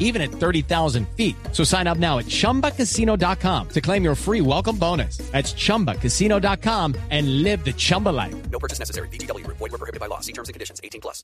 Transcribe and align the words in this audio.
even 0.00 0.20
at 0.20 0.32
30,000 0.32 1.06
feet. 1.16 1.36
So 1.52 1.62
sign 1.62 1.86
up 1.86 1.98
now 1.98 2.18
at 2.18 2.26
chumbacasino.com 2.26 3.68
to 3.68 3.80
claim 3.80 4.02
your 4.02 4.16
free 4.16 4.40
welcome 4.40 4.76
bonus. 4.76 5.18
That's 5.30 5.54
chumbacasino.com 5.54 6.96
and 7.10 7.44
live 7.44 7.64
the 7.64 7.72
Chumba 7.72 8.08
life. 8.08 8.34
No 8.50 8.58
purchase 8.58 8.80
necessary. 8.80 9.08
BGW. 9.08 9.46
Void 9.46 9.60
were 9.60 9.78
prohibited 9.78 10.00
by 10.00 10.06
law. 10.06 10.18
See 10.20 10.32
terms 10.32 10.48
and 10.48 10.54
conditions. 10.54 10.80
18 10.82 11.00
plus. 11.00 11.22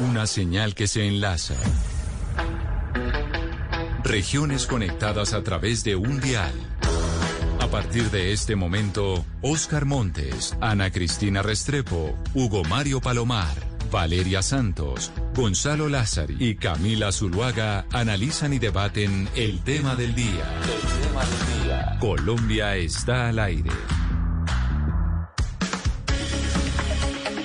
Una 0.00 0.26
señal 0.26 0.74
que 0.74 0.86
se 0.86 1.06
enlaza. 1.06 1.54
Regiones 4.02 4.66
conectadas 4.66 5.32
a 5.32 5.42
través 5.42 5.82
de 5.82 5.96
un 5.96 6.20
dial. 6.20 6.52
A 7.60 7.68
partir 7.68 8.10
de 8.10 8.32
este 8.32 8.54
momento, 8.56 9.24
Oscar 9.40 9.86
Montes, 9.86 10.54
Ana 10.60 10.90
Cristina 10.90 11.42
Restrepo, 11.42 12.14
Hugo 12.34 12.62
Mario 12.64 13.00
Palomar, 13.00 13.54
Valeria 13.90 14.42
Santos, 14.42 15.12
Gonzalo 15.34 15.88
Lázari 15.88 16.36
y 16.38 16.56
Camila 16.56 17.12
Zuluaga 17.12 17.86
analizan 17.92 18.52
y 18.52 18.58
debaten 18.58 19.28
el 19.36 19.60
tema 19.60 19.94
del 19.96 20.14
día. 20.14 20.44
El 20.62 21.02
tema 21.02 21.22
del 21.24 21.64
día. 21.64 21.98
Colombia 22.00 22.76
está 22.76 23.28
al 23.28 23.38
aire. 23.38 23.70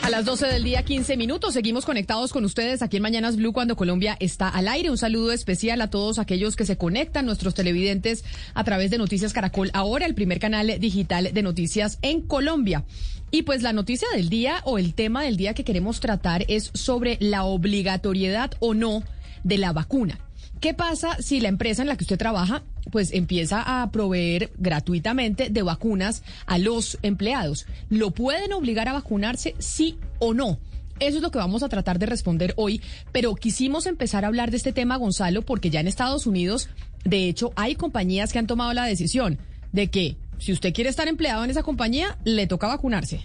A 0.09 0.11
las 0.11 0.25
12 0.25 0.47
del 0.47 0.63
día, 0.63 0.83
15 0.83 1.17
minutos. 1.17 1.53
Seguimos 1.53 1.85
conectados 1.85 2.33
con 2.33 2.43
ustedes 2.43 2.81
aquí 2.81 2.97
en 2.97 3.03
Mañanas 3.03 3.35
Blue 3.35 3.53
cuando 3.53 3.75
Colombia 3.75 4.17
está 4.19 4.49
al 4.49 4.67
aire. 4.67 4.89
Un 4.89 4.97
saludo 4.97 5.31
especial 5.31 5.79
a 5.83 5.91
todos 5.91 6.17
aquellos 6.17 6.55
que 6.55 6.65
se 6.65 6.77
conectan, 6.77 7.27
nuestros 7.27 7.53
televidentes, 7.53 8.25
a 8.55 8.63
través 8.63 8.89
de 8.89 8.97
Noticias 8.97 9.33
Caracol. 9.33 9.69
Ahora, 9.71 10.07
el 10.07 10.15
primer 10.15 10.39
canal 10.39 10.79
digital 10.79 11.29
de 11.31 11.43
noticias 11.43 11.99
en 12.01 12.21
Colombia. 12.21 12.85
Y 13.31 13.43
pues 13.43 13.61
la 13.61 13.73
noticia 13.73 14.07
del 14.13 14.29
día 14.29 14.61
o 14.65 14.77
el 14.77 14.93
tema 14.93 15.23
del 15.23 15.37
día 15.37 15.53
que 15.53 15.63
queremos 15.63 15.99
tratar 15.99 16.45
es 16.47 16.71
sobre 16.73 17.17
la 17.19 17.43
obligatoriedad 17.43 18.51
o 18.59 18.73
no 18.73 19.03
de 19.43 19.57
la 19.57 19.71
vacuna. 19.71 20.19
¿Qué 20.59 20.73
pasa 20.73 21.21
si 21.21 21.39
la 21.39 21.47
empresa 21.47 21.83
en 21.83 21.87
la 21.87 21.95
que 21.95 22.03
usted 22.03 22.17
trabaja 22.17 22.63
pues 22.91 23.13
empieza 23.13 23.81
a 23.81 23.91
proveer 23.91 24.51
gratuitamente 24.57 25.49
de 25.49 25.61
vacunas 25.61 26.23
a 26.47 26.57
los 26.57 26.97
empleados? 27.01 27.65
¿Lo 27.89 28.11
pueden 28.11 28.51
obligar 28.51 28.89
a 28.89 28.93
vacunarse 28.93 29.55
sí 29.59 29.97
o 30.19 30.33
no? 30.33 30.59
Eso 30.99 31.17
es 31.17 31.23
lo 31.23 31.31
que 31.31 31.37
vamos 31.37 31.63
a 31.63 31.69
tratar 31.69 31.97
de 31.97 32.07
responder 32.07 32.53
hoy, 32.57 32.81
pero 33.13 33.35
quisimos 33.35 33.85
empezar 33.85 34.25
a 34.25 34.27
hablar 34.27 34.51
de 34.51 34.57
este 34.57 34.73
tema, 34.73 34.97
Gonzalo, 34.97 35.43
porque 35.43 35.69
ya 35.69 35.79
en 35.79 35.87
Estados 35.87 36.27
Unidos, 36.27 36.67
de 37.05 37.29
hecho, 37.29 37.53
hay 37.55 37.75
compañías 37.75 38.33
que 38.33 38.39
han 38.39 38.47
tomado 38.47 38.73
la 38.73 38.83
decisión 38.83 39.37
de 39.71 39.87
que 39.87 40.17
si 40.39 40.51
usted 40.51 40.73
quiere 40.73 40.89
estar 40.89 41.07
empleado 41.07 41.43
en 41.43 41.51
esa 41.51 41.63
compañía, 41.63 42.17
le 42.23 42.47
toca 42.47 42.67
vacunarse. 42.67 43.21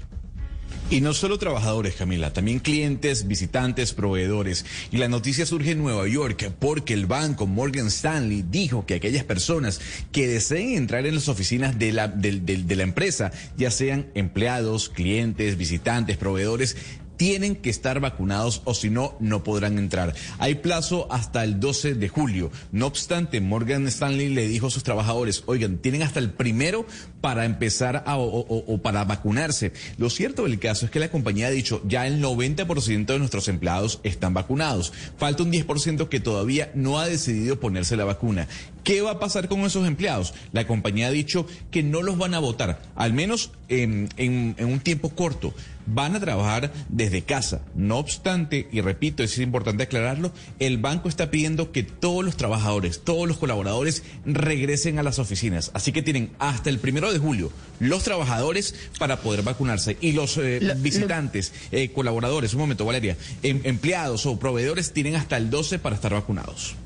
Y 0.90 1.00
no 1.00 1.14
solo 1.14 1.38
trabajadores, 1.38 1.94
Camila, 1.94 2.32
también 2.32 2.58
clientes, 2.58 3.26
visitantes, 3.26 3.94
proveedores. 3.94 4.66
Y 4.92 4.98
la 4.98 5.08
noticia 5.08 5.46
surge 5.46 5.70
en 5.70 5.78
Nueva 5.78 6.06
York 6.06 6.52
porque 6.58 6.92
el 6.92 7.06
banco 7.06 7.46
Morgan 7.46 7.86
Stanley 7.86 8.44
dijo 8.50 8.84
que 8.84 8.94
aquellas 8.94 9.24
personas 9.24 9.80
que 10.12 10.28
deseen 10.28 10.76
entrar 10.76 11.06
en 11.06 11.14
las 11.14 11.28
oficinas 11.28 11.78
de 11.78 11.92
la, 11.92 12.08
de, 12.08 12.76
la 12.76 12.82
empresa, 12.82 13.32
ya 13.56 13.70
sean 13.70 14.08
empleados, 14.14 14.90
clientes, 14.90 15.56
visitantes, 15.56 16.18
proveedores, 16.18 16.76
tienen 17.16 17.56
que 17.56 17.70
estar 17.70 18.00
vacunados 18.00 18.62
o 18.64 18.74
si 18.74 18.90
no, 18.90 19.16
no 19.20 19.44
podrán 19.44 19.78
entrar. 19.78 20.14
Hay 20.38 20.56
plazo 20.56 21.06
hasta 21.10 21.44
el 21.44 21.60
12 21.60 21.94
de 21.94 22.08
julio. 22.08 22.50
No 22.72 22.86
obstante, 22.86 23.40
Morgan 23.40 23.86
Stanley 23.86 24.28
le 24.28 24.48
dijo 24.48 24.66
a 24.66 24.70
sus 24.70 24.82
trabajadores, 24.82 25.44
oigan, 25.46 25.78
tienen 25.78 26.02
hasta 26.02 26.18
el 26.18 26.30
primero 26.30 26.86
para 27.24 27.46
empezar 27.46 28.04
a, 28.04 28.18
o, 28.18 28.78
para 28.82 29.02
vacunarse. 29.06 29.72
Lo 29.96 30.10
cierto 30.10 30.42
del 30.42 30.58
caso 30.58 30.84
es 30.84 30.90
que 30.90 31.00
la 31.00 31.10
compañía 31.10 31.46
ha 31.46 31.50
dicho, 31.50 31.80
ya 31.88 32.06
el 32.06 32.22
90% 32.22 33.06
de 33.06 33.18
nuestros 33.18 33.48
empleados 33.48 34.00
están 34.02 34.34
vacunados. 34.34 34.92
Falta 35.16 35.42
un 35.42 35.50
10% 35.50 36.10
que 36.10 36.20
todavía 36.20 36.70
no 36.74 36.98
ha 36.98 37.08
decidido 37.08 37.58
ponerse 37.58 37.96
la 37.96 38.04
vacuna. 38.04 38.46
¿Qué 38.82 39.00
va 39.00 39.12
a 39.12 39.20
pasar 39.20 39.48
con 39.48 39.60
esos 39.60 39.86
empleados? 39.86 40.34
La 40.52 40.66
compañía 40.66 41.06
ha 41.06 41.12
dicho 41.12 41.46
que 41.70 41.82
no 41.82 42.02
los 42.02 42.18
van 42.18 42.34
a 42.34 42.40
votar, 42.40 42.82
al 42.94 43.14
menos 43.14 43.52
en, 43.70 44.10
en, 44.18 44.54
en 44.58 44.66
un 44.66 44.80
tiempo 44.80 45.08
corto 45.08 45.54
van 45.86 46.16
a 46.16 46.20
trabajar 46.20 46.72
desde 46.88 47.22
casa. 47.22 47.62
No 47.74 47.98
obstante, 47.98 48.68
y 48.72 48.80
repito, 48.80 49.22
es 49.22 49.38
importante 49.38 49.82
aclararlo, 49.82 50.32
el 50.58 50.78
banco 50.78 51.08
está 51.08 51.30
pidiendo 51.30 51.72
que 51.72 51.82
todos 51.82 52.24
los 52.24 52.36
trabajadores, 52.36 53.02
todos 53.04 53.28
los 53.28 53.38
colaboradores 53.38 54.02
regresen 54.24 54.98
a 54.98 55.02
las 55.02 55.18
oficinas. 55.18 55.70
Así 55.74 55.92
que 55.92 56.02
tienen 56.02 56.30
hasta 56.38 56.70
el 56.70 56.78
primero 56.78 57.12
de 57.12 57.13
julio 57.18 57.52
los 57.80 58.04
trabajadores 58.04 58.74
para 58.98 59.20
poder 59.20 59.42
vacunarse 59.42 59.96
y 60.00 60.12
los 60.12 60.38
eh, 60.38 60.60
lo, 60.60 60.74
visitantes, 60.76 61.52
eh, 61.72 61.90
colaboradores, 61.90 62.54
un 62.54 62.60
momento, 62.60 62.84
Valeria, 62.84 63.16
em, 63.42 63.60
empleados 63.64 64.26
o 64.26 64.38
proveedores 64.38 64.92
tienen 64.92 65.16
hasta 65.16 65.36
el 65.36 65.50
12 65.50 65.78
para 65.78 65.96
estar 65.96 66.12
vacunados. 66.12 66.76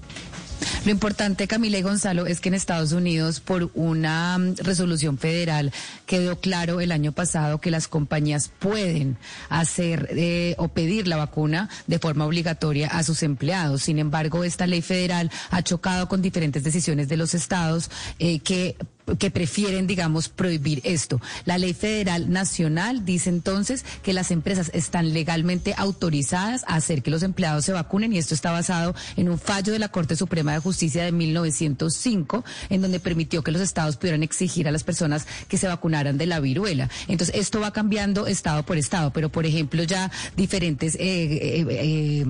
Lo 0.84 0.90
importante, 0.90 1.46
Camila 1.46 1.78
y 1.78 1.82
Gonzalo, 1.82 2.26
es 2.26 2.40
que 2.40 2.48
en 2.48 2.54
Estados 2.54 2.92
Unidos, 2.92 3.40
por 3.40 3.70
una 3.74 4.38
resolución 4.56 5.18
federal, 5.18 5.72
quedó 6.06 6.40
claro 6.40 6.80
el 6.80 6.92
año 6.92 7.12
pasado 7.12 7.60
que 7.60 7.70
las 7.70 7.88
compañías 7.88 8.50
pueden 8.58 9.18
hacer 9.48 10.08
eh, 10.12 10.54
o 10.58 10.68
pedir 10.68 11.06
la 11.06 11.16
vacuna 11.16 11.68
de 11.86 11.98
forma 11.98 12.26
obligatoria 12.26 12.88
a 12.88 13.02
sus 13.02 13.22
empleados. 13.22 13.82
Sin 13.82 13.98
embargo, 13.98 14.44
esta 14.44 14.66
ley 14.66 14.82
federal 14.82 15.30
ha 15.50 15.62
chocado 15.62 16.08
con 16.08 16.22
diferentes 16.22 16.64
decisiones 16.64 17.08
de 17.08 17.16
los 17.16 17.34
estados 17.34 17.90
eh, 18.18 18.40
que 18.40 18.76
que 19.16 19.30
prefieren, 19.30 19.86
digamos, 19.86 20.28
prohibir 20.28 20.80
esto. 20.84 21.20
La 21.44 21.58
ley 21.58 21.74
federal 21.74 22.30
nacional 22.30 23.04
dice 23.04 23.30
entonces 23.30 23.84
que 24.02 24.12
las 24.12 24.30
empresas 24.30 24.70
están 24.74 25.12
legalmente 25.12 25.74
autorizadas 25.76 26.64
a 26.66 26.74
hacer 26.74 27.02
que 27.02 27.10
los 27.10 27.22
empleados 27.22 27.64
se 27.64 27.72
vacunen 27.72 28.12
y 28.12 28.18
esto 28.18 28.34
está 28.34 28.50
basado 28.50 28.94
en 29.16 29.28
un 29.28 29.38
fallo 29.38 29.72
de 29.72 29.78
la 29.78 29.88
Corte 29.88 30.16
Suprema 30.16 30.52
de 30.52 30.58
Justicia 30.58 31.04
de 31.04 31.12
1905 31.12 32.44
en 32.70 32.82
donde 32.82 33.00
permitió 33.00 33.42
que 33.42 33.52
los 33.52 33.62
estados 33.62 33.96
pudieran 33.96 34.22
exigir 34.22 34.68
a 34.68 34.72
las 34.72 34.84
personas 34.84 35.26
que 35.48 35.58
se 35.58 35.68
vacunaran 35.68 36.18
de 36.18 36.26
la 36.26 36.40
viruela. 36.40 36.88
Entonces, 37.08 37.34
esto 37.36 37.60
va 37.60 37.72
cambiando 37.72 38.26
estado 38.26 38.62
por 38.64 38.76
estado, 38.76 39.12
pero 39.12 39.28
por 39.30 39.46
ejemplo 39.46 39.82
ya 39.82 40.10
diferentes 40.36 40.94
eh, 40.96 40.98
eh, 41.00 41.66
eh, 41.68 42.26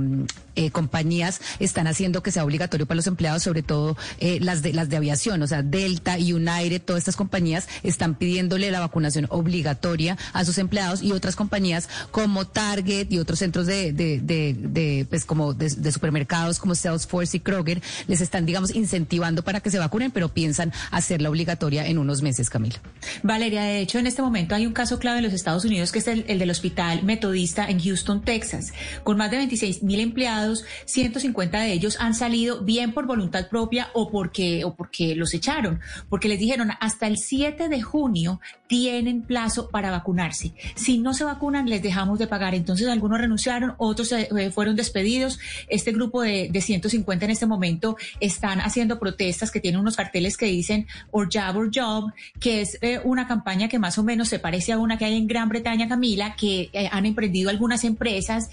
eh, 0.58 0.72
compañías 0.72 1.40
están 1.60 1.86
haciendo 1.86 2.20
que 2.20 2.32
sea 2.32 2.44
obligatorio 2.44 2.84
para 2.84 2.96
los 2.96 3.06
empleados, 3.06 3.44
sobre 3.44 3.62
todo 3.62 3.96
eh, 4.18 4.38
las 4.40 4.60
de 4.60 4.72
las 4.72 4.88
de 4.88 4.96
aviación, 4.96 5.40
o 5.40 5.46
sea, 5.46 5.62
Delta, 5.62 6.16
United, 6.16 6.82
todas 6.82 7.02
estas 7.02 7.14
compañías 7.14 7.68
están 7.84 8.16
pidiéndole 8.16 8.68
la 8.72 8.80
vacunación 8.80 9.26
obligatoria 9.30 10.18
a 10.32 10.44
sus 10.44 10.58
empleados 10.58 11.00
y 11.00 11.12
otras 11.12 11.36
compañías 11.36 11.88
como 12.10 12.48
Target 12.48 13.06
y 13.10 13.20
otros 13.20 13.38
centros 13.38 13.66
de, 13.66 13.92
de, 13.92 15.06
pues 15.08 15.24
como 15.24 15.54
de, 15.54 15.92
supermercados 15.92 16.58
como 16.58 16.74
Salesforce 16.74 17.36
y 17.36 17.40
Kroger 17.40 17.80
les 18.08 18.20
están, 18.20 18.44
digamos, 18.44 18.74
incentivando 18.74 19.44
para 19.44 19.60
que 19.60 19.70
se 19.70 19.78
vacunen, 19.78 20.10
pero 20.10 20.28
piensan 20.28 20.72
hacerla 20.90 21.30
obligatoria 21.30 21.86
en 21.86 21.98
unos 21.98 22.20
meses, 22.20 22.50
Camila. 22.50 22.80
Valeria, 23.22 23.62
de 23.62 23.78
hecho, 23.78 24.00
en 24.00 24.08
este 24.08 24.22
momento 24.22 24.56
hay 24.56 24.66
un 24.66 24.72
caso 24.72 24.98
clave 24.98 25.18
en 25.18 25.24
los 25.24 25.32
Estados 25.34 25.64
Unidos 25.64 25.92
que 25.92 26.00
es 26.00 26.08
el 26.08 26.38
del 26.40 26.50
Hospital 26.50 27.04
Metodista 27.04 27.68
en 27.68 27.80
Houston, 27.80 28.22
Texas, 28.22 28.72
con 29.04 29.16
más 29.16 29.30
de 29.30 29.36
26 29.36 29.84
mil 29.84 30.00
empleados 30.00 30.47
150 30.56 31.60
de 31.60 31.72
ellos 31.72 31.96
han 32.00 32.14
salido 32.14 32.60
bien 32.62 32.92
por 32.92 33.06
voluntad 33.06 33.48
propia 33.48 33.88
o 33.94 34.10
porque, 34.10 34.64
o 34.64 34.74
porque 34.74 35.14
los 35.14 35.34
echaron, 35.34 35.80
porque 36.08 36.28
les 36.28 36.38
dijeron 36.38 36.70
hasta 36.80 37.06
el 37.06 37.18
7 37.18 37.68
de 37.68 37.82
junio 37.82 38.40
tienen 38.66 39.22
plazo 39.22 39.70
para 39.70 39.90
vacunarse. 39.90 40.52
Si 40.74 40.98
no 40.98 41.14
se 41.14 41.24
vacunan, 41.24 41.68
les 41.68 41.82
dejamos 41.82 42.18
de 42.18 42.26
pagar. 42.26 42.54
Entonces 42.54 42.86
algunos 42.88 43.18
renunciaron, 43.18 43.74
otros 43.78 44.12
eh, 44.12 44.50
fueron 44.52 44.76
despedidos. 44.76 45.38
Este 45.68 45.92
grupo 45.92 46.22
de, 46.22 46.48
de 46.52 46.60
150 46.60 47.24
en 47.24 47.30
este 47.30 47.46
momento 47.46 47.96
están 48.20 48.60
haciendo 48.60 48.98
protestas 48.98 49.50
que 49.50 49.60
tienen 49.60 49.80
unos 49.80 49.96
carteles 49.96 50.36
que 50.36 50.46
dicen 50.46 50.86
or 51.10 51.28
job 51.32 51.56
or 51.56 51.70
job, 51.74 52.12
que 52.38 52.60
es 52.60 52.78
eh, 52.82 53.00
una 53.04 53.26
campaña 53.26 53.68
que 53.68 53.78
más 53.78 53.98
o 53.98 54.04
menos 54.04 54.28
se 54.28 54.38
parece 54.38 54.72
a 54.72 54.78
una 54.78 54.98
que 54.98 55.06
hay 55.06 55.16
en 55.16 55.26
Gran 55.26 55.48
Bretaña, 55.48 55.88
Camila, 55.88 56.36
que 56.36 56.68
eh, 56.72 56.88
han 56.92 57.06
emprendido 57.06 57.50
algunas 57.50 57.84
empresas. 57.84 58.50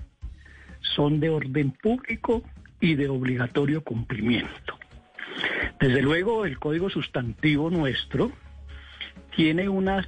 son 0.81 1.19
de 1.19 1.31
orden 1.31 1.73
público 1.73 2.43
y 2.81 2.95
de 2.95 3.09
obligatorio 3.09 3.83
cumplimiento. 3.83 4.79
Desde 5.81 6.03
luego, 6.03 6.45
el 6.45 6.59
código 6.59 6.91
sustantivo 6.91 7.71
nuestro 7.71 8.31
tiene 9.35 9.69
una 9.69 10.07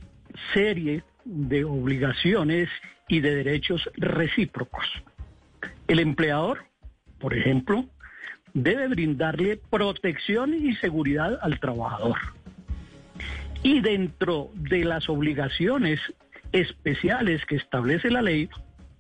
serie 0.53 1.03
de 1.25 1.65
obligaciones 1.65 2.69
y 3.09 3.21
de 3.21 3.35
derechos 3.35 3.89
recíprocos. 3.97 4.85
El 5.89 6.01
empleador, 6.01 6.65
por 7.19 7.35
ejemplo, 7.35 7.87
debe 8.53 8.89
brindarle 8.89 9.61
protección 9.71 10.55
y 10.55 10.75
seguridad 10.77 11.39
al 11.43 11.59
trabajador. 11.61 12.19
Y 13.63 13.81
dentro 13.81 14.51
de 14.55 14.85
las 14.85 15.09
obligaciones 15.09 16.01
especiales 16.53 17.45
que 17.47 17.57
establece 17.57 18.11
la 18.11 18.23
ley, 18.23 18.49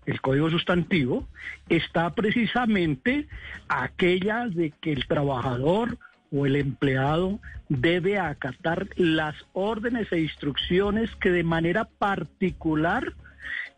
el 0.06 0.20
Código 0.20 0.50
Sustantivo, 0.50 1.26
está 1.68 2.14
precisamente 2.14 3.26
aquella 3.68 4.46
de 4.48 4.72
que 4.80 4.92
el 4.92 5.06
trabajador 5.06 5.98
o 6.32 6.46
el 6.46 6.56
empleado 6.56 7.40
debe 7.68 8.18
acatar 8.18 8.88
las 8.96 9.34
órdenes 9.52 10.10
e 10.12 10.20
instrucciones 10.20 11.14
que 11.16 11.30
de 11.30 11.44
manera 11.44 11.84
particular 11.84 13.14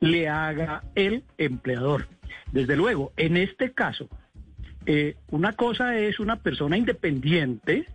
le 0.01 0.29
haga 0.29 0.83
el 0.95 1.25
empleador. 1.39 2.09
Desde 2.53 2.77
luego, 2.77 3.13
en 3.17 3.37
este 3.37 3.73
caso, 3.73 4.09
eh, 4.87 5.17
una 5.31 5.53
cosa 5.53 5.99
es 5.99 6.21
una 6.21 6.37
persona 6.37 6.77
independiente 6.77 7.87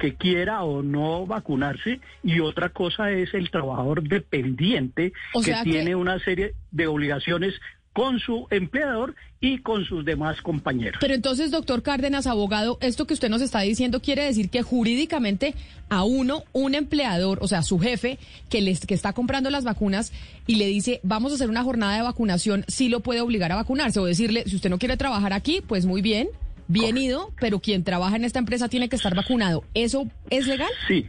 que 0.00 0.14
quiera 0.14 0.64
o 0.64 0.82
no 0.82 1.26
vacunarse 1.26 2.00
y 2.24 2.40
otra 2.40 2.70
cosa 2.70 3.12
es 3.12 3.34
el 3.34 3.50
trabajador 3.50 4.02
dependiente 4.02 5.12
que 5.44 5.54
tiene 5.62 5.94
una 5.94 6.18
serie 6.18 6.54
de 6.72 6.86
obligaciones 6.86 7.54
con 7.92 8.18
su 8.18 8.46
empleador 8.50 9.14
y 9.40 9.58
con 9.58 9.84
sus 9.84 10.04
demás 10.04 10.40
compañeros. 10.42 10.98
Pero 11.00 11.14
entonces, 11.14 11.50
doctor 11.50 11.82
Cárdenas, 11.82 12.26
abogado, 12.26 12.78
esto 12.80 13.06
que 13.06 13.14
usted 13.14 13.28
nos 13.28 13.42
está 13.42 13.60
diciendo 13.60 14.00
quiere 14.00 14.24
decir 14.24 14.48
que 14.48 14.62
jurídicamente 14.62 15.54
a 15.88 16.04
uno, 16.04 16.44
un 16.52 16.74
empleador, 16.74 17.38
o 17.42 17.48
sea, 17.48 17.62
su 17.62 17.78
jefe, 17.78 18.18
que, 18.48 18.60
les, 18.60 18.86
que 18.86 18.94
está 18.94 19.12
comprando 19.12 19.50
las 19.50 19.64
vacunas 19.64 20.12
y 20.46 20.54
le 20.54 20.66
dice, 20.66 21.00
vamos 21.02 21.32
a 21.32 21.34
hacer 21.34 21.50
una 21.50 21.64
jornada 21.64 21.96
de 21.96 22.02
vacunación, 22.02 22.64
sí 22.68 22.88
lo 22.88 23.00
puede 23.00 23.20
obligar 23.20 23.50
a 23.52 23.56
vacunarse 23.56 23.98
o 23.98 24.04
decirle, 24.04 24.44
si 24.46 24.56
usted 24.56 24.70
no 24.70 24.78
quiere 24.78 24.96
trabajar 24.96 25.32
aquí, 25.32 25.62
pues 25.66 25.84
muy 25.84 26.00
bien, 26.00 26.28
bien 26.70 26.96
ido, 26.96 27.32
pero 27.40 27.58
quien 27.58 27.84
trabaja 27.84 28.16
en 28.16 28.24
esta 28.24 28.38
empresa 28.38 28.68
tiene 28.68 28.88
que 28.88 28.96
estar 28.96 29.14
vacunado. 29.14 29.64
¿Eso 29.74 30.06
es 30.30 30.46
legal? 30.46 30.70
Sí, 30.86 31.08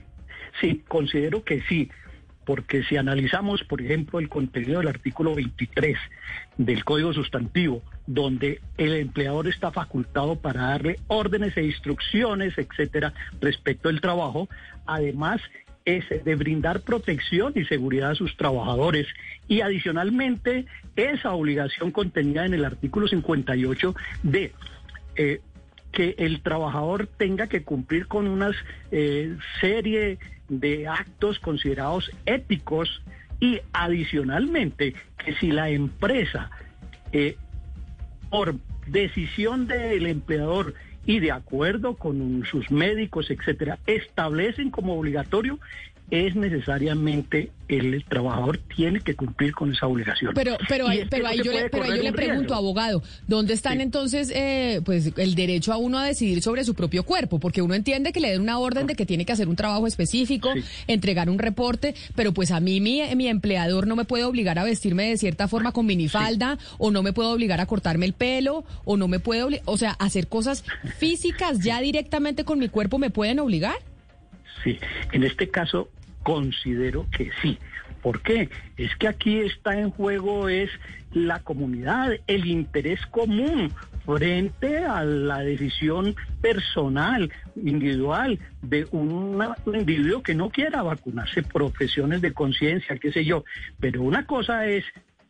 sí, 0.60 0.84
considero 0.88 1.44
que 1.44 1.62
sí, 1.70 1.90
porque 2.46 2.84
si 2.84 2.98
analizamos, 2.98 3.64
por 3.64 3.82
ejemplo, 3.82 4.20
el 4.20 4.28
contenido 4.28 4.80
del 4.80 4.88
artículo 4.88 5.36
23 5.36 5.98
del 6.58 6.84
Código 6.84 7.14
Sustantivo, 7.14 7.84
donde 8.08 8.60
el 8.78 8.96
empleador 8.96 9.48
está 9.48 9.72
facultado 9.72 10.36
para 10.38 10.64
darle 10.64 10.98
órdenes 11.08 11.56
e 11.56 11.64
instrucciones, 11.64 12.58
etcétera, 12.58 13.14
respecto 13.40 13.90
al 13.90 14.02
trabajo, 14.02 14.50
además 14.88 15.42
es 15.86 16.06
de 16.10 16.36
brindar 16.36 16.82
protección 16.82 17.54
y 17.56 17.66
seguridad 17.66 18.12
a 18.12 18.16
sus 18.16 18.36
trabajadores. 18.36 19.08
Y 19.48 19.62
adicionalmente, 19.62 20.66
esa 20.96 21.34
obligación 21.34 21.92
contenida 21.92 22.46
en 22.46 22.54
el 22.54 22.66
artículo 22.66 23.08
58 23.08 23.96
de 24.24 24.54
eh, 25.16 25.42
que 25.92 26.16
el 26.18 26.42
trabajador 26.42 27.08
tenga 27.08 27.48
que 27.48 27.64
cumplir 27.64 28.08
con 28.08 28.28
una 28.28 28.52
eh, 28.92 29.36
serie 29.60 30.20
de 30.50 30.88
actos 30.88 31.40
considerados 31.40 32.12
éticos 32.26 33.02
y 33.40 33.60
adicionalmente 33.74 34.94
que 35.18 35.36
si 35.36 35.52
la 35.52 35.70
empresa, 35.70 36.52
eh, 37.12 37.36
por 38.30 38.56
decisión 38.88 39.68
del 39.68 40.06
empleador 40.06 40.74
y 41.06 41.20
de 41.20 41.32
acuerdo 41.32 41.96
con 41.96 42.46
sus 42.46 42.70
médicos, 42.70 43.32
etcétera, 43.32 43.80
establecen 43.88 44.70
como 44.70 44.98
obligatorio 44.98 45.60
es 46.12 46.36
necesariamente 46.36 47.52
el 47.70 48.04
trabajador 48.04 48.58
tiene 48.76 49.00
que 49.00 49.16
cumplir 49.16 49.54
con 49.54 49.72
esa 49.72 49.88
obligación. 49.88 50.34
Pero, 50.36 50.58
pero, 50.68 50.88
pero 51.10 51.26
ahí 51.26 51.42
yo 51.42 51.54
le, 51.54 51.70
pero 51.70 51.86
yo 51.86 52.04
le 52.04 52.12
pregunto, 52.12 52.54
abogado, 52.54 53.02
¿dónde 53.28 53.54
están 53.54 53.80
entonces 53.80 54.30
eh, 54.36 54.82
pues 54.84 55.14
el 55.16 55.36
derecho 55.36 55.72
a 55.72 55.78
uno 55.78 55.98
a 55.98 56.06
decidir 56.06 56.42
sobre 56.42 56.66
su 56.66 56.76
propio 56.76 57.04
cuerpo? 57.04 57.40
Porque 57.40 57.62
uno 57.62 57.74
entiende 57.74 58.12
que 58.12 58.20
le 58.20 58.32
den 58.32 58.42
una 58.42 58.60
orden 58.60 58.88
de 58.88 58.96
que 58.96 59.06
tiene 59.06 59.24
que 59.24 59.32
hacer 59.32 59.48
un 59.48 59.56
trabajo 59.56 59.88
específico, 59.88 60.50
entregar 60.88 61.30
un 61.30 61.40
reporte, 61.40 61.96
pero 62.14 62.34
pues 62.34 62.52
a 62.52 62.60
mí 62.60 62.82
mi, 62.82 63.02
mi 63.16 63.30
empleador 63.30 63.88
no 63.88 63.96
me 63.96 64.04
puede 64.04 64.26
obligar 64.26 64.60
a 64.60 64.66
vestirme 64.66 65.06
de 65.06 65.18
cierta 65.18 65.48
forma 65.48 65.72
con 65.72 65.86
minifalda, 65.86 66.58
o 66.78 66.92
no 66.92 67.04
me 67.04 67.14
puede 67.14 67.30
obligar 67.30 67.62
a 67.62 67.66
cortarme 67.68 68.06
el 68.06 68.14
pelo, 68.14 68.66
o 68.84 68.98
no 68.98 69.08
me 69.08 69.20
puede, 69.20 69.62
o 69.64 69.78
sea, 69.78 69.92
hacer 69.92 70.28
cosas 70.28 70.66
físicas 70.98 71.60
ya 71.60 71.80
directamente 71.80 72.44
con 72.44 72.60
mi 72.60 72.68
cuerpo 72.68 73.00
me 73.00 73.12
pueden 73.12 73.40
obligar. 73.40 73.76
Sí, 74.64 74.78
en 75.12 75.24
este 75.24 75.50
caso 75.50 75.90
Considero 76.24 77.08
que 77.16 77.32
sí. 77.42 77.58
¿Por 78.02 78.22
qué? 78.22 78.50
Es 78.78 78.96
que 78.96 79.08
aquí 79.08 79.40
está 79.40 79.80
en 79.80 79.92
juego 79.92 80.50
es 80.50 80.70
la 81.14 81.40
comunidad, 81.40 82.14
el 82.28 82.46
interés 82.46 83.06
común 83.08 83.72
frente 84.06 84.78
a 84.80 85.04
la 85.04 85.40
decisión 85.40 86.16
personal, 86.42 87.32
individual, 87.56 88.40
de 88.62 88.88
un 88.92 89.40
individuo 89.74 90.24
que 90.24 90.34
no 90.34 90.50
quiera 90.50 90.82
vacunarse, 90.82 91.44
profesiones 91.44 92.22
de 92.22 92.34
conciencia, 92.34 92.98
qué 92.98 93.12
sé 93.12 93.24
yo. 93.24 93.44
Pero 93.80 94.02
una 94.02 94.26
cosa 94.26 94.66
es 94.66 94.84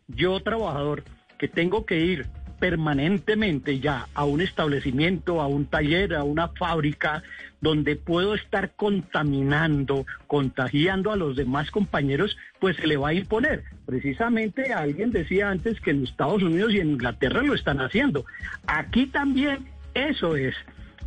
yo, 0.08 0.40
trabajador, 0.40 1.04
que 1.38 1.48
tengo 1.48 1.86
que 1.86 2.00
ir 2.00 2.28
permanentemente 2.60 3.80
ya 3.80 4.08
a 4.14 4.24
un 4.24 4.40
establecimiento, 4.40 5.42
a 5.42 5.48
un 5.48 5.66
taller, 5.66 6.14
a 6.14 6.24
una 6.24 6.50
fábrica, 6.50 7.24
donde 7.62 7.96
puedo 7.96 8.34
estar 8.34 8.72
contaminando, 8.76 10.06
contagiando 10.28 11.12
a 11.12 11.16
los 11.16 11.36
demás 11.36 11.72
compañeros, 11.72 12.38
pues 12.60 12.76
se 12.78 12.88
le 12.88 12.98
va 12.98 13.10
a 13.10 13.14
imponer. 13.14 13.64
Precisamente 13.86 14.74
alguien 14.74 15.12
decía 15.12 15.50
antes 15.50 15.80
que 15.80 15.92
en 15.92 16.04
Estados 16.04 16.42
Unidos 16.42 16.74
y 16.74 16.80
en 16.80 16.92
Inglaterra 16.92 17.44
lo 17.44 17.54
están 17.54 17.80
haciendo. 17.80 18.26
Aquí 18.66 19.06
también 19.06 19.68
eso 19.94 20.36
es. 20.36 20.56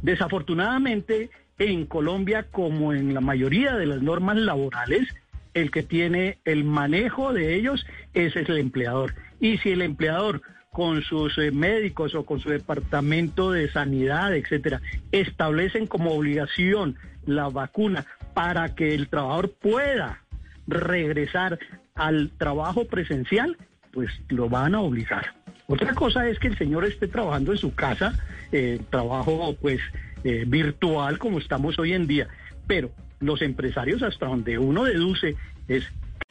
Desafortunadamente, 0.02 1.30
en 1.58 1.86
Colombia, 1.86 2.46
como 2.50 2.92
en 2.92 3.14
la 3.14 3.20
mayoría 3.20 3.74
de 3.74 3.86
las 3.86 4.02
normas 4.02 4.36
laborales, 4.36 5.08
el 5.54 5.70
que 5.70 5.82
tiene 5.82 6.38
el 6.44 6.64
manejo 6.64 7.32
de 7.32 7.54
ellos, 7.54 7.86
ese 8.12 8.40
es 8.40 8.48
el 8.48 8.58
empleador. 8.58 9.14
Y 9.40 9.58
si 9.58 9.70
el 9.70 9.82
empleador 9.82 10.42
con 10.74 11.02
sus 11.02 11.38
eh, 11.38 11.52
médicos 11.52 12.16
o 12.16 12.26
con 12.26 12.40
su 12.40 12.48
departamento 12.48 13.52
de 13.52 13.70
sanidad, 13.70 14.34
etcétera, 14.34 14.82
establecen 15.12 15.86
como 15.86 16.10
obligación 16.10 16.96
la 17.26 17.48
vacuna 17.48 18.06
para 18.34 18.74
que 18.74 18.92
el 18.92 19.06
trabajador 19.06 19.52
pueda 19.52 20.24
regresar 20.66 21.60
al 21.94 22.32
trabajo 22.38 22.86
presencial, 22.86 23.56
pues 23.92 24.10
lo 24.28 24.48
van 24.48 24.74
a 24.74 24.80
obligar. 24.80 25.36
Otra 25.68 25.94
cosa 25.94 26.28
es 26.28 26.40
que 26.40 26.48
el 26.48 26.58
señor 26.58 26.84
esté 26.84 27.06
trabajando 27.06 27.52
en 27.52 27.58
su 27.58 27.72
casa, 27.72 28.12
eh, 28.50 28.80
trabajo 28.90 29.56
pues 29.60 29.80
eh, 30.24 30.42
virtual 30.44 31.20
como 31.20 31.38
estamos 31.38 31.78
hoy 31.78 31.92
en 31.92 32.08
día, 32.08 32.26
pero 32.66 32.90
los 33.20 33.42
empresarios 33.42 34.02
hasta 34.02 34.26
donde 34.26 34.58
uno 34.58 34.82
deduce 34.82 35.36
es 35.68 35.84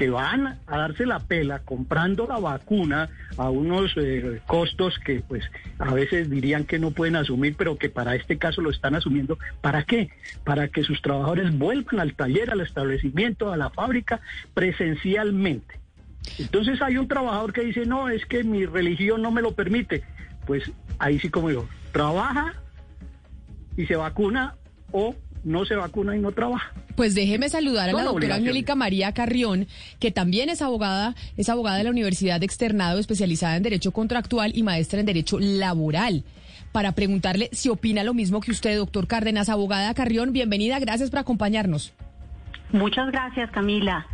van 0.10 0.60
a 0.66 0.78
darse 0.78 1.06
la 1.06 1.20
pela 1.20 1.60
comprando 1.60 2.28
la 2.28 2.40
vacuna 2.40 3.10
a 3.38 3.50
unos 3.50 3.94
eh, 3.98 4.42
costos 4.48 5.00
que 5.00 5.22
pues 5.28 5.44
a 5.80 5.94
veces 5.94 6.30
dirían 6.30 6.66
que 6.66 6.80
no 6.80 6.92
pueden 6.92 7.16
asumir, 7.16 7.56
pero 7.58 7.78
que 7.78 7.90
para 7.90 8.16
este 8.16 8.38
caso 8.38 8.62
lo 8.62 8.70
están 8.70 8.96
asumiendo. 8.96 9.38
¿Para 9.62 9.84
qué? 9.84 10.10
Para 10.44 10.68
que 10.68 10.84
sus 10.84 11.02
trabajadores 11.02 11.58
vuelvan 11.58 12.00
al 12.00 12.16
taller, 12.16 12.52
al 12.52 12.62
establecimiento, 12.62 13.52
a 13.52 13.58
la 13.58 13.70
fábrica 13.70 14.22
presencialmente. 14.54 15.80
Entonces 16.40 16.82
hay 16.82 16.98
un 16.98 17.08
trabajador 17.08 17.54
que 17.54 17.62
dice, 17.62 17.86
no, 17.86 18.10
es 18.10 18.26
que 18.26 18.44
mi 18.44 18.66
religión 18.66 19.22
no 19.22 19.32
me 19.32 19.42
lo 19.42 19.54
permite. 19.54 20.04
Pues 20.46 20.72
ahí 21.00 21.20
sí 21.20 21.30
como 21.30 21.50
digo, 21.50 21.68
trabaja 21.92 22.54
y 23.78 23.86
se 23.86 23.96
vacuna 23.96 24.56
o 24.92 25.16
no 25.44 25.66
se 25.66 25.76
vacuna 25.76 26.16
y 26.16 26.20
no 26.20 26.32
trabaja. 26.32 26.72
Pues 26.96 27.16
déjeme 27.16 27.50
saludar 27.50 27.90
a 27.90 27.94
la 27.94 28.04
doctora. 28.04 28.36
Angélica 28.36 28.76
María 28.76 29.12
Carrión, 29.14 29.68
que 30.00 30.12
también 30.12 30.50
es 30.50 30.62
abogada, 30.62 31.16
es 31.38 31.50
abogada 31.50 31.78
de 31.78 31.84
la 31.84 31.90
Universidad 31.90 32.40
de 32.40 32.46
Externado, 32.46 33.00
especializada 33.00 33.58
en 33.58 33.64
Derecho 33.64 33.92
Contractual 33.92 34.52
y 34.56 34.64
maestra 34.64 35.00
en 35.00 35.06
Derecho 35.06 35.40
Laboral. 35.40 36.24
Para 36.72 36.94
preguntarle 36.94 37.50
si 37.52 37.70
opina 37.70 38.04
lo 38.04 38.14
mismo 38.14 38.42
que 38.42 38.52
usted, 38.52 38.78
doctor 38.78 39.08
Cárdenas. 39.08 39.50
Abogada 39.50 39.94
Carrión, 39.94 40.34
bienvenida, 40.34 40.80
gracias 40.80 41.10
por 41.10 41.20
acompañarnos. 41.20 41.94
Muchas 42.72 43.12
gracias, 43.12 43.52
Camila. 43.52 44.08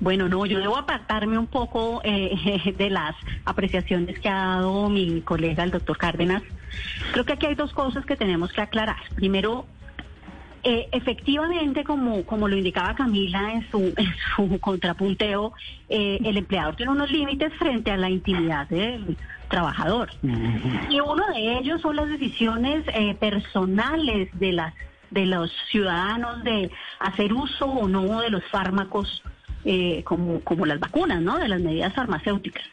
Bueno, 0.00 0.28
no, 0.28 0.46
yo 0.46 0.58
debo 0.58 0.78
apartarme 0.78 1.38
un 1.38 1.46
poco 1.46 2.00
eh, 2.04 2.74
de 2.78 2.90
las 2.90 3.14
apreciaciones 3.44 4.18
que 4.18 4.28
ha 4.28 4.56
dado 4.56 4.88
mi 4.88 5.20
colega, 5.20 5.62
el 5.62 5.70
doctor 5.70 5.98
Cárdenas. 5.98 6.42
Creo 7.12 7.24
que 7.24 7.34
aquí 7.34 7.46
hay 7.46 7.54
dos 7.54 7.72
cosas 7.72 8.04
que 8.06 8.16
tenemos 8.16 8.52
que 8.52 8.62
aclarar. 8.62 8.96
Primero, 9.14 9.66
eh, 10.62 10.88
efectivamente, 10.92 11.84
como, 11.84 12.24
como 12.24 12.48
lo 12.48 12.56
indicaba 12.56 12.94
Camila 12.94 13.52
en 13.52 13.70
su, 13.70 13.78
en 13.96 14.14
su 14.36 14.60
contrapunteo, 14.60 15.52
eh, 15.88 16.18
el 16.24 16.36
empleador 16.36 16.76
tiene 16.76 16.92
unos 16.92 17.10
límites 17.10 17.52
frente 17.54 17.90
a 17.90 17.96
la 17.96 18.10
intimidad 18.10 18.68
del 18.68 19.16
trabajador. 19.48 20.10
Y 20.88 21.00
uno 21.00 21.26
de 21.34 21.58
ellos 21.58 21.80
son 21.80 21.96
las 21.96 22.08
decisiones 22.08 22.84
eh, 22.94 23.14
personales 23.14 24.28
de 24.38 24.52
las 24.52 24.74
de 25.10 25.26
los 25.26 25.50
ciudadanos 25.72 26.44
de 26.44 26.70
hacer 27.00 27.32
uso 27.32 27.66
o 27.66 27.88
no 27.88 28.20
de 28.20 28.30
los 28.30 28.44
fármacos 28.44 29.24
eh, 29.64 30.02
como, 30.04 30.40
como 30.40 30.64
las 30.66 30.80
vacunas, 30.80 31.20
¿no? 31.20 31.36
De 31.36 31.48
las 31.48 31.60
medidas 31.60 31.92
farmacéuticas. 31.94 32.64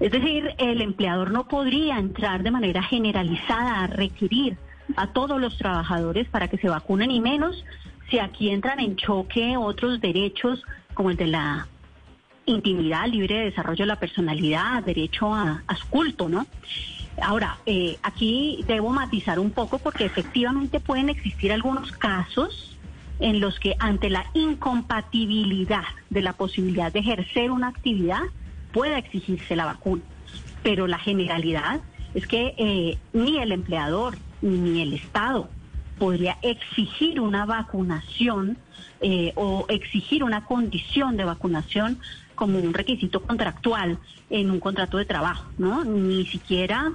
Es 0.00 0.10
decir, 0.10 0.54
el 0.58 0.80
empleador 0.80 1.30
no 1.30 1.48
podría 1.48 1.98
entrar 1.98 2.42
de 2.42 2.50
manera 2.50 2.82
generalizada 2.82 3.82
a 3.82 3.86
requerir 3.88 4.56
a 4.96 5.08
todos 5.08 5.40
los 5.40 5.56
trabajadores 5.56 6.28
para 6.28 6.48
que 6.48 6.58
se 6.58 6.68
vacunen 6.68 7.10
y 7.10 7.20
menos 7.20 7.64
si 8.10 8.18
aquí 8.18 8.50
entran 8.50 8.80
en 8.80 8.96
choque 8.96 9.56
otros 9.56 10.00
derechos 10.00 10.62
como 10.94 11.10
el 11.10 11.16
de 11.16 11.26
la 11.26 11.66
intimidad, 12.46 13.06
libre 13.08 13.36
de 13.36 13.44
desarrollo 13.46 13.84
de 13.84 13.88
la 13.88 13.98
personalidad, 13.98 14.82
derecho 14.82 15.34
a, 15.34 15.62
a 15.66 15.76
su 15.76 15.88
culto, 15.88 16.28
¿no? 16.28 16.46
Ahora, 17.22 17.58
eh, 17.64 17.96
aquí 18.02 18.64
debo 18.66 18.90
matizar 18.90 19.38
un 19.38 19.50
poco 19.50 19.78
porque 19.78 20.04
efectivamente 20.04 20.80
pueden 20.80 21.08
existir 21.08 21.52
algunos 21.52 21.92
casos 21.92 22.76
en 23.20 23.40
los 23.40 23.60
que 23.60 23.76
ante 23.78 24.10
la 24.10 24.26
incompatibilidad 24.34 25.84
de 26.10 26.22
la 26.22 26.32
posibilidad 26.32 26.92
de 26.92 27.00
ejercer 27.00 27.50
una 27.50 27.68
actividad 27.68 28.22
pueda 28.72 28.98
exigirse 28.98 29.54
la 29.54 29.66
vacuna. 29.66 30.02
Pero 30.62 30.86
la 30.86 30.98
generalidad 30.98 31.80
es 32.14 32.26
que 32.26 32.54
eh, 32.56 32.98
ni 33.12 33.38
el 33.38 33.52
empleador 33.52 34.16
ni 34.44 34.82
el 34.82 34.92
Estado 34.92 35.48
podría 35.98 36.36
exigir 36.42 37.20
una 37.20 37.46
vacunación 37.46 38.58
eh, 39.00 39.32
o 39.36 39.64
exigir 39.68 40.22
una 40.22 40.44
condición 40.44 41.16
de 41.16 41.24
vacunación 41.24 41.98
como 42.34 42.58
un 42.58 42.74
requisito 42.74 43.22
contractual 43.22 43.98
en 44.28 44.50
un 44.50 44.60
contrato 44.60 44.98
de 44.98 45.04
trabajo, 45.04 45.50
¿no? 45.56 45.84
Ni 45.84 46.26
siquiera 46.26 46.92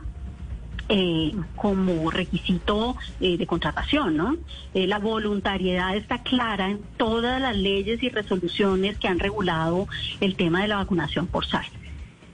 eh, 0.89 1.33
como 1.55 2.11
requisito 2.11 2.97
eh, 3.19 3.37
de 3.37 3.47
contratación, 3.47 4.17
¿no? 4.17 4.35
La 4.73 4.99
voluntariedad 4.99 5.95
está 5.95 6.21
clara 6.23 6.69
en 6.69 6.81
todas 6.97 7.41
las 7.41 7.55
leyes 7.55 8.03
y 8.03 8.09
resoluciones 8.09 8.97
que 8.97 9.07
han 9.07 9.19
regulado 9.19 9.87
el 10.19 10.35
tema 10.35 10.61
de 10.61 10.67
la 10.67 10.77
vacunación 10.77 11.27
por 11.27 11.45
SARS. 11.45 11.71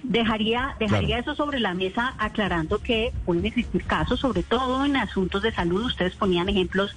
Dejaría, 0.10 0.76
dejaría 0.80 1.20
eso 1.20 1.36
sobre 1.36 1.60
la 1.60 1.74
mesa 1.74 2.14
aclarando 2.18 2.80
que 2.80 3.12
pueden 3.26 3.46
existir 3.46 3.84
casos, 3.86 4.20
sobre 4.20 4.44
todo 4.44 4.86
en 4.86 4.96
asuntos 4.96 5.42
de 5.42 5.52
salud. 5.52 5.86
Ustedes 5.86 6.16
ponían 6.16 6.48
ejemplos 6.50 6.96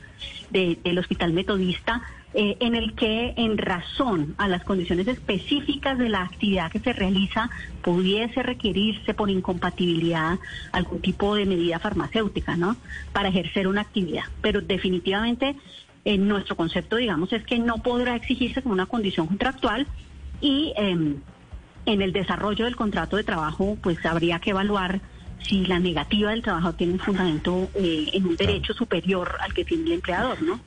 de- 0.50 0.78
del 0.84 0.98
Hospital 0.98 1.32
Metodista, 1.32 2.02
eh, 2.34 2.56
en 2.60 2.74
el 2.74 2.94
que 2.94 3.32
en 3.38 3.56
razón 3.56 4.34
a 4.36 4.48
las 4.48 4.62
condiciones 4.62 5.08
específicas 5.08 5.96
de 5.98 6.10
la 6.10 6.22
actividad 6.22 6.70
que 6.70 6.78
se 6.80 6.92
realiza 6.92 7.50
pudiese 7.82 8.42
requerirse 8.42 9.14
por 9.14 9.30
incompatibilidad 9.30 10.38
algún 10.72 11.00
tipo 11.00 11.34
de 11.34 11.46
medida 11.46 11.78
farmacéutica, 11.78 12.56
¿no? 12.56 12.76
Para 13.12 13.30
ejercer 13.30 13.66
una 13.66 13.80
actividad. 13.80 14.24
Pero 14.42 14.60
definitivamente 14.60 15.56
en 16.04 16.28
nuestro 16.28 16.56
concepto, 16.56 16.96
digamos, 16.96 17.32
es 17.32 17.44
que 17.44 17.58
no 17.58 17.78
podrá 17.82 18.14
exigirse 18.16 18.60
como 18.62 18.74
una 18.74 18.86
condición 18.86 19.26
contractual 19.26 19.86
y 20.40 20.72
em, 20.76 21.16
en 21.92 22.02
el 22.02 22.12
desarrollo 22.12 22.64
del 22.64 22.76
contrato 22.76 23.16
de 23.16 23.24
trabajo, 23.24 23.76
pues 23.82 24.04
habría 24.04 24.38
que 24.38 24.50
evaluar 24.50 25.00
si 25.46 25.64
la 25.66 25.78
negativa 25.78 26.30
del 26.30 26.42
trabajo 26.42 26.74
tiene 26.74 26.94
un 26.94 26.98
fundamento 26.98 27.70
eh, 27.74 28.06
en 28.12 28.26
un 28.26 28.36
derecho 28.36 28.74
superior 28.74 29.36
al 29.40 29.54
que 29.54 29.64
tiene 29.64 29.84
el 29.84 29.92
empleador, 29.92 30.42
¿no? 30.42 30.60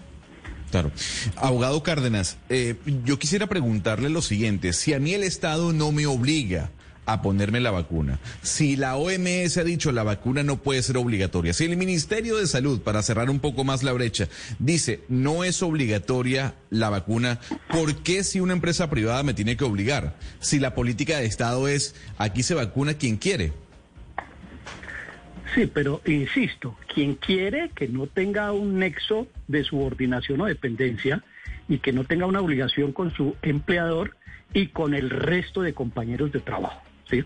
Claro. 0.71 0.91
Abogado 1.35 1.83
Cárdenas, 1.83 2.37
eh, 2.49 2.75
yo 3.03 3.19
quisiera 3.19 3.47
preguntarle 3.47 4.09
lo 4.09 4.21
siguiente. 4.21 4.71
Si 4.71 4.93
a 4.93 4.99
mí 4.99 5.13
el 5.13 5.23
Estado 5.23 5.73
no 5.73 5.91
me 5.91 6.05
obliga 6.05 6.71
a 7.05 7.21
ponerme 7.21 7.59
la 7.59 7.71
vacuna, 7.71 8.19
si 8.41 8.75
la 8.75 8.95
OMS 8.95 9.57
ha 9.57 9.63
dicho 9.63 9.91
la 9.91 10.03
vacuna 10.03 10.43
no 10.43 10.57
puede 10.57 10.81
ser 10.81 10.97
obligatoria, 10.97 11.53
si 11.53 11.65
el 11.65 11.77
Ministerio 11.77 12.37
de 12.37 12.47
Salud, 12.47 12.81
para 12.81 13.01
cerrar 13.01 13.29
un 13.29 13.39
poco 13.39 13.63
más 13.63 13.83
la 13.83 13.93
brecha, 13.93 14.27
dice 14.59 15.01
no 15.09 15.43
es 15.43 15.63
obligatoria 15.63 16.53
la 16.69 16.89
vacuna, 16.89 17.39
¿por 17.69 17.95
qué 17.97 18.23
si 18.23 18.39
una 18.39 18.53
empresa 18.53 18.89
privada 18.89 19.23
me 19.23 19.33
tiene 19.33 19.57
que 19.57 19.63
obligar? 19.63 20.15
Si 20.39 20.59
la 20.59 20.75
política 20.75 21.17
de 21.17 21.25
Estado 21.25 21.67
es 21.67 21.95
aquí 22.17 22.43
se 22.43 22.53
vacuna 22.53 22.93
quien 22.93 23.17
quiere. 23.17 23.53
Sí, 25.53 25.69
pero 25.71 26.01
insisto, 26.05 26.77
quien 26.93 27.15
quiere 27.15 27.71
que 27.75 27.87
no 27.89 28.07
tenga 28.07 28.53
un 28.53 28.79
nexo 28.79 29.27
de 29.47 29.63
subordinación 29.65 30.39
o 30.39 30.45
dependencia 30.45 31.23
y 31.67 31.79
que 31.79 31.91
no 31.91 32.05
tenga 32.05 32.25
una 32.25 32.39
obligación 32.39 32.93
con 32.93 33.13
su 33.13 33.35
empleador 33.41 34.15
y 34.53 34.67
con 34.67 34.93
el 34.93 35.09
resto 35.09 35.61
de 35.61 35.73
compañeros 35.73 36.31
de 36.31 36.39
trabajo. 36.39 36.81
¿Sí? 37.11 37.23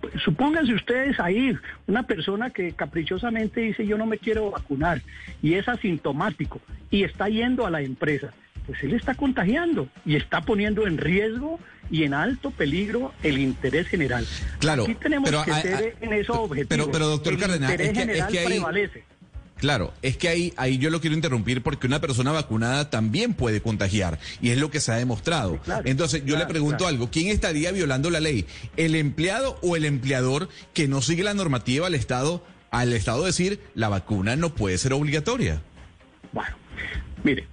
Pues, 0.00 0.14
Supónganse 0.24 0.72
ustedes 0.74 1.20
ahí 1.20 1.54
una 1.86 2.02
persona 2.04 2.50
que 2.50 2.72
caprichosamente 2.72 3.60
dice 3.60 3.86
yo 3.86 3.98
no 3.98 4.06
me 4.06 4.18
quiero 4.18 4.50
vacunar 4.50 5.02
y 5.42 5.54
es 5.54 5.68
asintomático 5.68 6.60
y 6.90 7.04
está 7.04 7.28
yendo 7.28 7.66
a 7.66 7.70
la 7.70 7.82
empresa, 7.82 8.32
pues 8.66 8.82
él 8.82 8.94
está 8.94 9.14
contagiando 9.14 9.88
y 10.06 10.16
está 10.16 10.40
poniendo 10.40 10.86
en 10.86 10.96
riesgo 10.98 11.60
y 11.90 12.04
en 12.04 12.14
alto 12.14 12.50
peligro 12.50 13.12
el 13.22 13.38
interés 13.38 13.88
general. 13.88 14.26
Claro, 14.58 14.84
Aquí 14.84 14.94
tenemos 14.94 15.28
pero 15.28 15.44
que 15.44 15.50
a- 15.50 15.60
ser 15.62 15.74
a- 15.74 16.04
en 16.04 16.12
pero- 16.14 16.42
objetivos. 16.44 16.88
pero, 16.92 17.06
doctor 17.08 17.32
el 17.34 17.38
Cárdenas, 17.40 17.70
interés 17.72 17.88
es 17.88 17.92
que- 17.94 18.00
es 18.00 18.06
general 18.08 18.32
que 18.32 18.38
ahí- 18.38 18.46
prevalece. 18.46 19.04
Claro, 19.60 19.92
es 20.00 20.16
que 20.16 20.28
ahí, 20.28 20.52
ahí 20.56 20.78
yo 20.78 20.90
lo 20.90 21.00
quiero 21.00 21.14
interrumpir 21.14 21.62
porque 21.62 21.86
una 21.86 22.00
persona 22.00 22.32
vacunada 22.32 22.88
también 22.88 23.34
puede 23.34 23.60
contagiar 23.60 24.18
y 24.40 24.50
es 24.50 24.58
lo 24.58 24.70
que 24.70 24.80
se 24.80 24.92
ha 24.92 24.96
demostrado. 24.96 25.58
Claro, 25.58 25.82
Entonces 25.84 26.22
yo 26.22 26.34
claro, 26.34 26.40
le 26.40 26.46
pregunto 26.46 26.78
claro. 26.78 26.88
algo, 26.88 27.10
¿quién 27.10 27.28
estaría 27.28 27.70
violando 27.70 28.10
la 28.10 28.20
ley? 28.20 28.46
¿El 28.76 28.94
empleado 28.94 29.58
o 29.62 29.76
el 29.76 29.84
empleador 29.84 30.48
que 30.72 30.88
no 30.88 31.02
sigue 31.02 31.22
la 31.22 31.34
normativa 31.34 31.86
al 31.86 31.94
Estado, 31.94 32.42
al 32.70 32.92
Estado 32.92 33.24
decir 33.24 33.60
la 33.74 33.88
vacuna 33.88 34.34
no 34.36 34.54
puede 34.54 34.78
ser 34.78 34.94
obligatoria? 34.94 35.60
Bueno, 36.32 36.56
mire, 37.22 37.46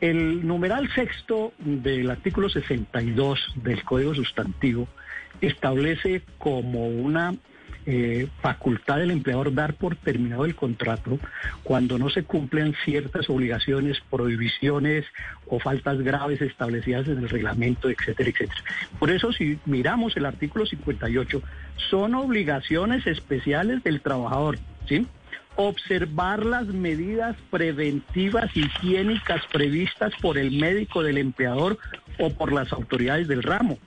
el 0.00 0.44
numeral 0.44 0.92
sexto 0.94 1.52
del 1.58 2.10
artículo 2.10 2.48
62 2.48 3.38
del 3.62 3.84
Código 3.84 4.14
Sustantivo 4.14 4.88
establece 5.40 6.22
como 6.38 6.88
una 6.88 7.36
eh, 7.86 8.28
facultad 8.40 8.98
del 8.98 9.10
empleador 9.10 9.52
dar 9.54 9.74
por 9.74 9.96
terminado 9.96 10.44
el 10.44 10.54
contrato 10.54 11.18
cuando 11.62 11.98
no 11.98 12.10
se 12.10 12.24
cumplen 12.24 12.74
ciertas 12.84 13.28
obligaciones, 13.28 13.98
prohibiciones 14.10 15.04
o 15.46 15.58
faltas 15.58 16.00
graves 16.00 16.40
establecidas 16.40 17.08
en 17.08 17.18
el 17.18 17.28
reglamento, 17.28 17.90
etcétera, 17.90 18.30
etcétera. 18.30 18.62
Por 18.98 19.10
eso, 19.10 19.32
si 19.32 19.58
miramos 19.66 20.16
el 20.16 20.26
artículo 20.26 20.66
58, 20.66 21.42
son 21.90 22.14
obligaciones 22.14 23.06
especiales 23.06 23.82
del 23.82 24.00
trabajador, 24.00 24.58
¿sí? 24.88 25.06
observar 25.56 26.46
las 26.46 26.66
medidas 26.66 27.36
preventivas 27.50 28.56
higiénicas 28.56 29.42
previstas 29.52 30.12
por 30.20 30.38
el 30.38 30.52
médico 30.52 31.02
del 31.02 31.18
empleador 31.18 31.78
o 32.18 32.30
por 32.30 32.52
las 32.52 32.72
autoridades 32.72 33.28
del 33.28 33.42
ramo, 33.42 33.78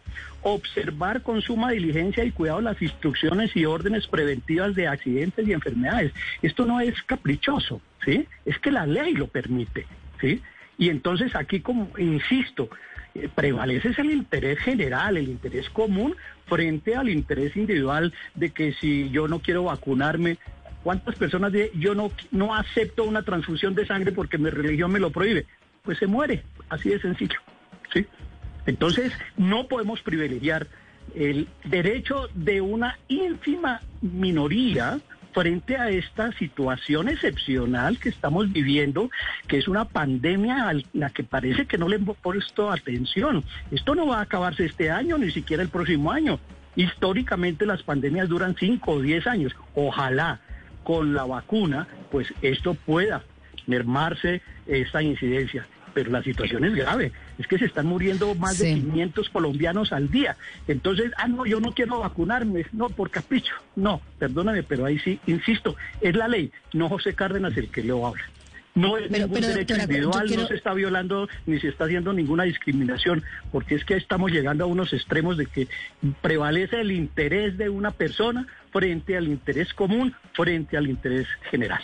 observar 0.48 1.24
con 1.24 1.42
suma 1.42 1.72
diligencia 1.72 2.24
y 2.24 2.32
cuidado 2.32 2.62
las 2.62 2.80
instrucciones 2.80 3.56
y 3.56 3.66
órdenes 3.66 4.06
preventivas 4.06 4.76
de 4.76 4.88
accidentes 4.88 5.48
y 5.48 5.54
enfermedades. 5.54 6.14
Esto 6.44 6.66
no 6.66 6.80
es 6.80 7.02
caprichoso, 7.04 7.82
¿sí? 8.06 8.28
Es 8.46 8.60
que 8.60 8.70
la 8.70 8.86
ley 8.86 9.16
lo 9.16 9.26
permite, 9.26 9.88
¿sí? 10.22 10.44
Y 10.78 10.90
entonces 10.90 11.36
aquí, 11.36 11.62
como 11.62 11.90
insisto, 11.98 12.70
eh, 13.16 13.28
prevalece 13.34 13.90
el 13.98 14.12
interés 14.12 14.60
general, 14.60 15.18
el 15.18 15.30
interés 15.30 15.68
común 15.72 16.16
frente 16.46 16.96
al 16.96 17.10
interés 17.10 17.56
individual 17.58 18.14
de 18.36 18.52
que 18.52 18.74
si 18.74 19.10
yo 19.10 19.28
no 19.28 19.40
quiero 19.40 19.64
vacunarme, 19.64 20.38
¿cuántas 20.84 21.16
personas 21.16 21.54
yo 21.74 21.96
no, 21.96 22.12
no 22.30 22.54
acepto 22.54 23.04
una 23.04 23.24
transfusión 23.24 23.74
de 23.74 23.88
sangre 23.88 24.12
porque 24.12 24.38
mi 24.38 24.52
religión 24.52 24.92
me 24.92 25.00
lo 25.00 25.10
prohíbe? 25.10 25.48
Pues 25.82 25.98
se 25.98 26.06
muere, 26.06 26.44
así 26.70 26.90
de 26.90 27.00
sencillo. 27.00 27.40
¿sí? 27.92 28.06
Entonces, 28.66 29.14
no 29.38 29.68
podemos 29.68 30.02
privilegiar 30.02 30.68
el 31.14 31.48
derecho 31.64 32.30
de 32.34 32.62
una 32.62 32.98
ínfima 33.08 33.82
minoría 34.02 35.00
frente 35.34 35.76
a 35.76 35.90
esta 35.90 36.32
situación 36.32 37.10
excepcional 37.10 38.00
que 38.00 38.08
estamos 38.10 38.52
viviendo, 38.52 39.12
que 39.48 39.58
es 39.58 39.68
una 39.68 39.84
pandemia 39.84 40.70
a 40.70 40.74
la 40.94 41.10
que 41.10 41.24
parece 41.24 41.66
que 41.66 41.78
no 41.78 41.90
le 41.90 41.98
hemos 41.98 42.16
puesto 42.18 42.72
atención. 42.72 43.44
Esto 43.70 43.96
no 43.96 44.08
va 44.08 44.20
a 44.20 44.22
acabarse 44.22 44.66
este 44.66 44.90
año, 44.90 45.18
ni 45.18 45.32
siquiera 45.32 45.62
el 45.62 45.70
próximo 45.70 46.12
año. 46.12 46.40
Históricamente 46.78 47.66
las 47.66 47.84
pandemias 47.84 48.30
duran 48.30 48.56
5 48.58 48.92
o 48.92 49.02
10 49.02 49.28
años. 49.28 49.56
Ojalá 49.76 50.40
con 50.86 51.14
la 51.14 51.26
vacuna, 51.26 51.88
pues 52.12 52.34
esto 52.42 52.74
pueda 52.74 53.24
mermarse 53.68 54.42
esta 54.68 55.04
incidencia 55.04 55.68
pero 55.96 56.12
la 56.12 56.22
situación 56.22 56.66
es 56.66 56.76
grave. 56.76 57.12
Es 57.38 57.48
que 57.48 57.58
se 57.58 57.66
están 57.66 57.88
muriendo 57.88 58.34
más 58.36 58.60
de 58.60 58.74
500 58.74 59.30
colombianos 59.30 59.92
al 59.92 60.10
día. 60.10 60.38
Entonces, 60.68 61.12
ah, 61.18 61.28
no, 61.28 61.46
yo 61.46 61.60
no 61.60 61.74
quiero 61.74 62.00
vacunarme, 62.00 62.66
no, 62.72 62.90
por 62.90 63.10
capricho. 63.10 63.54
No, 63.76 64.02
perdóname, 64.20 64.64
pero 64.64 64.86
ahí 64.86 65.00
sí, 65.00 65.20
insisto, 65.28 65.76
es 66.02 66.16
la 66.16 66.28
ley, 66.28 66.52
no 66.74 66.90
José 66.90 67.14
Cárdenas 67.14 67.56
el 67.58 67.70
que 67.70 67.84
lo 67.84 68.08
habla. 68.08 68.24
No 68.76 68.98
es 68.98 69.10
ningún 69.10 69.40
derecho 69.40 69.74
individual, 69.74 70.30
no 70.36 70.48
se 70.48 70.56
está 70.56 70.74
violando 70.74 71.30
ni 71.46 71.60
se 71.62 71.70
está 71.70 71.86
haciendo 71.86 72.12
ninguna 72.12 72.44
discriminación, 72.44 73.24
porque 73.50 73.76
es 73.76 73.86
que 73.86 73.96
estamos 73.96 74.32
llegando 74.32 74.66
a 74.66 74.68
unos 74.68 74.92
extremos 74.92 75.38
de 75.38 75.46
que 75.46 75.70
prevalece 76.22 76.82
el 76.82 76.92
interés 76.92 77.58
de 77.58 77.70
una 77.70 77.92
persona 77.92 78.46
frente 78.72 79.16
al 79.16 79.30
interés 79.30 79.74
común, 79.74 80.14
frente 80.34 80.76
al 80.76 80.90
interés 80.90 81.26
general. 81.50 81.82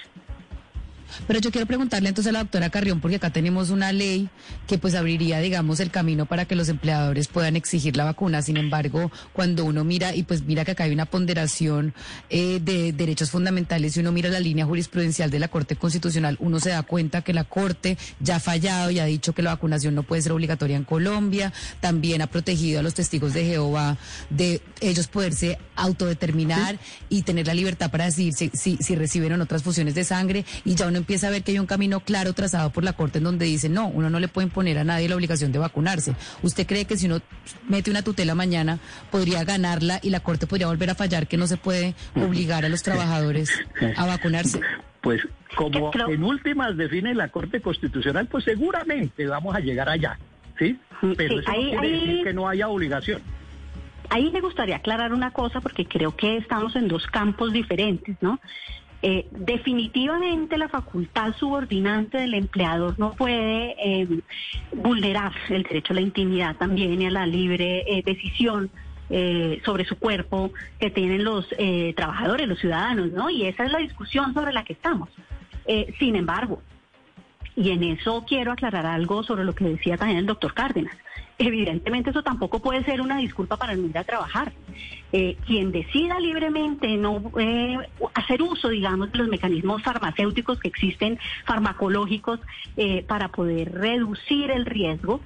Pero 1.27 1.39
yo 1.39 1.51
quiero 1.51 1.67
preguntarle 1.67 2.09
entonces 2.09 2.29
a 2.29 2.33
la 2.33 2.39
doctora 2.39 2.69
Carrión, 2.69 2.99
porque 3.01 3.17
acá 3.17 3.29
tenemos 3.29 3.69
una 3.69 3.91
ley 3.91 4.29
que 4.67 4.77
pues 4.77 4.95
abriría, 4.95 5.39
digamos, 5.39 5.79
el 5.79 5.91
camino 5.91 6.25
para 6.25 6.45
que 6.45 6.55
los 6.55 6.69
empleadores 6.69 7.27
puedan 7.27 7.55
exigir 7.55 7.97
la 7.97 8.05
vacuna. 8.05 8.41
Sin 8.41 8.57
embargo, 8.57 9.11
cuando 9.33 9.65
uno 9.65 9.83
mira, 9.83 10.15
y 10.15 10.23
pues 10.23 10.43
mira 10.43 10.65
que 10.65 10.71
acá 10.71 10.83
hay 10.85 10.91
una 10.91 11.05
ponderación 11.05 11.93
eh, 12.29 12.59
de 12.61 12.93
derechos 12.93 13.31
fundamentales, 13.31 13.95
y 13.95 13.99
uno 13.99 14.11
mira 14.11 14.29
la 14.29 14.39
línea 14.39 14.65
jurisprudencial 14.65 15.29
de 15.29 15.39
la 15.39 15.47
Corte 15.47 15.75
Constitucional, 15.75 16.37
uno 16.39 16.59
se 16.59 16.69
da 16.69 16.83
cuenta 16.83 17.21
que 17.21 17.33
la 17.33 17.43
Corte 17.43 17.97
ya 18.19 18.37
ha 18.37 18.39
fallado 18.39 18.91
y 18.91 18.99
ha 18.99 19.05
dicho 19.05 19.33
que 19.33 19.41
la 19.41 19.51
vacunación 19.51 19.95
no 19.95 20.03
puede 20.03 20.21
ser 20.21 20.31
obligatoria 20.31 20.77
en 20.77 20.83
Colombia. 20.83 21.53
También 21.79 22.21
ha 22.21 22.27
protegido 22.27 22.79
a 22.79 22.83
los 22.83 22.93
testigos 22.93 23.33
de 23.33 23.45
Jehová 23.45 23.97
de 24.29 24.61
ellos 24.79 25.07
poderse 25.07 25.57
autodeterminar 25.75 26.79
y 27.09 27.23
tener 27.23 27.47
la 27.47 27.53
libertad 27.53 27.91
para 27.91 28.05
decir 28.05 28.33
si, 28.33 28.51
si, 28.53 28.77
si 28.77 28.95
reciben 28.95 29.41
otras 29.41 29.63
fusiones 29.63 29.95
de 29.95 30.03
sangre. 30.03 30.45
Y 30.65 30.75
ya 30.75 30.87
uno 30.87 30.97
empieza 31.01 31.27
a 31.27 31.29
ver 31.31 31.43
que 31.43 31.51
hay 31.51 31.59
un 31.59 31.65
camino 31.65 31.99
claro 31.99 32.33
trazado 32.33 32.69
por 32.69 32.83
la 32.83 32.93
Corte 32.93 33.17
en 33.17 33.25
donde 33.25 33.45
dice, 33.45 33.69
no, 33.69 33.87
uno 33.87 34.09
no 34.09 34.19
le 34.19 34.27
puede 34.27 34.47
imponer 34.47 34.77
a 34.77 34.83
nadie 34.83 35.09
la 35.09 35.15
obligación 35.15 35.51
de 35.51 35.59
vacunarse. 35.59 36.15
¿Usted 36.41 36.65
cree 36.65 36.85
que 36.85 36.97
si 36.97 37.07
uno 37.07 37.19
mete 37.67 37.91
una 37.91 38.01
tutela 38.01 38.35
mañana 38.35 38.79
podría 39.11 39.43
ganarla 39.43 39.99
y 40.01 40.09
la 40.09 40.21
Corte 40.21 40.47
podría 40.47 40.67
volver 40.67 40.89
a 40.89 40.95
fallar 40.95 41.27
que 41.27 41.37
no 41.37 41.47
se 41.47 41.57
puede 41.57 41.95
obligar 42.15 42.65
a 42.65 42.69
los 42.69 42.83
trabajadores 42.83 43.51
a 43.97 44.05
vacunarse? 44.05 44.61
Pues 45.01 45.21
como 45.55 45.91
en 45.93 46.23
últimas 46.23 46.77
define 46.77 47.13
la 47.15 47.29
Corte 47.29 47.59
Constitucional, 47.59 48.27
pues 48.27 48.45
seguramente 48.45 49.25
vamos 49.25 49.55
a 49.55 49.59
llegar 49.59 49.89
allá, 49.89 50.17
¿sí? 50.57 50.79
Pero 51.17 51.39
eso 51.39 51.51
no 51.51 51.79
quiere 51.81 51.89
decir 51.89 52.23
que 52.23 52.33
no 52.33 52.47
haya 52.47 52.67
obligación. 52.69 53.21
Ahí 54.09 54.29
me 54.29 54.41
gustaría 54.41 54.75
aclarar 54.75 55.13
una 55.13 55.31
cosa 55.31 55.61
porque 55.61 55.85
creo 55.85 56.15
que 56.15 56.37
estamos 56.37 56.75
en 56.75 56.87
dos 56.89 57.07
campos 57.07 57.53
diferentes, 57.53 58.17
¿no? 58.21 58.39
Eh, 59.03 59.27
definitivamente 59.31 60.59
la 60.59 60.69
facultad 60.69 61.35
subordinante 61.35 62.19
del 62.19 62.35
empleador 62.35 62.99
no 62.99 63.13
puede 63.13 63.75
eh, 63.83 64.07
vulnerar 64.73 65.33
el 65.49 65.63
derecho 65.63 65.93
a 65.93 65.95
la 65.95 66.01
intimidad 66.01 66.55
también 66.55 67.01
y 67.01 67.07
a 67.07 67.11
la 67.11 67.25
libre 67.25 67.83
eh, 67.87 68.03
decisión 68.05 68.69
sobre 69.65 69.83
su 69.83 69.97
cuerpo 69.97 70.53
que 70.79 70.89
tienen 70.89 71.25
los 71.25 71.45
trabajadores, 71.97 72.47
los 72.47 72.59
ciudadanos, 72.59 73.11
¿no? 73.11 73.29
Y 73.29 73.45
esa 73.45 73.65
es 73.65 73.71
la 73.73 73.79
discusión 73.79 74.33
sobre 74.33 74.53
la 74.53 74.63
que 74.63 74.71
estamos. 74.71 75.09
sin 75.99 76.15
embargo, 76.15 76.61
y 77.57 77.71
en 77.71 77.83
eso 77.83 78.23
quiero 78.25 78.53
aclarar 78.53 78.85
algo 78.85 79.21
sobre 79.23 79.43
lo 79.43 79.53
que 79.53 79.65
decía 79.65 79.97
también 79.97 80.19
el 80.19 80.27
doctor 80.27 80.53
Cárdenas 80.53 80.95
evidentemente 81.47 82.11
eso 82.11 82.23
tampoco 82.23 82.59
puede 82.59 82.83
ser 82.83 83.01
una 83.01 83.17
disculpa 83.17 83.57
para 83.57 83.75
no 83.75 83.87
ir 83.87 83.97
a 83.97 84.03
trabajar. 84.03 84.53
Eh, 85.13 85.35
quien 85.45 85.73
decida 85.73 86.19
libremente 86.21 86.87
no 86.95 87.21
eh, 87.37 87.77
hacer 88.13 88.41
uso, 88.41 88.69
digamos, 88.69 89.11
de 89.11 89.17
los 89.17 89.27
mecanismos 89.27 89.83
farmacéuticos 89.83 90.59
que 90.59 90.69
existen, 90.69 91.19
farmacológicos, 91.45 92.39
eh, 92.77 93.03
para 93.03 93.27
poder 93.29 93.73
reducir 93.73 94.51
el 94.51 94.65
riesgo, 94.65 95.21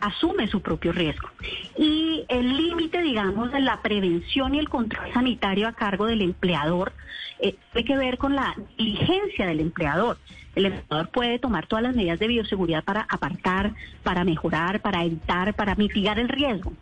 asume 0.00 0.48
su 0.48 0.62
propio 0.62 0.92
riesgo. 0.92 1.28
Y 1.76 2.24
el 2.28 2.56
límite, 2.56 3.02
digamos, 3.02 3.52
de 3.52 3.60
la 3.60 3.82
prevención 3.82 4.54
y 4.54 4.60
el 4.60 4.70
control 4.70 5.12
sanitario 5.12 5.68
a 5.68 5.74
cargo 5.74 6.06
del 6.06 6.22
empleador 6.22 6.94
tiene 7.38 7.86
que 7.86 7.96
ver 7.98 8.16
con 8.16 8.34
la 8.34 8.56
diligencia 8.78 9.46
del 9.46 9.60
empleador. 9.60 10.16
El 10.58 10.66
empleador 10.66 11.08
puede 11.10 11.38
tomar 11.38 11.68
todas 11.68 11.84
las 11.84 11.94
medidas 11.94 12.18
de 12.18 12.26
bioseguridad 12.26 12.82
para 12.82 13.02
apartar, 13.02 13.72
para 14.02 14.24
mejorar, 14.24 14.80
para 14.80 15.04
evitar, 15.04 15.54
para 15.54 15.76
mitigar 15.76 16.18
el 16.18 16.28
riesgo 16.28 16.72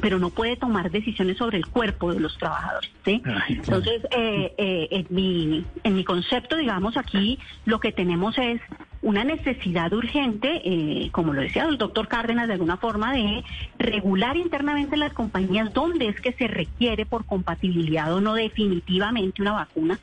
pero 0.00 0.18
no 0.18 0.30
puede 0.30 0.56
tomar 0.56 0.90
decisiones 0.90 1.36
sobre 1.36 1.58
el 1.58 1.66
cuerpo 1.66 2.14
de 2.14 2.20
los 2.20 2.36
trabajadores. 2.38 2.90
¿sí? 3.04 3.22
Entonces, 3.50 4.02
eh, 4.10 4.54
eh, 4.56 4.88
en, 4.90 5.06
mi, 5.10 5.66
en 5.84 5.94
mi 5.94 6.02
concepto, 6.02 6.56
digamos, 6.56 6.96
aquí 6.96 7.38
lo 7.66 7.78
que 7.78 7.92
tenemos 7.92 8.38
es 8.38 8.60
una 9.02 9.24
necesidad 9.24 9.92
urgente, 9.92 10.62
eh, 10.64 11.10
como 11.10 11.32
lo 11.32 11.42
decía 11.42 11.64
el 11.64 11.76
doctor 11.76 12.06
Cárdenas, 12.06 12.46
de 12.46 12.54
alguna 12.54 12.76
forma, 12.76 13.12
de 13.12 13.42
regular 13.78 14.36
internamente 14.36 14.96
las 14.96 15.12
compañías 15.12 15.72
donde 15.72 16.06
es 16.06 16.20
que 16.20 16.32
se 16.32 16.46
requiere 16.46 17.04
por 17.04 17.24
compatibilidad 17.24 18.14
o 18.14 18.20
no 18.20 18.34
definitivamente 18.34 19.42
una 19.42 19.52
vacuna 19.52 19.98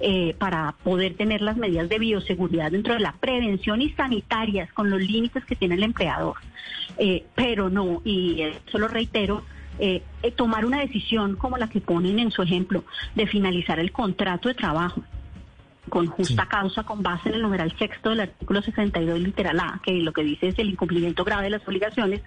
eh, 0.00 0.34
para 0.38 0.74
poder 0.82 1.14
tener 1.14 1.42
las 1.42 1.58
medidas 1.58 1.90
de 1.90 1.98
bioseguridad 1.98 2.72
dentro 2.72 2.94
de 2.94 3.00
la 3.00 3.12
prevención 3.12 3.82
y 3.82 3.90
sanitarias 3.90 4.72
con 4.72 4.88
los 4.88 5.00
límites 5.00 5.44
que 5.44 5.54
tiene 5.54 5.74
el 5.74 5.82
empleador. 5.82 6.36
Eh, 6.96 7.26
pero 7.34 7.68
no, 7.68 8.00
y 8.04 8.40
eso 8.40 8.78
lo 8.78 8.88
reitero, 8.88 9.44
tomar 10.34 10.64
una 10.64 10.80
decisión 10.80 11.36
como 11.36 11.56
la 11.56 11.68
que 11.68 11.80
ponen 11.80 12.18
en 12.18 12.32
su 12.32 12.42
ejemplo 12.42 12.82
de 13.14 13.28
finalizar 13.28 13.78
el 13.78 13.92
contrato 13.92 14.48
de 14.48 14.56
trabajo 14.56 15.04
con 15.88 16.06
justa 16.06 16.46
causa 16.46 16.82
con 16.84 17.02
base 17.02 17.28
en 17.28 17.36
el 17.36 17.42
numeral 17.42 17.76
sexto 17.78 18.10
del 18.10 18.20
artículo 18.20 18.62
62 18.62 19.20
literal 19.20 19.60
A, 19.60 19.80
que 19.82 19.92
lo 19.94 20.12
que 20.12 20.22
dice 20.22 20.48
es 20.48 20.58
el 20.58 20.70
incumplimiento 20.70 21.24
grave 21.24 21.44
de 21.44 21.50
las 21.50 21.66
obligaciones, 21.66 22.22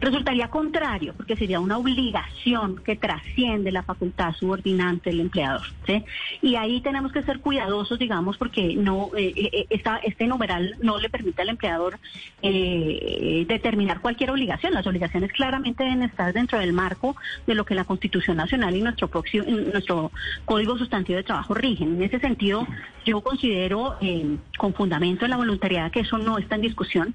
resultaría 0.00 0.48
contrario, 0.48 1.14
porque 1.16 1.36
sería 1.36 1.60
una 1.60 1.78
obligación 1.78 2.76
que 2.84 2.96
trasciende 2.96 3.72
la 3.72 3.82
facultad 3.82 4.34
subordinante 4.34 5.10
del 5.10 5.20
empleador. 5.20 5.62
¿sí? 5.86 6.04
Y 6.42 6.56
ahí 6.56 6.80
tenemos 6.80 7.12
que 7.12 7.22
ser 7.22 7.40
cuidadosos, 7.40 7.98
digamos, 7.98 8.36
porque 8.36 8.74
no 8.76 9.10
eh, 9.16 9.66
eh, 9.70 10.00
este 10.04 10.26
numeral 10.26 10.76
no 10.82 10.98
le 10.98 11.10
permite 11.10 11.42
al 11.42 11.50
empleador 11.50 11.98
eh, 12.42 13.44
determinar 13.48 14.00
cualquier 14.00 14.30
obligación. 14.30 14.72
Las 14.72 14.86
obligaciones 14.86 15.32
claramente 15.32 15.84
deben 15.84 16.02
estar 16.02 16.32
dentro 16.32 16.58
del 16.58 16.72
marco 16.72 17.16
de 17.46 17.54
lo 17.54 17.64
que 17.64 17.74
la 17.74 17.84
Constitución 17.84 18.36
Nacional 18.36 18.76
y 18.76 18.82
nuestro, 18.82 19.08
próximo, 19.08 19.44
nuestro 19.46 20.12
Código 20.44 20.78
Sustantivo 20.78 21.16
de 21.16 21.24
Trabajo 21.24 21.54
rigen. 21.54 21.96
En 21.96 22.02
ese 22.02 22.18
sentido, 22.20 22.66
yo 23.04 23.20
considero 23.20 23.96
eh, 24.00 24.36
con 24.58 24.74
fundamento 24.74 25.24
en 25.24 25.30
la 25.30 25.36
voluntariedad 25.36 25.90
que 25.90 26.00
eso 26.00 26.18
no 26.18 26.38
está 26.38 26.56
en 26.56 26.62
discusión. 26.62 27.14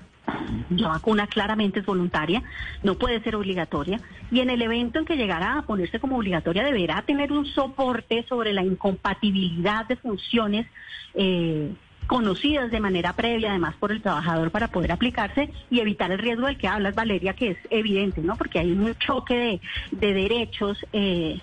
La 0.69 0.87
vacuna 0.89 1.27
claramente 1.27 1.79
es 1.79 1.85
voluntaria, 1.85 2.41
no 2.81 2.95
puede 2.95 3.21
ser 3.21 3.35
obligatoria. 3.35 3.99
Y 4.31 4.39
en 4.39 4.49
el 4.49 4.61
evento 4.61 4.97
en 4.97 5.05
que 5.05 5.17
llegara 5.17 5.59
a 5.59 5.61
ponerse 5.61 5.99
como 5.99 6.17
obligatoria, 6.17 6.63
deberá 6.63 7.03
tener 7.03 7.31
un 7.31 7.45
soporte 7.45 8.25
sobre 8.27 8.51
la 8.51 8.63
incompatibilidad 8.63 9.87
de 9.87 9.95
funciones 9.97 10.65
eh, 11.13 11.71
conocidas 12.07 12.71
de 12.71 12.79
manera 12.79 13.13
previa, 13.13 13.51
además 13.51 13.75
por 13.79 13.91
el 13.91 14.01
trabajador, 14.01 14.51
para 14.51 14.69
poder 14.69 14.91
aplicarse 14.91 15.51
y 15.69 15.79
evitar 15.79 16.11
el 16.11 16.19
riesgo 16.19 16.47
del 16.47 16.57
que 16.57 16.67
hablas, 16.67 16.95
Valeria, 16.95 17.33
que 17.33 17.51
es 17.51 17.57
evidente, 17.69 18.21
¿no? 18.21 18.35
Porque 18.35 18.59
hay 18.59 18.71
un 18.71 18.95
choque 18.95 19.61
de, 19.91 20.07
de 20.07 20.13
derechos. 20.13 20.83
Eh, 20.91 21.39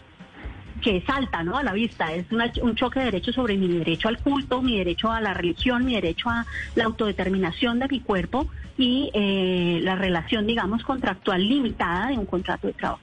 que 0.82 1.02
salta 1.06 1.42
¿no? 1.42 1.56
a 1.56 1.62
la 1.62 1.72
vista. 1.72 2.12
Es 2.12 2.26
una- 2.30 2.52
un 2.60 2.74
choque 2.74 2.98
de 2.98 3.06
derechos 3.06 3.34
sobre 3.34 3.56
mi 3.56 3.68
derecho 3.68 4.08
al 4.08 4.18
culto, 4.18 4.60
mi 4.60 4.76
derecho 4.78 5.10
a 5.10 5.20
la 5.20 5.32
religión, 5.32 5.84
mi 5.84 5.94
derecho 5.94 6.28
a 6.28 6.44
la 6.74 6.84
autodeterminación 6.84 7.78
de 7.78 7.88
mi 7.88 8.00
cuerpo 8.00 8.48
y 8.76 9.10
eh, 9.14 9.80
la 9.82 9.94
relación, 9.94 10.46
digamos, 10.46 10.82
contractual 10.82 11.46
limitada 11.48 12.08
de 12.08 12.18
un 12.18 12.26
contrato 12.26 12.66
de 12.66 12.72
trabajo. 12.74 13.00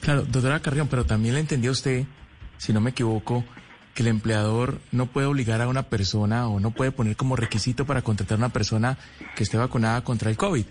Claro, 0.00 0.22
doctora 0.22 0.60
Carrión, 0.60 0.88
pero 0.88 1.04
también 1.04 1.34
le 1.34 1.40
entendió 1.40 1.70
usted, 1.72 2.04
si 2.58 2.72
no 2.72 2.80
me 2.80 2.90
equivoco, 2.90 3.44
que 3.94 4.02
el 4.02 4.08
empleador 4.08 4.80
no 4.90 5.06
puede 5.06 5.26
obligar 5.26 5.60
a 5.60 5.68
una 5.68 5.82
persona 5.84 6.48
o 6.48 6.60
no 6.60 6.70
puede 6.70 6.92
poner 6.92 7.14
como 7.16 7.36
requisito 7.36 7.84
para 7.86 8.02
contratar 8.02 8.36
a 8.36 8.38
una 8.38 8.48
persona 8.48 8.96
que 9.36 9.42
esté 9.44 9.56
vacunada 9.58 10.02
contra 10.02 10.30
el 10.30 10.36
COVID. 10.36 10.64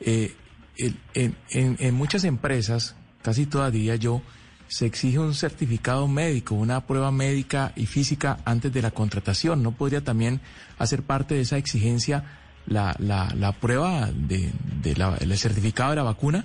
Eh, 0.00 0.34
en, 0.78 1.34
en- 1.50 1.76
en 1.80 1.94
muchas 1.94 2.24
empresas, 2.24 2.94
casi 3.22 3.46
todas 3.46 3.72
diría 3.72 3.96
yo, 3.96 4.20
se 4.68 4.86
exige 4.86 5.18
un 5.18 5.34
certificado 5.34 6.08
médico, 6.08 6.54
una 6.54 6.86
prueba 6.86 7.10
médica 7.12 7.72
y 7.76 7.86
física 7.86 8.38
antes 8.44 8.72
de 8.72 8.82
la 8.82 8.90
contratación. 8.90 9.62
¿No 9.62 9.72
podría 9.72 10.02
también 10.02 10.40
hacer 10.78 11.02
parte 11.02 11.34
de 11.34 11.42
esa 11.42 11.56
exigencia 11.58 12.24
la, 12.66 12.96
la, 12.98 13.32
la 13.36 13.52
prueba 13.52 14.10
de, 14.12 14.50
de 14.82 14.96
la- 14.96 15.16
el 15.20 15.36
certificado 15.38 15.90
de 15.90 15.96
la 15.96 16.02
vacuna? 16.02 16.44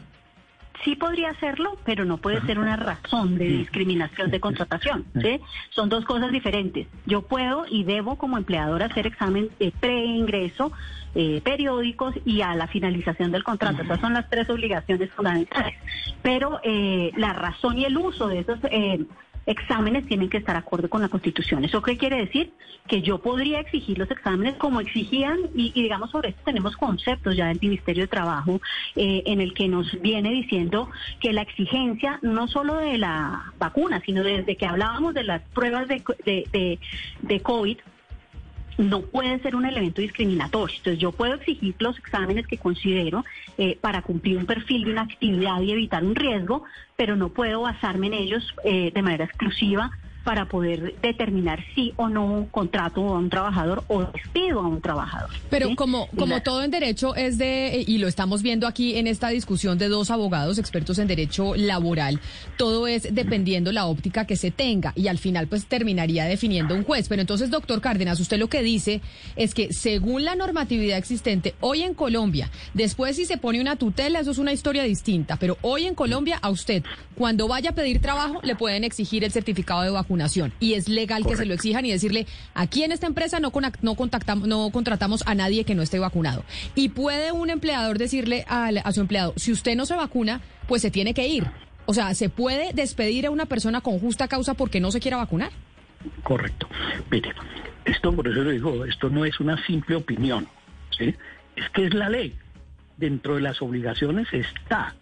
Sí 0.83 0.95
podría 0.95 1.29
hacerlo, 1.29 1.77
pero 1.85 2.05
no 2.05 2.17
puede 2.17 2.41
ser 2.41 2.57
una 2.57 2.75
razón 2.75 3.37
de 3.37 3.45
discriminación 3.45 4.31
de 4.31 4.39
contratación. 4.39 5.05
¿sí? 5.21 5.39
Son 5.69 5.89
dos 5.89 6.05
cosas 6.05 6.31
diferentes. 6.31 6.87
Yo 7.05 7.21
puedo 7.21 7.65
y 7.69 7.83
debo 7.83 8.17
como 8.17 8.37
empleador 8.37 8.81
hacer 8.81 9.05
examen 9.05 9.49
de 9.59 9.71
preingreso, 9.79 10.71
eh, 11.13 11.41
periódicos 11.43 12.15
y 12.25 12.41
a 12.41 12.55
la 12.55 12.67
finalización 12.67 13.31
del 13.31 13.43
contrato. 13.43 13.83
Esas 13.83 13.99
son 13.99 14.13
las 14.13 14.29
tres 14.29 14.49
obligaciones 14.49 15.11
fundamentales. 15.11 15.75
Pero 16.23 16.59
eh, 16.63 17.11
la 17.15 17.33
razón 17.33 17.77
y 17.77 17.85
el 17.85 17.97
uso 17.97 18.27
de 18.27 18.39
esos 18.39 18.59
eh, 18.63 19.05
exámenes 19.45 20.05
tienen 20.05 20.29
que 20.29 20.37
estar 20.37 20.55
acorde 20.55 20.89
con 20.89 21.01
la 21.01 21.09
Constitución. 21.09 21.65
¿Eso 21.65 21.81
qué 21.81 21.97
quiere 21.97 22.17
decir? 22.17 22.53
Que 22.87 23.01
yo 23.01 23.19
podría 23.19 23.59
exigir 23.59 23.97
los 23.97 24.09
exámenes 24.11 24.55
como 24.55 24.81
exigían, 24.81 25.39
y, 25.55 25.71
y 25.73 25.83
digamos 25.83 26.11
sobre 26.11 26.29
esto 26.29 26.41
tenemos 26.45 26.75
conceptos 26.77 27.35
ya 27.35 27.47
del 27.47 27.59
Ministerio 27.61 28.03
de 28.03 28.07
Trabajo 28.07 28.61
eh, 28.95 29.23
en 29.25 29.41
el 29.41 29.53
que 29.53 29.67
nos 29.67 29.99
viene 30.01 30.31
diciendo 30.31 30.89
que 31.19 31.33
la 31.33 31.41
exigencia 31.41 32.19
no 32.21 32.47
solo 32.47 32.75
de 32.75 32.97
la 32.97 33.53
vacuna, 33.59 34.01
sino 34.05 34.23
desde 34.23 34.55
que 34.55 34.65
hablábamos 34.65 35.13
de 35.13 35.23
las 35.23 35.41
pruebas 35.53 35.87
de, 35.87 36.03
de, 36.25 36.45
de, 36.51 36.79
de 37.21 37.39
COVID, 37.39 37.77
no 38.77 39.01
puede 39.01 39.39
ser 39.39 39.55
un 39.55 39.65
elemento 39.65 40.01
discriminatorio. 40.01 40.75
Entonces 40.77 40.99
yo 40.99 41.11
puedo 41.11 41.35
exigir 41.35 41.75
los 41.79 41.97
exámenes 41.97 42.47
que 42.47 42.57
considero 42.57 43.23
eh, 43.57 43.77
para 43.79 44.01
cumplir 44.01 44.37
un 44.37 44.45
perfil 44.45 44.85
de 44.85 44.91
una 44.91 45.03
actividad 45.03 45.61
y 45.61 45.71
evitar 45.71 46.03
un 46.03 46.15
riesgo, 46.15 46.63
pero 46.95 47.15
no 47.15 47.29
puedo 47.29 47.61
basarme 47.61 48.07
en 48.07 48.13
ellos 48.13 48.55
eh, 48.63 48.91
de 48.93 49.01
manera 49.01 49.25
exclusiva 49.25 49.91
para 50.23 50.45
poder 50.45 50.95
determinar 51.01 51.63
si 51.73 51.93
o 51.97 52.07
no 52.09 52.47
contrato 52.51 53.01
a 53.07 53.17
un 53.17 53.29
trabajador 53.29 53.83
o 53.87 54.03
despido 54.03 54.59
a 54.59 54.67
un 54.67 54.81
trabajador. 54.81 55.29
Pero 55.49 55.69
¿sí? 55.69 55.75
como, 55.75 56.07
como 56.09 56.35
la- 56.35 56.43
todo 56.43 56.63
en 56.63 56.69
derecho 56.71 57.15
es 57.15 57.37
de, 57.39 57.83
y 57.87 57.97
lo 57.97 58.07
estamos 58.07 58.43
viendo 58.43 58.67
aquí 58.67 58.97
en 58.97 59.07
esta 59.07 59.29
discusión 59.29 59.77
de 59.79 59.87
dos 59.87 60.11
abogados 60.11 60.59
expertos 60.59 60.99
en 60.99 61.07
derecho 61.07 61.55
laboral, 61.55 62.19
todo 62.57 62.87
es 62.87 63.13
dependiendo 63.15 63.71
la 63.71 63.85
óptica 63.87 64.25
que 64.27 64.35
se 64.35 64.51
tenga 64.51 64.93
y 64.95 65.07
al 65.07 65.17
final 65.17 65.47
pues 65.47 65.65
terminaría 65.65 66.25
definiendo 66.25 66.75
un 66.75 66.83
juez. 66.83 67.09
Pero 67.09 67.21
entonces, 67.21 67.49
doctor 67.49 67.81
Cárdenas, 67.81 68.19
usted 68.19 68.37
lo 68.37 68.47
que 68.47 68.61
dice 68.61 69.01
es 69.35 69.55
que 69.55 69.73
según 69.73 70.23
la 70.23 70.35
normatividad 70.35 70.97
existente 70.99 71.55
hoy 71.61 71.81
en 71.81 71.95
Colombia, 71.95 72.51
después 72.75 73.15
si 73.15 73.25
se 73.25 73.37
pone 73.37 73.59
una 73.59 73.75
tutela, 73.75 74.19
eso 74.19 74.29
es 74.31 74.37
una 74.37 74.53
historia 74.53 74.83
distinta, 74.83 75.37
pero 75.37 75.57
hoy 75.63 75.85
en 75.87 75.95
Colombia 75.95 76.37
a 76.41 76.49
usted, 76.51 76.83
cuando 77.15 77.47
vaya 77.47 77.71
a 77.71 77.73
pedir 77.73 78.01
trabajo, 78.01 78.39
le 78.43 78.55
pueden 78.55 78.83
exigir 78.83 79.23
el 79.23 79.31
certificado 79.31 79.81
de 79.81 79.89
vacunación 79.89 80.10
y 80.59 80.73
es 80.73 80.89
legal 80.89 81.25
que 81.25 81.35
se 81.35 81.45
lo 81.45 81.53
exijan 81.53 81.85
y 81.85 81.91
decirle, 81.91 82.27
aquí 82.53 82.83
en 82.83 82.91
esta 82.91 83.07
empresa 83.07 83.39
no, 83.39 83.51
no, 83.81 83.95
contactamos, 83.95 84.47
no 84.47 84.69
contratamos 84.71 85.23
a 85.25 85.35
nadie 85.35 85.63
que 85.63 85.75
no 85.75 85.81
esté 85.81 85.99
vacunado. 85.99 86.43
Y 86.75 86.89
puede 86.89 87.31
un 87.31 87.49
empleador 87.49 87.97
decirle 87.97 88.45
al- 88.47 88.81
a 88.83 88.91
su 88.91 89.01
empleado, 89.01 89.33
si 89.37 89.51
usted 89.51 89.75
no 89.75 89.85
se 89.85 89.95
vacuna, 89.95 90.41
pues 90.67 90.81
se 90.81 90.91
tiene 90.91 91.13
que 91.13 91.27
ir. 91.27 91.45
O 91.85 91.93
sea, 91.93 92.13
¿se 92.13 92.29
puede 92.29 92.73
despedir 92.73 93.25
a 93.25 93.31
una 93.31 93.45
persona 93.45 93.81
con 93.81 93.99
justa 93.99 94.27
causa 94.27 94.53
porque 94.53 94.79
no 94.79 94.91
se 94.91 94.99
quiera 94.99 95.17
vacunar? 95.17 95.51
Correcto. 96.23 96.67
Mire, 97.09 97.31
esto 97.85 98.13
por 98.15 98.27
eso 98.27 98.41
le 98.41 98.53
digo, 98.53 98.85
esto 98.85 99.09
no 99.09 99.25
es 99.25 99.39
una 99.39 99.63
simple 99.65 99.95
opinión, 99.95 100.47
¿sí? 100.97 101.13
Es 101.55 101.69
que 101.73 101.85
es 101.87 101.93
la 101.93 102.09
ley. 102.09 102.35
Dentro 102.97 103.35
de 103.35 103.41
las 103.41 103.61
obligaciones 103.61 104.27
está. 104.31 104.95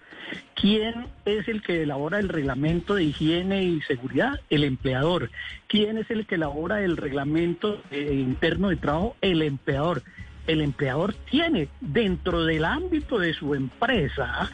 ¿Quién 0.55 1.07
es 1.25 1.47
el 1.47 1.61
que 1.61 1.83
elabora 1.83 2.19
el 2.19 2.29
reglamento 2.29 2.95
de 2.95 3.05
higiene 3.05 3.63
y 3.63 3.81
seguridad? 3.81 4.39
El 4.49 4.63
empleador. 4.63 5.29
¿Quién 5.67 5.97
es 5.97 6.09
el 6.11 6.25
que 6.25 6.35
elabora 6.35 6.83
el 6.83 6.97
reglamento 6.97 7.81
interno 7.91 8.69
de 8.69 8.75
trabajo? 8.75 9.15
El 9.21 9.41
empleador. 9.41 10.03
El 10.47 10.61
empleador 10.61 11.13
tiene 11.29 11.69
dentro 11.79 12.43
del 12.43 12.65
ámbito 12.65 13.19
de 13.19 13.33
su 13.33 13.53
empresa 13.55 14.49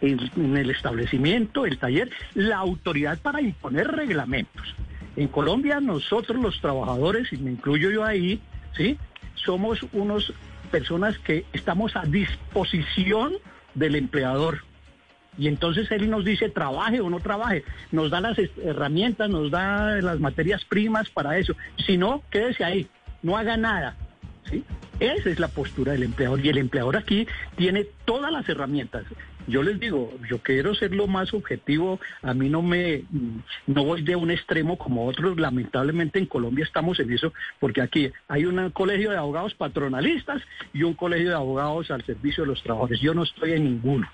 en, 0.00 0.18
en 0.36 0.56
el 0.56 0.70
establecimiento, 0.70 1.64
el 1.64 1.78
taller, 1.78 2.10
la 2.34 2.56
autoridad 2.58 3.18
para 3.20 3.40
imponer 3.40 3.86
reglamentos. 3.88 4.74
En 5.16 5.28
Colombia 5.28 5.80
nosotros 5.80 6.40
los 6.40 6.60
trabajadores, 6.60 7.32
y 7.32 7.38
me 7.38 7.52
incluyo 7.52 7.90
yo 7.90 8.04
ahí, 8.04 8.40
¿sí? 8.76 8.98
Somos 9.34 9.80
unos 9.92 10.34
personas 10.70 11.18
que 11.18 11.44
estamos 11.52 11.96
a 11.96 12.02
disposición 12.02 13.34
del 13.74 13.94
empleador. 13.94 14.64
Y 15.38 15.48
entonces 15.48 15.90
él 15.90 16.08
nos 16.10 16.24
dice 16.24 16.48
trabaje 16.48 17.00
o 17.00 17.10
no 17.10 17.20
trabaje, 17.20 17.64
nos 17.92 18.10
da 18.10 18.20
las 18.20 18.38
herramientas, 18.62 19.28
nos 19.28 19.50
da 19.50 20.00
las 20.00 20.20
materias 20.20 20.64
primas 20.64 21.10
para 21.10 21.38
eso. 21.38 21.54
Si 21.84 21.96
no, 21.96 22.22
quédese 22.30 22.64
ahí, 22.64 22.88
no 23.22 23.36
haga 23.36 23.56
nada. 23.56 23.96
¿sí? 24.50 24.64
Esa 24.98 25.28
es 25.28 25.38
la 25.38 25.48
postura 25.48 25.92
del 25.92 26.04
empleador 26.04 26.44
y 26.44 26.48
el 26.48 26.58
empleador 26.58 26.96
aquí 26.96 27.26
tiene 27.56 27.86
todas 28.04 28.32
las 28.32 28.48
herramientas. 28.48 29.04
Yo 29.46 29.62
les 29.62 29.78
digo, 29.78 30.12
yo 30.28 30.38
quiero 30.38 30.74
ser 30.74 30.92
lo 30.92 31.06
más 31.06 31.32
objetivo, 31.32 32.00
a 32.22 32.34
mí 32.34 32.48
no 32.48 32.62
me, 32.62 33.04
no 33.66 33.84
voy 33.84 34.02
de 34.02 34.16
un 34.16 34.30
extremo 34.30 34.76
como 34.76 35.06
otros, 35.06 35.38
lamentablemente 35.38 36.18
en 36.18 36.26
Colombia 36.26 36.64
estamos 36.64 36.98
en 36.98 37.12
eso, 37.12 37.32
porque 37.60 37.80
aquí 37.80 38.10
hay 38.26 38.44
un 38.44 38.70
colegio 38.70 39.12
de 39.12 39.18
abogados 39.18 39.54
patronalistas 39.54 40.42
y 40.72 40.82
un 40.82 40.94
colegio 40.94 41.28
de 41.28 41.36
abogados 41.36 41.92
al 41.92 42.04
servicio 42.04 42.42
de 42.42 42.48
los 42.48 42.62
trabajadores, 42.62 43.00
yo 43.00 43.14
no 43.14 43.22
estoy 43.22 43.52
en 43.52 43.64
ninguno. 43.64 44.08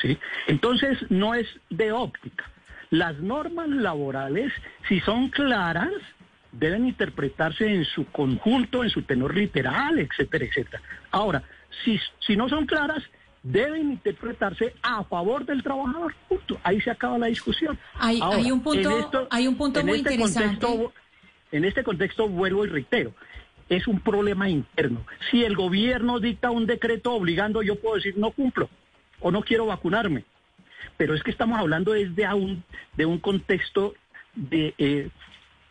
¿Sí? 0.00 0.18
Entonces, 0.46 0.98
no 1.10 1.34
es 1.34 1.46
de 1.70 1.92
óptica. 1.92 2.50
Las 2.90 3.18
normas 3.18 3.68
laborales, 3.68 4.52
si 4.88 5.00
son 5.00 5.28
claras, 5.28 5.90
deben 6.52 6.86
interpretarse 6.86 7.72
en 7.72 7.84
su 7.84 8.04
conjunto, 8.06 8.82
en 8.82 8.90
su 8.90 9.02
tenor 9.02 9.34
literal, 9.36 9.98
etcétera, 9.98 10.44
etcétera. 10.44 10.82
Ahora, 11.12 11.42
si, 11.84 12.00
si 12.18 12.36
no 12.36 12.48
son 12.48 12.66
claras, 12.66 13.02
deben 13.42 13.92
interpretarse 13.92 14.74
a 14.82 15.04
favor 15.04 15.46
del 15.46 15.62
trabajador. 15.62 16.14
Punto. 16.28 16.58
Ahí 16.64 16.80
se 16.80 16.90
acaba 16.90 17.16
la 17.18 17.26
discusión. 17.26 17.78
Hay- 17.94 18.20
Ahora, 18.20 18.38
hay 18.38 18.50
un 18.50 18.62
punto- 18.62 18.98
esto- 18.98 19.28
hay 19.30 19.46
un 19.46 19.56
punto 19.56 19.80
en 19.80 19.86
muy 19.86 19.98
este 19.98 20.14
interesante. 20.14 20.66
contexto, 20.66 20.92
en 21.52 21.64
este 21.64 21.82
contexto 21.84 22.28
vuelvo 22.28 22.64
y 22.64 22.68
reitero, 22.68 23.14
es 23.68 23.86
un 23.86 24.00
problema 24.00 24.48
interno. 24.48 25.06
Si 25.30 25.44
el 25.44 25.54
gobierno 25.54 26.18
dicta 26.18 26.50
un 26.50 26.66
decreto 26.66 27.12
obligando, 27.12 27.62
yo 27.62 27.76
puedo 27.76 27.94
decir 27.94 28.14
no 28.18 28.32
cumplo 28.32 28.68
o 29.20 29.30
no 29.30 29.42
quiero 29.42 29.66
vacunarme. 29.66 30.24
Pero 30.96 31.14
es 31.14 31.22
que 31.22 31.30
estamos 31.30 31.58
hablando 31.58 31.92
desde 31.92 32.26
a 32.26 32.34
un, 32.34 32.62
de 32.96 33.06
un 33.06 33.18
contexto 33.18 33.94
de, 34.34 34.74
eh, 34.78 35.10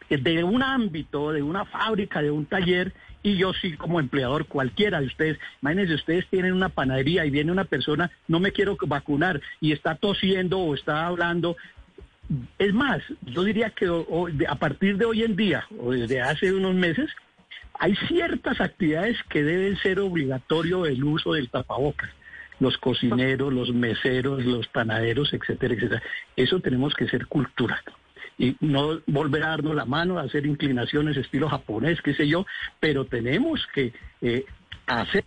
de 0.09 0.43
un 0.43 0.63
ámbito, 0.63 1.31
de 1.31 1.41
una 1.41 1.65
fábrica, 1.65 2.21
de 2.21 2.31
un 2.31 2.45
taller, 2.45 2.93
y 3.21 3.38
yo 3.38 3.53
sí 3.53 3.73
como 3.73 3.99
empleador, 3.99 4.45
cualquiera 4.45 5.01
de 5.01 5.07
ustedes, 5.07 5.38
imagínense, 5.62 5.95
ustedes 5.95 6.27
tienen 6.27 6.53
una 6.53 6.69
panadería 6.69 7.25
y 7.25 7.29
viene 7.29 7.51
una 7.51 7.65
persona, 7.65 8.09
no 8.27 8.39
me 8.39 8.51
quiero 8.51 8.77
vacunar, 8.88 9.41
y 9.59 9.71
está 9.71 9.95
tosiendo 9.95 10.59
o 10.59 10.73
está 10.73 11.05
hablando, 11.05 11.57
es 12.57 12.73
más, 12.73 13.01
yo 13.23 13.43
diría 13.43 13.71
que 13.71 13.89
a 14.47 14.55
partir 14.55 14.97
de 14.97 15.05
hoy 15.05 15.23
en 15.23 15.35
día, 15.35 15.65
o 15.79 15.91
desde 15.91 16.21
hace 16.21 16.53
unos 16.53 16.75
meses, 16.75 17.09
hay 17.73 17.95
ciertas 18.07 18.59
actividades 18.62 19.17
que 19.29 19.43
deben 19.43 19.77
ser 19.77 19.99
obligatorio 19.99 20.85
el 20.85 21.03
uso 21.03 21.33
del 21.33 21.49
tapabocas. 21.49 22.09
Los 22.60 22.78
cocineros, 22.78 23.54
los 23.54 23.74
meseros, 23.74 24.43
los 24.45 24.67
panaderos, 24.67 25.34
etcétera, 25.34 25.74
etcétera. 25.74 26.04
Eso 26.36 26.60
tenemos 26.60 26.93
que 26.93 27.08
ser 27.08 27.28
cultura. 27.28 27.82
Y 28.38 28.56
no 28.62 29.02
volver 29.08 29.43
a 29.43 29.50
darnos 29.50 29.76
la 29.76 29.86
mano, 29.86 30.17
a 30.17 30.24
hacer 30.24 30.45
inclinaciones 30.45 31.17
estilo 31.17 31.50
japonés, 31.50 32.02
qué 32.02 32.13
sé 32.13 32.28
yo, 32.28 32.45
pero 32.80 33.06
tenemos 33.06 33.65
que 33.74 33.93
eh, 34.22 34.45
hacer 34.88 35.26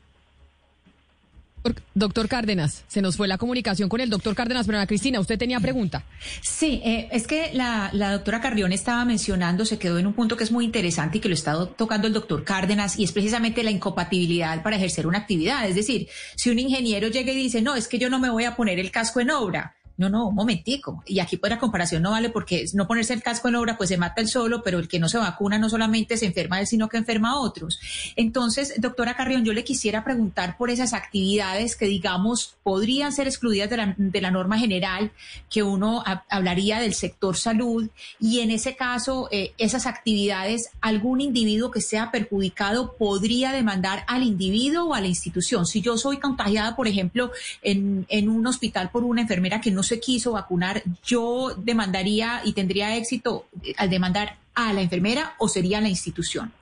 Doctor 1.94 2.28
Cárdenas, 2.28 2.84
se 2.88 3.02
nos 3.02 3.16
fue 3.16 3.28
la 3.28 3.38
comunicación 3.38 3.88
con 3.88 4.00
el 4.00 4.10
doctor 4.10 4.34
Cárdenas, 4.34 4.66
pero 4.66 4.78
Ana 4.78 4.86
Cristina, 4.86 5.20
usted 5.20 5.38
tenía 5.38 5.60
pregunta. 5.60 6.04
Sí, 6.40 6.80
eh, 6.84 7.08
es 7.12 7.26
que 7.26 7.50
la, 7.52 7.90
la, 7.92 8.12
doctora 8.12 8.40
Carrión 8.40 8.72
estaba 8.72 9.04
mencionando, 9.04 9.64
se 9.64 9.78
quedó 9.78 9.98
en 9.98 10.06
un 10.06 10.14
punto 10.14 10.36
que 10.36 10.44
es 10.44 10.50
muy 10.50 10.64
interesante 10.64 11.18
y 11.18 11.20
que 11.20 11.28
lo 11.28 11.34
está 11.34 11.66
tocando 11.66 12.06
el 12.06 12.12
doctor 12.12 12.44
Cárdenas, 12.44 12.98
y 12.98 13.04
es 13.04 13.12
precisamente 13.12 13.62
la 13.62 13.70
incompatibilidad 13.70 14.62
para 14.62 14.76
ejercer 14.76 15.06
una 15.06 15.18
actividad. 15.18 15.68
Es 15.68 15.76
decir, 15.76 16.08
si 16.34 16.50
un 16.50 16.58
ingeniero 16.58 17.08
llega 17.08 17.32
y 17.32 17.36
dice, 17.36 17.62
no, 17.62 17.76
es 17.76 17.88
que 17.88 17.98
yo 17.98 18.10
no 18.10 18.18
me 18.18 18.30
voy 18.30 18.44
a 18.44 18.56
poner 18.56 18.78
el 18.78 18.90
casco 18.90 19.20
en 19.20 19.30
obra, 19.30 19.76
no, 19.96 20.08
no, 20.08 20.28
un 20.28 20.34
momentico. 20.34 21.02
Y 21.06 21.20
aquí 21.20 21.36
pues 21.36 21.50
la 21.50 21.58
comparación 21.58 22.02
no 22.02 22.10
vale 22.10 22.30
porque 22.30 22.64
no 22.74 22.86
ponerse 22.86 23.12
el 23.14 23.22
casco 23.22 23.48
en 23.48 23.56
obra 23.56 23.76
pues 23.76 23.88
se 23.88 23.98
mata 23.98 24.20
el 24.20 24.28
solo, 24.28 24.62
pero 24.62 24.78
el 24.78 24.88
que 24.88 24.98
no 24.98 25.08
se 25.08 25.18
vacuna 25.18 25.58
no 25.58 25.68
solamente 25.68 26.16
se 26.16 26.26
enferma 26.26 26.60
él, 26.60 26.66
sino 26.66 26.88
que 26.88 26.96
enferma 26.96 27.30
a 27.30 27.40
otros. 27.40 27.78
Entonces, 28.16 28.74
doctora 28.78 29.16
Carrión, 29.16 29.44
yo 29.44 29.52
le 29.52 29.64
quisiera 29.64 30.04
preguntar 30.04 30.56
por 30.56 30.70
esas 30.70 30.92
actividades 30.92 31.76
que 31.76 31.86
digamos 31.86 32.56
podrían 32.62 33.12
ser 33.12 33.26
excluidas 33.26 33.70
de 33.70 33.76
la, 33.76 33.94
de 33.96 34.20
la 34.20 34.30
norma 34.30 34.58
general, 34.58 35.12
que 35.50 35.62
uno 35.62 36.02
hablaría 36.28 36.80
del 36.80 36.94
sector 36.94 37.36
salud 37.36 37.88
y 38.18 38.40
en 38.40 38.50
ese 38.50 38.76
caso, 38.76 39.28
eh, 39.30 39.52
esas 39.58 39.86
actividades, 39.86 40.70
algún 40.80 41.20
individuo 41.20 41.70
que 41.70 41.80
sea 41.80 42.10
perjudicado 42.10 42.96
podría 42.96 43.52
demandar 43.52 44.04
al 44.08 44.22
individuo 44.22 44.86
o 44.86 44.94
a 44.94 45.00
la 45.00 45.06
institución. 45.06 45.66
Si 45.66 45.80
yo 45.80 45.96
soy 45.98 46.18
contagiada, 46.18 46.76
por 46.76 46.88
ejemplo, 46.88 47.30
en, 47.62 48.06
en 48.08 48.28
un 48.28 48.46
hospital 48.46 48.90
por 48.90 49.04
una 49.04 49.22
enfermera 49.22 49.60
que 49.60 49.70
no 49.70 49.81
se 49.82 50.00
quiso 50.00 50.32
vacunar, 50.32 50.82
yo 51.04 51.54
demandaría 51.56 52.40
y 52.44 52.52
tendría 52.52 52.96
éxito 52.96 53.46
al 53.76 53.90
demandar 53.90 54.36
a 54.54 54.72
la 54.72 54.82
enfermera 54.82 55.34
o 55.38 55.48
sería 55.48 55.80
la 55.80 55.88
institución? 55.88 56.52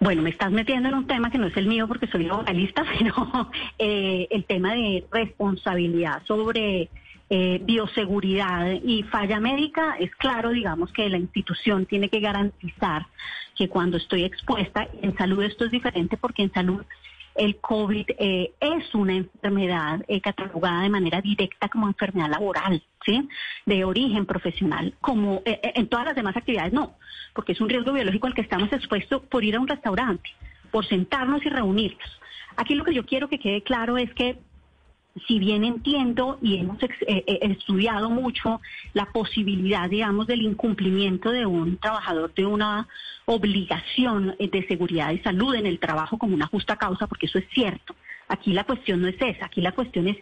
Bueno, 0.00 0.22
me 0.22 0.30
estás 0.30 0.50
metiendo 0.50 0.88
en 0.88 0.94
un 0.94 1.06
tema 1.06 1.30
que 1.30 1.36
no 1.36 1.46
es 1.46 1.56
el 1.58 1.66
mío 1.66 1.86
porque 1.86 2.06
soy 2.06 2.26
vocalista, 2.26 2.84
sino 2.98 3.50
eh, 3.78 4.26
el 4.30 4.44
tema 4.44 4.72
de 4.72 5.04
responsabilidad 5.12 6.22
sobre 6.26 6.88
eh, 7.28 7.60
bioseguridad 7.62 8.72
y 8.82 9.02
falla 9.04 9.38
médica. 9.40 9.96
Es 10.00 10.14
claro, 10.16 10.50
digamos, 10.50 10.90
que 10.92 11.08
la 11.10 11.18
institución 11.18 11.84
tiene 11.84 12.08
que 12.08 12.20
garantizar 12.20 13.06
que 13.54 13.68
cuando 13.68 13.98
estoy 13.98 14.24
expuesta, 14.24 14.88
en 15.02 15.14
salud 15.18 15.42
esto 15.42 15.66
es 15.66 15.70
diferente 15.70 16.16
porque 16.16 16.44
en 16.44 16.52
salud 16.52 16.82
el 17.34 17.56
COVID 17.56 18.06
eh, 18.18 18.52
es 18.60 18.94
una 18.94 19.14
enfermedad 19.14 20.02
eh, 20.08 20.20
catalogada 20.20 20.82
de 20.82 20.90
manera 20.90 21.20
directa 21.20 21.68
como 21.68 21.86
enfermedad 21.86 22.28
laboral, 22.28 22.82
¿sí? 23.04 23.28
De 23.66 23.84
origen 23.84 24.26
profesional, 24.26 24.94
como 25.00 25.42
eh, 25.44 25.60
en 25.74 25.88
todas 25.88 26.06
las 26.06 26.16
demás 26.16 26.36
actividades 26.36 26.72
no, 26.72 26.96
porque 27.34 27.52
es 27.52 27.60
un 27.60 27.68
riesgo 27.68 27.92
biológico 27.92 28.26
al 28.26 28.34
que 28.34 28.42
estamos 28.42 28.72
expuestos 28.72 29.22
por 29.22 29.44
ir 29.44 29.56
a 29.56 29.60
un 29.60 29.68
restaurante, 29.68 30.30
por 30.70 30.86
sentarnos 30.86 31.44
y 31.44 31.48
reunirnos. 31.48 32.20
Aquí 32.56 32.74
lo 32.74 32.84
que 32.84 32.94
yo 32.94 33.06
quiero 33.06 33.28
que 33.28 33.38
quede 33.38 33.62
claro 33.62 33.96
es 33.96 34.12
que 34.14 34.38
si 35.26 35.38
bien 35.38 35.64
entiendo 35.64 36.38
y 36.40 36.58
hemos 36.58 36.82
eh, 36.82 36.88
eh, 37.06 37.38
estudiado 37.42 38.10
mucho 38.10 38.60
la 38.92 39.06
posibilidad, 39.06 39.88
digamos, 39.88 40.26
del 40.26 40.42
incumplimiento 40.42 41.30
de 41.30 41.46
un 41.46 41.78
trabajador 41.78 42.32
de 42.34 42.46
una 42.46 42.86
obligación 43.26 44.36
eh, 44.38 44.48
de 44.48 44.66
seguridad 44.66 45.10
y 45.10 45.18
salud 45.18 45.54
en 45.54 45.66
el 45.66 45.78
trabajo 45.78 46.18
como 46.18 46.34
una 46.34 46.46
justa 46.46 46.76
causa, 46.76 47.06
porque 47.06 47.26
eso 47.26 47.38
es 47.38 47.48
cierto. 47.52 47.94
Aquí 48.30 48.52
la 48.52 48.62
cuestión 48.62 49.02
no 49.02 49.08
es 49.08 49.16
esa, 49.20 49.46
aquí 49.46 49.60
la 49.60 49.72
cuestión 49.72 50.06
es 50.06 50.16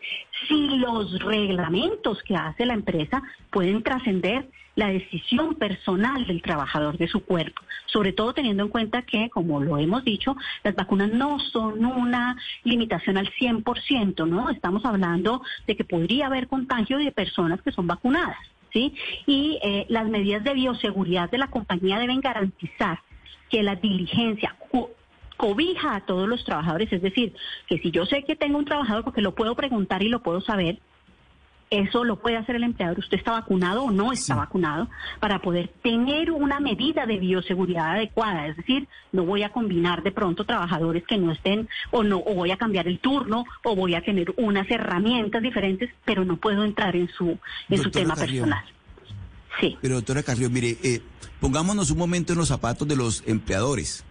si 0.48 0.78
los 0.78 1.18
reglamentos 1.18 2.22
que 2.22 2.34
hace 2.34 2.64
la 2.64 2.72
empresa 2.72 3.22
pueden 3.50 3.82
trascender 3.82 4.48
la 4.76 4.88
decisión 4.88 5.56
personal 5.56 6.26
del 6.26 6.40
trabajador 6.40 6.96
de 6.96 7.06
su 7.06 7.22
cuerpo, 7.22 7.60
sobre 7.84 8.14
todo 8.14 8.32
teniendo 8.32 8.62
en 8.62 8.70
cuenta 8.70 9.02
que, 9.02 9.28
como 9.28 9.60
lo 9.60 9.76
hemos 9.76 10.04
dicho, 10.04 10.36
las 10.64 10.74
vacunas 10.74 11.12
no 11.12 11.38
son 11.38 11.84
una 11.84 12.38
limitación 12.64 13.18
al 13.18 13.30
100%, 13.30 14.26
¿no? 14.26 14.48
Estamos 14.48 14.86
hablando 14.86 15.42
de 15.66 15.76
que 15.76 15.84
podría 15.84 16.28
haber 16.28 16.48
contagio 16.48 16.96
de 16.96 17.12
personas 17.12 17.60
que 17.60 17.72
son 17.72 17.86
vacunadas, 17.86 18.38
¿sí? 18.72 18.94
Y 19.26 19.58
eh, 19.62 19.84
las 19.90 20.08
medidas 20.08 20.42
de 20.44 20.54
bioseguridad 20.54 21.30
de 21.30 21.36
la 21.36 21.48
compañía 21.48 21.98
deben 21.98 22.22
garantizar 22.22 23.00
que 23.50 23.62
la 23.62 23.74
diligencia 23.74 24.56
cobija 25.38 25.94
a 25.94 26.00
todos 26.04 26.28
los 26.28 26.44
trabajadores. 26.44 26.92
Es 26.92 27.00
decir, 27.00 27.32
que 27.66 27.78
si 27.78 27.90
yo 27.90 28.04
sé 28.04 28.24
que 28.24 28.36
tengo 28.36 28.58
un 28.58 28.66
trabajador 28.66 29.04
porque 29.04 29.22
lo 29.22 29.34
puedo 29.34 29.54
preguntar 29.54 30.02
y 30.02 30.10
lo 30.10 30.22
puedo 30.22 30.42
saber, 30.42 30.80
eso 31.70 32.04
lo 32.04 32.16
puede 32.16 32.36
hacer 32.36 32.56
el 32.56 32.64
empleador. 32.64 32.98
¿Usted 32.98 33.18
está 33.18 33.32
vacunado 33.32 33.84
o 33.84 33.90
no 33.90 34.12
está 34.12 34.34
vacunado? 34.34 34.88
Para 35.20 35.40
poder 35.40 35.68
tener 35.82 36.30
una 36.30 36.60
medida 36.60 37.06
de 37.06 37.18
bioseguridad 37.18 37.92
adecuada. 37.92 38.48
Es 38.48 38.56
decir, 38.56 38.88
no 39.12 39.24
voy 39.24 39.42
a 39.42 39.50
combinar 39.50 40.02
de 40.02 40.12
pronto 40.12 40.44
trabajadores 40.44 41.04
que 41.06 41.18
no 41.18 41.32
estén 41.32 41.68
o 41.90 42.02
no, 42.02 42.18
o 42.18 42.34
voy 42.34 42.50
a 42.50 42.56
cambiar 42.56 42.88
el 42.88 42.98
turno 42.98 43.44
o 43.64 43.76
voy 43.76 43.94
a 43.94 44.02
tener 44.02 44.32
unas 44.36 44.70
herramientas 44.70 45.42
diferentes, 45.42 45.90
pero 46.04 46.24
no 46.24 46.36
puedo 46.36 46.64
entrar 46.64 46.96
en 46.96 47.08
su, 47.08 47.38
en 47.68 47.78
su 47.78 47.90
tema 47.90 48.16
personal. 48.16 48.64
Sí. 49.60 49.76
Pero 49.80 49.96
doctora 49.96 50.22
Carrió, 50.22 50.48
mire, 50.50 50.76
eh, 50.82 51.02
pongámonos 51.40 51.90
un 51.90 51.98
momento 51.98 52.32
en 52.32 52.38
los 52.38 52.48
zapatos 52.48 52.86
de 52.88 52.96
los 52.96 53.22
empleadores 53.26 54.04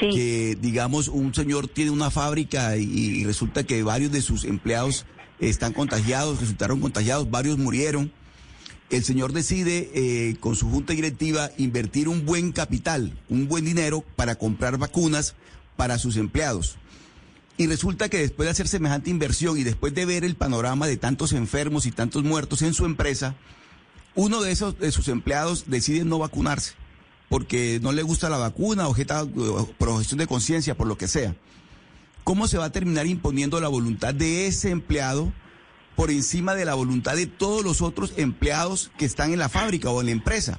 que 0.00 0.56
digamos 0.60 1.08
un 1.08 1.34
señor 1.34 1.68
tiene 1.68 1.90
una 1.90 2.10
fábrica 2.10 2.76
y, 2.76 3.24
resulta 3.24 3.64
que 3.64 3.82
varios 3.82 4.12
de 4.12 4.22
sus 4.22 4.44
empleados 4.44 5.04
están 5.38 5.72
contagiados, 5.72 6.40
resultaron 6.40 6.80
contagiados, 6.80 7.30
varios 7.30 7.58
murieron. 7.58 8.12
El 8.90 9.04
señor 9.04 9.32
decide 9.32 9.90
eh, 9.94 10.36
con 10.40 10.56
su 10.56 10.68
junta 10.68 10.94
directiva 10.94 11.50
invertir 11.58 12.08
un 12.08 12.26
buen 12.26 12.52
capital, 12.52 13.16
un 13.28 13.46
buen 13.46 13.64
dinero 13.64 14.04
para 14.16 14.34
comprar 14.34 14.78
vacunas 14.78 15.36
para 15.76 15.98
sus 15.98 16.16
empleados. 16.16 16.76
Y 17.56 17.66
resulta 17.66 18.08
que 18.08 18.18
después 18.18 18.46
de 18.46 18.50
hacer 18.50 18.68
semejante 18.68 19.10
inversión 19.10 19.58
y 19.58 19.62
después 19.62 19.94
de 19.94 20.06
ver 20.06 20.24
el 20.24 20.34
panorama 20.34 20.86
de 20.86 20.96
tantos 20.96 21.32
enfermos 21.32 21.86
y 21.86 21.92
tantos 21.92 22.24
muertos 22.24 22.62
en 22.62 22.74
su 22.74 22.84
empresa, 22.84 23.36
uno 24.14 24.40
de 24.40 24.50
esos 24.50 24.78
de 24.78 24.90
sus 24.90 25.08
empleados 25.08 25.64
decide 25.68 26.04
no 26.04 26.18
vacunarse 26.18 26.79
porque 27.30 27.78
no 27.80 27.92
le 27.92 28.02
gusta 28.02 28.28
la 28.28 28.38
vacuna, 28.38 28.88
objeta 28.88 29.24
projeción 29.78 30.18
de 30.18 30.26
conciencia, 30.26 30.76
por 30.76 30.88
lo 30.88 30.98
que 30.98 31.06
sea. 31.06 31.36
¿Cómo 32.24 32.48
se 32.48 32.58
va 32.58 32.64
a 32.64 32.72
terminar 32.72 33.06
imponiendo 33.06 33.60
la 33.60 33.68
voluntad 33.68 34.12
de 34.12 34.48
ese 34.48 34.70
empleado 34.70 35.32
por 35.94 36.10
encima 36.10 36.56
de 36.56 36.64
la 36.64 36.74
voluntad 36.74 37.14
de 37.14 37.28
todos 37.28 37.62
los 37.64 37.82
otros 37.82 38.14
empleados 38.16 38.90
que 38.98 39.04
están 39.04 39.32
en 39.32 39.38
la 39.38 39.48
fábrica 39.48 39.90
o 39.90 40.00
en 40.00 40.06
la 40.06 40.12
empresa? 40.12 40.58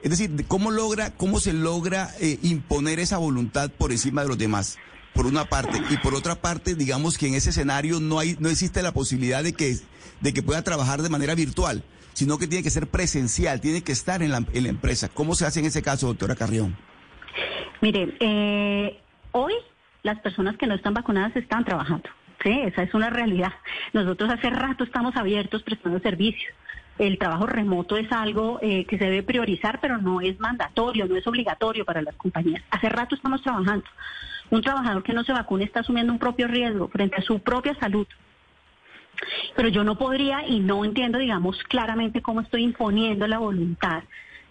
Es 0.00 0.10
decir, 0.10 0.44
¿cómo, 0.46 0.70
logra, 0.70 1.16
cómo 1.16 1.40
se 1.40 1.52
logra 1.52 2.14
eh, 2.20 2.38
imponer 2.42 3.00
esa 3.00 3.18
voluntad 3.18 3.68
por 3.68 3.90
encima 3.90 4.22
de 4.22 4.28
los 4.28 4.38
demás? 4.38 4.76
Por 5.14 5.26
una 5.26 5.48
parte. 5.48 5.82
Y 5.90 5.96
por 5.96 6.14
otra 6.14 6.40
parte, 6.40 6.76
digamos 6.76 7.18
que 7.18 7.26
en 7.26 7.34
ese 7.34 7.50
escenario 7.50 7.98
no, 7.98 8.20
hay, 8.20 8.36
no 8.38 8.50
existe 8.50 8.82
la 8.82 8.94
posibilidad 8.94 9.42
de 9.42 9.52
que, 9.52 9.76
de 10.20 10.32
que 10.32 10.44
pueda 10.44 10.62
trabajar 10.62 11.02
de 11.02 11.08
manera 11.08 11.34
virtual 11.34 11.82
sino 12.18 12.36
que 12.36 12.48
tiene 12.48 12.64
que 12.64 12.70
ser 12.70 12.88
presencial, 12.88 13.60
tiene 13.60 13.84
que 13.84 13.92
estar 13.92 14.24
en 14.24 14.32
la, 14.32 14.42
empresa. 14.52 15.08
¿Cómo 15.08 15.36
se 15.36 15.46
hace 15.46 15.60
en 15.60 15.66
ese 15.66 15.82
caso, 15.82 16.08
doctora 16.08 16.34
Carrión? 16.34 16.76
Mire, 17.80 18.16
eh, 18.18 18.98
hoy 19.30 19.52
las 20.02 20.18
personas 20.18 20.56
que 20.56 20.66
no 20.66 20.74
están 20.74 20.94
vacunadas 20.94 21.36
están 21.36 21.64
trabajando. 21.64 22.10
Sí, 22.42 22.50
esa 22.50 22.82
es 22.82 22.92
una 22.92 23.08
realidad. 23.08 23.52
Nosotros 23.92 24.30
hace 24.30 24.50
rato 24.50 24.82
estamos 24.82 25.14
abiertos 25.14 25.62
prestando 25.62 26.00
servicios. 26.00 26.52
El 26.98 27.18
trabajo 27.18 27.46
remoto 27.46 27.96
es 27.96 28.10
algo 28.10 28.58
eh, 28.62 28.84
que 28.86 28.98
se 28.98 29.04
debe 29.04 29.22
priorizar, 29.22 29.78
pero 29.80 29.98
no 29.98 30.20
es 30.20 30.40
mandatorio, 30.40 31.06
no 31.06 31.14
es 31.14 31.24
obligatorio 31.28 31.84
para 31.84 32.02
las 32.02 32.16
compañías. 32.16 32.64
Hace 32.72 32.88
rato 32.88 33.14
estamos 33.14 33.42
trabajando. 33.42 33.84
Un 34.50 34.60
trabajador 34.60 35.04
que 35.04 35.12
no 35.12 35.22
se 35.22 35.32
vacune 35.32 35.62
está 35.62 35.80
asumiendo 35.80 36.12
un 36.12 36.18
propio 36.18 36.48
riesgo 36.48 36.88
frente 36.88 37.14
a 37.18 37.22
su 37.22 37.38
propia 37.38 37.76
salud, 37.78 38.08
pero 39.54 39.68
yo 39.68 39.84
no 39.84 39.96
podría 39.96 40.46
y 40.46 40.60
no 40.60 40.84
entiendo, 40.84 41.18
digamos, 41.18 41.62
claramente 41.64 42.22
cómo 42.22 42.40
estoy 42.40 42.62
imponiendo 42.62 43.26
la 43.26 43.38
voluntad 43.38 44.02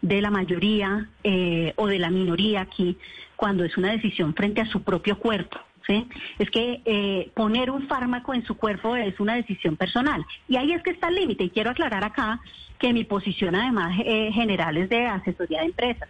de 0.01 0.21
la 0.21 0.30
mayoría 0.30 1.10
eh, 1.23 1.73
o 1.75 1.88
de 1.88 1.99
la 1.99 2.10
minoría 2.10 2.62
aquí 2.62 2.97
cuando 3.36 3.63
es 3.63 3.77
una 3.77 3.91
decisión 3.91 4.34
frente 4.34 4.62
a 4.62 4.65
su 4.65 4.84
propio 4.84 5.17
cuerpo. 5.17 5.58
¿Sí? 5.86 6.06
Es 6.38 6.51
que 6.51 6.82
eh, 6.84 7.32
poner 7.34 7.71
un 7.71 7.88
fármaco 7.88 8.34
en 8.34 8.45
su 8.45 8.58
cuerpo 8.58 8.97
es 8.97 9.17
una 9.21 9.36
decisión 9.36 9.77
personal. 9.77 10.25
Y 10.49 10.58
ahí 10.58 10.73
es 10.73 10.84
que 10.84 10.89
está 10.89 11.08
el 11.08 11.15
límite. 11.15 11.45
Y 11.45 11.49
quiero 11.49 11.69
aclarar 11.69 12.03
acá 12.03 12.41
que 12.77 12.91
mi 12.91 13.06
posición 13.06 13.56
además 13.56 13.97
eh, 14.03 14.30
general 14.34 14.75
es 14.75 14.89
de 14.89 15.06
asesoría 15.06 15.60
de 15.60 15.67
empresas. 15.67 16.10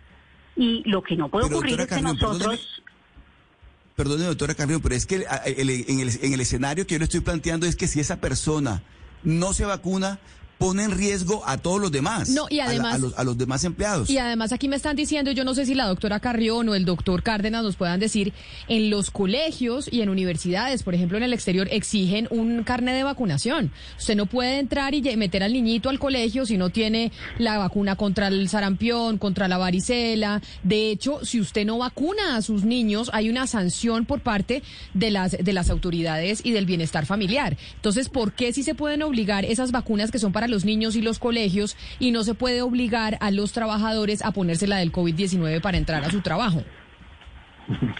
Y 0.56 0.82
lo 0.90 1.04
que 1.04 1.16
no 1.16 1.30
puede 1.30 1.46
ocurrir 1.46 1.80
es 1.80 1.86
que 1.86 2.02
nosotros 2.02 2.82
perdone 3.98 4.26
doctora 4.26 4.54
Carrión, 4.54 4.80
pero 4.80 4.94
es 4.94 5.08
que 5.08 5.26
en, 5.46 6.00
el, 6.00 6.40
escenario 6.40 6.86
que 6.86 6.94
yo 6.94 7.00
le 7.00 7.06
estoy 7.06 7.22
planteando 7.22 7.66
es 7.66 7.76
que 7.76 7.88
si 7.88 8.00
esa 8.00 8.18
persona 8.18 8.84
no 9.24 9.54
se 9.54 9.66
vacuna, 9.66 10.20
pone 10.58 10.84
en 10.84 10.92
riesgo 10.92 11.44
a 11.46 11.58
todos 11.58 11.80
los 11.80 11.92
demás. 11.92 12.30
No, 12.30 12.48
y 12.50 12.60
además. 12.60 12.96
A, 12.96 12.98
los, 12.98 13.18
a, 13.18 13.24
los, 13.24 13.38
demás 13.38 13.64
empleados. 13.64 14.10
Y 14.10 14.18
además 14.18 14.52
aquí 14.52 14.68
me 14.68 14.76
están 14.76 14.96
diciendo, 14.96 15.32
yo 15.32 15.44
no 15.44 15.54
sé 15.54 15.66
si 15.66 15.76
la 15.76 15.86
doctora 15.86 16.20
Carrión 16.20 16.70
o 16.70 16.76
el 16.76 16.86
doctor 16.86 17.24
Cárdenas 17.24 17.64
nos 17.64 17.76
puedan 17.76 18.00
decir, 18.00 18.34
en 18.68 18.90
los 18.90 19.12
colegios 19.12 19.90
y 19.92 20.02
en 20.02 20.10
universidades, 20.10 20.84
por 20.84 20.96
ejemplo 20.96 21.18
en 21.18 21.24
el 21.24 21.34
exterior, 21.34 21.68
exigen 21.72 22.28
un 22.32 22.64
carnet 22.64 22.96
de 22.96 23.04
vacunación. 23.04 23.72
Usted 23.98 24.16
no 24.16 24.26
puede 24.26 24.60
entrar 24.60 24.94
y 24.94 25.02
meter 25.16 25.44
al 25.44 25.54
niñito 25.54 25.90
al 25.90 26.00
colegio 26.00 26.46
si 26.46 26.58
no 26.58 26.70
tiene 26.70 27.12
la 27.38 27.58
vacuna 27.58 27.96
contra 27.96 28.28
el 28.28 28.50
sarampión, 28.50 29.18
contra 29.18 29.48
la 29.48 29.58
varicela. 29.58 30.42
De 30.64 30.92
hecho, 30.92 31.24
si 31.24 31.40
usted 31.40 31.66
no 31.66 31.78
vacuna 31.78 32.36
a 32.36 32.42
sus 32.42 32.64
niños, 32.64 33.10
hay 33.14 33.30
una 33.30 33.48
sanción 33.48 34.06
por 34.06 34.22
parte 34.22 34.64
de 34.94 35.12
las, 35.12 35.32
de 35.32 35.54
las 35.54 35.70
autoridades 35.70 36.42
y 36.44 36.52
del 36.52 36.66
bienestar 36.66 37.06
familiar. 37.06 37.58
Entonces, 37.76 38.10
¿por 38.10 38.34
qué 38.34 38.54
si 38.54 38.64
se 38.64 38.76
pueden 38.76 39.04
obligar 39.04 39.46
esas 39.46 39.72
vacunas 39.72 40.12
que 40.12 40.20
son 40.20 40.32
para 40.32 40.47
los 40.50 40.66
niños 40.66 40.96
y 40.96 41.02
los 41.02 41.20
colegios 41.20 41.78
y 42.00 42.12
no 42.12 42.24
se 42.24 42.34
puede 42.34 42.62
obligar 42.62 43.18
a 43.22 43.32
los 43.32 43.52
trabajadores 43.52 44.24
a 44.24 44.32
ponerse 44.32 44.68
la 44.68 44.78
del 44.78 44.92
COVID-19 44.92 45.62
para 45.62 45.78
entrar 45.78 46.04
a 46.04 46.10
su 46.10 46.22
trabajo? 46.22 46.64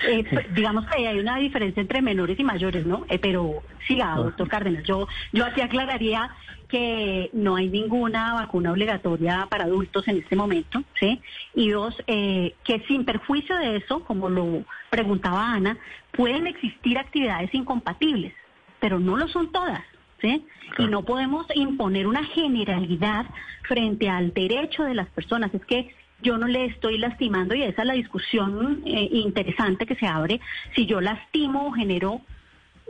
Eh, 0.08 0.24
pues, 0.30 0.54
digamos 0.54 0.86
que 0.86 1.08
hay 1.08 1.20
una 1.20 1.38
diferencia 1.38 1.82
entre 1.82 2.02
menores 2.02 2.40
y 2.40 2.44
mayores, 2.44 2.86
¿no? 2.86 3.06
Eh, 3.10 3.20
pero 3.20 3.64
siga, 3.86 4.16
doctor 4.16 4.48
Cárdenas, 4.48 4.84
yo, 4.84 5.08
yo 5.34 5.46
aquí 5.46 5.62
aclararía 5.62 6.32
que 6.70 7.30
no 7.34 7.56
hay 7.56 7.70
ninguna 7.70 8.34
vacuna 8.34 8.72
obligatoria 8.72 9.48
para 9.50 9.66
adultos 9.66 10.08
en 10.08 10.18
este 10.18 10.36
momento, 10.36 10.84
¿sí? 11.00 11.22
Y 11.56 11.70
dos, 11.70 11.96
eh, 12.08 12.56
que 12.64 12.80
sin 12.88 13.06
perjuicio 13.06 13.56
de 13.58 13.78
eso, 13.78 14.04
como 14.04 14.30
lo 14.30 14.64
preguntaba 14.90 15.54
Ana, 15.54 15.78
pueden 16.12 16.48
existir 16.48 16.98
actividades 16.98 17.54
incompatibles, 17.54 18.34
pero 18.80 19.00
no 19.00 19.18
lo 19.18 19.28
son 19.28 19.52
todas. 19.52 19.84
¿Sí? 20.22 20.46
Y 20.78 20.86
no 20.88 21.04
podemos 21.04 21.46
imponer 21.56 22.08
una 22.08 22.24
generalidad 22.24 23.26
frente 23.68 24.10
al 24.10 24.34
derecho 24.34 24.84
de 24.84 24.96
las 24.96 25.08
personas. 25.10 25.54
Es 25.54 25.66
que 25.66 25.94
yo 26.22 26.38
no 26.38 26.48
le 26.48 26.66
estoy 26.66 26.98
lastimando 26.98 27.54
y 27.56 27.64
esa 27.64 27.82
es 27.84 27.88
la 27.88 27.94
discusión 27.94 28.82
eh, 28.86 29.10
interesante 29.12 29.86
que 29.86 29.96
se 29.96 30.08
abre. 30.08 30.40
Si 30.76 30.86
yo 30.86 31.02
lastimo 31.02 31.68
o 31.68 31.72
genero 31.72 32.22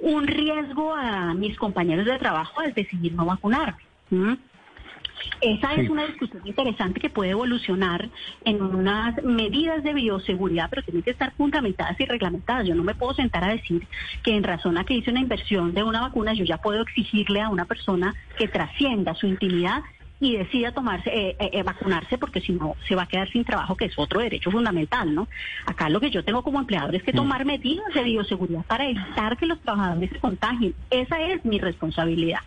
un 0.01 0.27
riesgo 0.27 0.93
a 0.95 1.33
mis 1.33 1.57
compañeros 1.57 2.05
de 2.05 2.17
trabajo 2.17 2.59
al 2.61 2.73
decidir 2.73 3.13
no 3.13 3.25
vacunarme. 3.25 3.81
Esa 5.41 5.73
es 5.75 5.89
una 5.89 6.05
discusión 6.05 6.41
interesante 6.45 6.99
que 6.99 7.09
puede 7.09 7.31
evolucionar 7.31 8.09
en 8.43 8.61
unas 8.61 9.21
medidas 9.23 9.83
de 9.83 9.93
bioseguridad, 9.93 10.69
pero 10.69 10.83
tienen 10.83 11.03
que 11.03 11.11
estar 11.11 11.33
fundamentadas 11.33 11.99
y 11.99 12.05
reglamentadas. 12.05 12.67
Yo 12.67 12.75
no 12.75 12.83
me 12.83 12.95
puedo 12.95 13.13
sentar 13.13 13.43
a 13.43 13.49
decir 13.49 13.87
que 14.23 14.35
en 14.35 14.43
razón 14.43 14.77
a 14.77 14.83
que 14.83 14.95
hice 14.95 15.11
una 15.11 15.19
inversión 15.19 15.73
de 15.73 15.83
una 15.83 16.01
vacuna, 16.01 16.33
yo 16.33 16.43
ya 16.43 16.57
puedo 16.57 16.81
exigirle 16.81 17.41
a 17.41 17.49
una 17.49 17.65
persona 17.65 18.15
que 18.37 18.47
trascienda 18.47 19.15
su 19.15 19.27
intimidad 19.27 19.83
y 20.19 20.35
decida 20.35 20.71
tomarse 20.71 21.09
eh, 21.09 21.35
eh, 21.39 21.49
eh, 21.53 21.63
vacunarse 21.63 22.17
porque 22.17 22.41
si 22.41 22.53
no 22.53 22.75
se 22.87 22.95
va 22.95 23.03
a 23.03 23.07
quedar 23.07 23.29
sin 23.29 23.45
trabajo 23.45 23.75
que 23.75 23.85
es 23.85 23.99
otro 23.99 24.19
derecho 24.19 24.49
fundamental 24.49 25.13
no 25.13 25.27
acá 25.65 25.89
lo 25.89 25.99
que 25.99 26.09
yo 26.09 26.23
tengo 26.23 26.41
como 26.41 26.59
empleador 26.59 26.95
es 26.95 27.03
que 27.03 27.13
tomar 27.13 27.45
medidas 27.45 27.93
de 27.93 28.01
bioseguridad 28.01 28.65
para 28.65 28.89
evitar 28.89 29.37
que 29.37 29.45
los 29.45 29.59
trabajadores 29.61 30.09
se 30.09 30.19
contagien. 30.19 30.73
Esa 30.89 31.21
es 31.21 31.45
mi 31.45 31.59
responsabilidad 31.59 32.39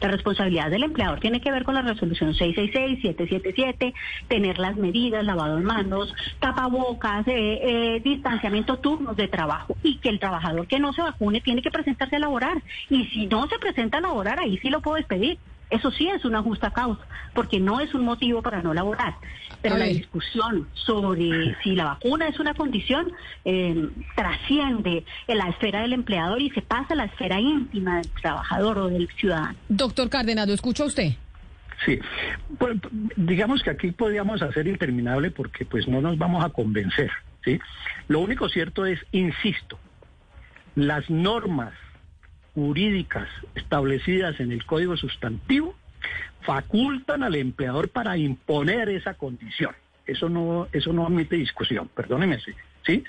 La 0.00 0.08
responsabilidad 0.08 0.70
del 0.70 0.84
empleador 0.84 1.20
tiene 1.20 1.40
que 1.40 1.50
ver 1.50 1.64
con 1.64 1.74
la 1.74 1.82
resolución 1.82 2.34
666, 2.34 3.02
777, 3.02 3.94
tener 4.28 4.58
las 4.58 4.76
medidas, 4.76 5.24
lavado 5.24 5.56
de 5.56 5.62
manos, 5.62 6.14
tapabocas, 6.40 7.26
eh, 7.28 7.60
eh, 7.62 8.00
distanciamiento, 8.02 8.78
turnos 8.78 9.16
de 9.16 9.28
trabajo 9.28 9.76
y 9.82 9.98
que 9.98 10.08
el 10.08 10.18
trabajador 10.18 10.66
que 10.66 10.78
no 10.78 10.92
se 10.92 11.02
vacune 11.02 11.40
tiene 11.40 11.62
que 11.62 11.70
presentarse 11.70 12.16
a 12.16 12.18
laborar. 12.18 12.62
Y 12.90 13.04
si 13.06 13.26
no 13.26 13.46
se 13.48 13.58
presenta 13.58 13.98
a 13.98 14.00
laborar, 14.00 14.40
ahí 14.40 14.58
sí 14.58 14.70
lo 14.70 14.80
puedo 14.80 14.96
despedir. 14.96 15.38
Eso 15.70 15.90
sí 15.90 16.08
es 16.08 16.24
una 16.24 16.42
justa 16.42 16.70
causa, 16.70 17.02
porque 17.34 17.58
no 17.58 17.80
es 17.80 17.94
un 17.94 18.04
motivo 18.04 18.42
para 18.42 18.62
no 18.62 18.74
laborar. 18.74 19.14
Pero 19.62 19.76
la 19.76 19.86
discusión 19.86 20.68
sobre 20.74 21.56
si 21.62 21.74
la 21.74 21.84
vacuna 21.84 22.28
es 22.28 22.38
una 22.38 22.54
condición 22.54 23.10
eh, 23.44 23.88
trasciende 24.14 25.04
en 25.26 25.38
la 25.38 25.48
esfera 25.48 25.82
del 25.82 25.94
empleador 25.94 26.40
y 26.40 26.50
se 26.50 26.62
pasa 26.62 26.94
a 26.94 26.96
la 26.96 27.04
esfera 27.04 27.40
íntima 27.40 27.96
del 27.96 28.10
trabajador 28.20 28.78
o 28.78 28.88
del 28.88 29.08
ciudadano. 29.16 29.56
Doctor 29.68 30.08
Cárdenas, 30.08 30.46
¿lo 30.46 30.54
escucha 30.54 30.84
usted? 30.84 31.12
Sí, 31.84 31.98
pues, 32.58 32.78
digamos 33.16 33.62
que 33.62 33.70
aquí 33.70 33.90
podríamos 33.90 34.42
hacer 34.42 34.66
interminable 34.66 35.30
porque 35.30 35.64
pues 35.64 35.88
no 35.88 36.00
nos 36.00 36.16
vamos 36.16 36.44
a 36.44 36.50
convencer, 36.50 37.10
¿sí? 37.44 37.58
Lo 38.08 38.20
único 38.20 38.48
cierto 38.48 38.86
es, 38.86 39.00
insisto, 39.12 39.78
las 40.76 41.10
normas 41.10 41.72
jurídicas 42.54 43.28
establecidas 43.54 44.38
en 44.40 44.52
el 44.52 44.64
Código 44.64 44.96
Sustantivo 44.96 45.74
facultan 46.42 47.22
al 47.22 47.34
empleador 47.34 47.88
para 47.88 48.16
imponer 48.16 48.88
esa 48.90 49.14
condición. 49.14 49.74
Eso 50.06 50.28
no, 50.28 50.68
eso 50.72 50.92
no 50.92 51.06
admite 51.06 51.36
discusión, 51.36 51.88
perdóneme, 51.94 52.38
¿sí? 52.84 53.02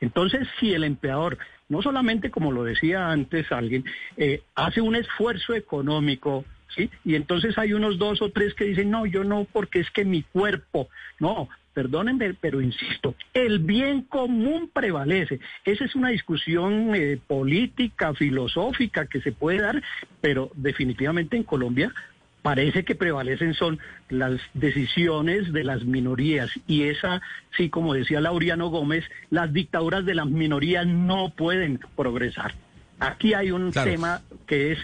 Entonces, 0.00 0.48
si 0.58 0.72
el 0.72 0.84
empleador, 0.84 1.38
no 1.68 1.82
solamente 1.82 2.30
como 2.30 2.52
lo 2.52 2.64
decía 2.64 3.10
antes 3.10 3.52
alguien, 3.52 3.84
eh, 4.16 4.42
hace 4.54 4.80
un 4.80 4.96
esfuerzo 4.96 5.54
económico, 5.54 6.44
¿sí? 6.74 6.90
Y 7.04 7.14
entonces 7.14 7.58
hay 7.58 7.74
unos 7.74 7.98
dos 7.98 8.22
o 8.22 8.30
tres 8.30 8.54
que 8.54 8.64
dicen, 8.64 8.90
no, 8.90 9.04
yo 9.04 9.24
no, 9.24 9.46
porque 9.52 9.80
es 9.80 9.90
que 9.90 10.04
mi 10.04 10.22
cuerpo, 10.22 10.88
no, 11.20 11.48
Perdónenme, 11.78 12.34
pero 12.34 12.60
insisto, 12.60 13.14
el 13.32 13.60
bien 13.60 14.02
común 14.02 14.68
prevalece. 14.72 15.38
Esa 15.64 15.84
es 15.84 15.94
una 15.94 16.08
discusión 16.08 16.92
eh, 16.92 17.20
política, 17.24 18.14
filosófica 18.14 19.06
que 19.06 19.20
se 19.20 19.30
puede 19.30 19.60
dar, 19.60 19.80
pero 20.20 20.50
definitivamente 20.56 21.36
en 21.36 21.44
Colombia 21.44 21.94
parece 22.42 22.84
que 22.84 22.96
prevalecen 22.96 23.54
son 23.54 23.78
las 24.08 24.40
decisiones 24.54 25.52
de 25.52 25.62
las 25.62 25.84
minorías 25.84 26.50
y 26.66 26.82
esa, 26.82 27.22
sí, 27.56 27.70
como 27.70 27.94
decía 27.94 28.20
Lauriano 28.20 28.70
Gómez, 28.70 29.04
las 29.30 29.52
dictaduras 29.52 30.04
de 30.04 30.16
las 30.16 30.26
minorías 30.26 30.84
no 30.84 31.30
pueden 31.30 31.78
progresar. 31.94 32.56
Aquí 32.98 33.34
hay 33.34 33.52
un 33.52 33.70
tema 33.70 34.22
que 34.48 34.72
es 34.72 34.78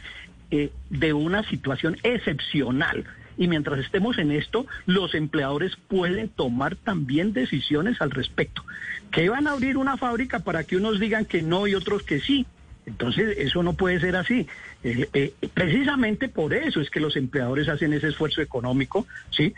eh, 0.52 0.70
de 0.90 1.12
una 1.12 1.42
situación 1.42 1.96
excepcional 2.04 3.04
y 3.36 3.48
mientras 3.48 3.80
estemos 3.80 4.18
en 4.18 4.30
esto, 4.30 4.66
los 4.86 5.14
empleadores 5.14 5.76
pueden 5.88 6.28
tomar 6.28 6.76
también 6.76 7.32
decisiones 7.32 8.00
al 8.00 8.10
respecto. 8.10 8.64
Que 9.10 9.28
van 9.28 9.46
a 9.46 9.52
abrir 9.52 9.76
una 9.76 9.96
fábrica 9.96 10.40
para 10.40 10.64
que 10.64 10.76
unos 10.76 11.00
digan 11.00 11.24
que 11.24 11.42
no 11.42 11.66
y 11.66 11.74
otros 11.74 12.02
que 12.02 12.20
sí. 12.20 12.46
Entonces, 12.86 13.38
eso 13.38 13.62
no 13.62 13.72
puede 13.72 13.98
ser 14.00 14.14
así. 14.16 14.46
Eh, 14.82 15.08
eh, 15.14 15.32
precisamente 15.54 16.28
por 16.28 16.52
eso 16.52 16.80
es 16.80 16.90
que 16.90 17.00
los 17.00 17.16
empleadores 17.16 17.68
hacen 17.68 17.94
ese 17.94 18.08
esfuerzo 18.08 18.42
económico, 18.42 19.06
¿sí? 19.30 19.54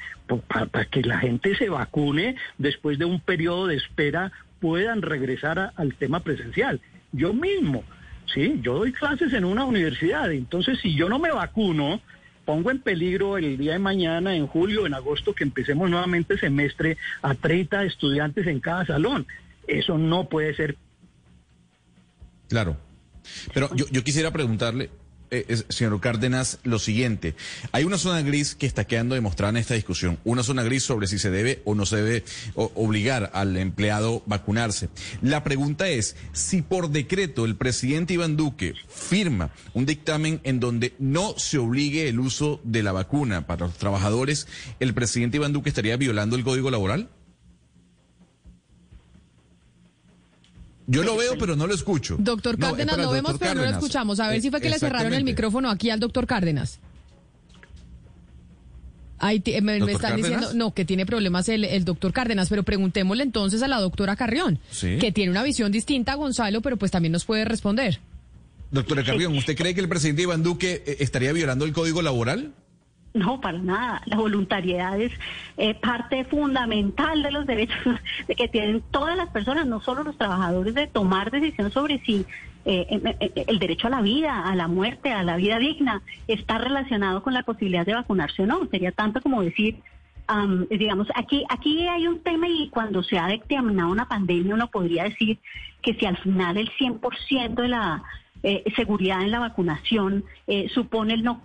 Para, 0.47 0.85
que 0.85 1.03
la 1.03 1.19
gente 1.19 1.57
se 1.57 1.69
vacune 1.69 2.37
después 2.59 2.99
de 2.99 3.05
un 3.05 3.21
periodo 3.21 3.67
de 3.67 3.77
espera 3.77 4.31
puedan 4.61 5.03
regresar 5.03 5.73
al 5.75 5.95
tema 5.95 6.21
presencial. 6.21 6.81
Yo 7.11 7.35
mismo, 7.35 7.83
¿sí? 8.33 8.61
Yo 8.63 8.79
doy 8.79 8.93
clases 8.93 9.33
en 9.33 9.45
una 9.45 9.65
universidad, 9.65 10.31
entonces 10.33 10.79
si 10.81 10.95
yo 10.95 11.09
no 11.09 11.19
me 11.19 11.33
vacuno, 11.33 12.01
pongo 12.47 12.71
en 12.71 12.81
peligro 12.81 13.37
el 13.37 13.59
día 13.59 13.73
de 13.73 13.79
mañana, 13.79 14.35
en 14.35 14.47
julio, 14.47 14.87
en 14.87 14.95
agosto, 14.95 15.35
que 15.35 15.45
empecemos 15.45 15.91
nuevamente 15.91 16.39
semestre 16.39 16.97
a 17.21 17.35
30 17.35 17.85
estudiantes 17.85 18.47
en 18.47 18.61
cada 18.61 18.87
salón. 18.87 19.27
Eso 19.67 19.99
no 19.99 20.29
puede 20.31 20.55
ser. 20.55 20.77
Claro. 22.49 22.79
Pero 23.53 23.69
yo, 23.75 23.85
yo 23.91 24.05
quisiera 24.05 24.31
preguntarle, 24.31 24.89
eh, 25.31 25.63
señor 25.69 26.01
Cárdenas, 26.01 26.59
lo 26.65 26.79
siguiente. 26.79 27.35
Hay 27.73 27.85
una 27.85 27.99
zona 27.99 28.23
gris 28.23 28.55
que 28.55 28.67
está 28.67 28.85
quedando 28.85 29.15
demostrada 29.15 29.51
en 29.51 29.57
esta 29.57 29.75
discusión. 29.75 30.19
Una 30.25 30.43
zona 30.43 30.63
gris 30.63 30.83
sobre 30.83 31.07
si 31.07 31.19
se 31.19 31.31
debe 31.31 31.63
o 31.65 31.75
no 31.75 31.87
se 31.87 31.97
debe 31.97 32.25
obligar 32.55 33.31
al 33.35 33.57
empleado 33.57 34.23
vacunarse. 34.27 34.89
La 35.23 35.45
pregunta 35.45 35.89
es, 35.89 36.17
si 36.33 36.63
por 36.63 36.91
decreto 36.91 37.45
el 37.45 37.57
presidente 37.57 38.15
Iván 38.15 38.37
Duque 38.37 38.75
firma 38.89 39.51
un 39.75 39.87
dictamen 39.87 40.41
en 40.45 40.61
donde 40.61 40.95
no 40.99 41.35
se 41.39 41.59
obligue 41.59 42.09
el 42.09 42.21
uso 42.21 42.61
de 42.65 42.83
la 42.83 42.93
vacuna 42.93 43.47
para 43.47 43.67
los 43.67 43.77
trabajadores, 43.77 44.47
¿el 44.81 44.95
presidente 44.95 45.37
Iván 45.39 45.53
Duque 45.53 45.69
estaría 45.69 45.97
violando 45.97 46.37
el 46.37 46.45
código 46.45 46.71
laboral? 46.71 47.09
Yo 50.87 51.03
lo 51.03 51.17
veo, 51.17 51.37
pero 51.39 51.57
no 51.57 51.67
lo 51.67 51.75
escucho. 51.75 52.17
Doctor 52.19 52.59
Cárdenas, 52.59 52.97
lo 52.97 53.11
vemos, 53.11 53.37
pero 53.39 53.55
no 53.55 53.63
lo 53.63 53.71
escuchamos. 53.71 54.21
A 54.21 54.29
ver 54.29 54.41
si 54.41 54.51
fue 54.51 54.61
que 54.61 54.71
le 54.71 54.79
cerraron 54.79 55.13
el 55.13 55.25
micrófono 55.25 55.71
aquí 55.71 55.91
al 55.91 56.01
doctor 56.01 56.27
Cárdenas. 56.27 56.79
Ahí 59.19 59.43
me, 59.63 59.79
están 59.79 60.17
diciendo, 60.17 60.53
no, 60.55 60.75
que 60.75 60.85
tiene 60.85 61.07
problemas 61.07 61.49
el, 61.49 61.85
doctor 61.85 62.13
Cárdenas, 62.13 62.49
pero 62.51 62.63
preguntémosle 62.65 63.23
entonces 63.23 63.63
a 63.63 63.69
la 63.69 63.81
doctora 63.81 64.15
Carrión, 64.15 64.59
que 64.81 65.11
tiene 65.13 65.31
una 65.31 65.43
visión 65.43 65.73
distinta 65.73 66.13
a 66.13 66.15
Gonzalo, 66.17 66.61
pero 66.61 66.77
pues 66.77 66.91
también 66.91 67.13
nos 67.13 67.25
puede 67.25 67.45
responder. 67.45 68.01
Doctora 68.71 69.05
Carrión, 69.05 69.37
¿usted 69.37 69.57
cree 69.57 69.75
que 69.75 69.81
el 69.81 69.89
presidente 69.89 70.23
Iván 70.23 70.43
Duque 70.43 70.83
eh, 70.87 70.97
estaría 71.01 71.33
violando 71.33 71.65
el 71.65 71.73
código 71.73 72.03
laboral? 72.03 72.53
No, 73.17 73.41
para 73.41 73.59
nada. 73.59 74.03
La 74.05 74.17
voluntariedad 74.17 75.01
es 75.01 75.11
eh, 75.57 75.75
parte 75.75 76.25
fundamental 76.27 77.23
de 77.23 77.31
los 77.31 77.47
derechos 77.47 77.79
de 78.29 78.35
que 78.35 78.47
tienen 78.47 78.83
todas 78.91 79.17
las 79.17 79.31
personas, 79.31 79.67
no 79.67 79.81
solo 79.81 80.05
los 80.05 80.19
trabajadores, 80.19 80.75
de 80.75 80.87
tomar 80.87 81.31
decisión 81.31 81.71
sobre 81.71 81.99
si 82.01 82.27
eh, 82.67 82.87
eh, 82.91 83.45
el 83.49 83.59
derecho 83.59 83.87
a 83.87 83.91
la 83.91 84.03
vida, 84.03 84.47
a 84.47 84.55
la 84.55 84.69
muerte, 84.69 85.13
a 85.13 85.23
la 85.23 85.37
vida 85.37 85.59
digna, 85.59 86.03
está 86.29 86.59
relacionado 86.59 87.23
con 87.23 87.33
la 87.33 87.43
posibilidad 87.43 87.87
de 87.87 87.95
vacunarse 87.95 88.43
o 88.43 88.47
no. 88.47 88.67
Sería 88.71 88.93
tanto 88.93 89.23
como 89.23 89.43
decir, 89.43 89.81
digamos, 90.71 91.09
aquí, 91.15 91.45
aquí 91.49 91.89
hay 91.89 92.07
un 92.07 92.21
tema 92.21 92.49
y 92.49 92.69
cuando 92.69 93.03
se 93.03 93.19
ha 93.19 93.29
determinado 93.29 93.91
una 93.91 94.09
pandemia 94.09 94.55
uno 94.55 94.69
podría 94.69 95.05
decir 95.05 95.39
que 95.81 95.95
si 95.95 96.05
al 96.05 96.19
final 96.19 96.59
el 96.59 96.69
100% 96.73 97.55
de 97.55 97.69
la 97.69 98.03
seguridad 98.75 99.23
en 99.23 99.31
la 99.31 99.39
vacunación 99.39 100.25
supone 100.75 101.15
el 101.15 101.23
no 101.23 101.41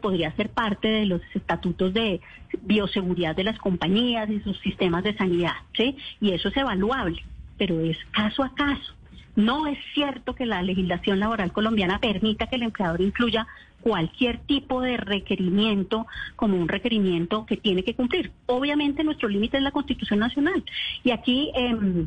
podría 0.00 0.32
ser 0.32 0.50
parte 0.50 0.88
de 0.88 1.06
los 1.06 1.20
estatutos 1.34 1.92
de 1.92 2.20
bioseguridad 2.62 3.36
de 3.36 3.44
las 3.44 3.58
compañías 3.58 4.28
y 4.30 4.40
sus 4.40 4.58
sistemas 4.60 5.04
de 5.04 5.16
sanidad, 5.16 5.54
¿sí? 5.76 5.96
Y 6.20 6.32
eso 6.32 6.48
es 6.48 6.56
evaluable, 6.56 7.22
pero 7.58 7.80
es 7.80 7.98
caso 8.12 8.42
a 8.42 8.54
caso. 8.54 8.94
No 9.36 9.66
es 9.66 9.78
cierto 9.94 10.34
que 10.34 10.46
la 10.46 10.62
legislación 10.62 11.18
laboral 11.18 11.52
colombiana 11.52 11.98
permita 11.98 12.46
que 12.46 12.56
el 12.56 12.62
empleador 12.62 13.00
incluya 13.00 13.46
cualquier 13.80 14.38
tipo 14.38 14.80
de 14.80 14.96
requerimiento 14.96 16.06
como 16.36 16.56
un 16.56 16.68
requerimiento 16.68 17.44
que 17.44 17.56
tiene 17.56 17.82
que 17.82 17.94
cumplir. 17.94 18.30
Obviamente 18.46 19.04
nuestro 19.04 19.28
límite 19.28 19.58
es 19.58 19.62
la 19.62 19.72
Constitución 19.72 20.20
Nacional 20.20 20.64
y 21.02 21.10
aquí 21.10 21.50
em, 21.54 22.06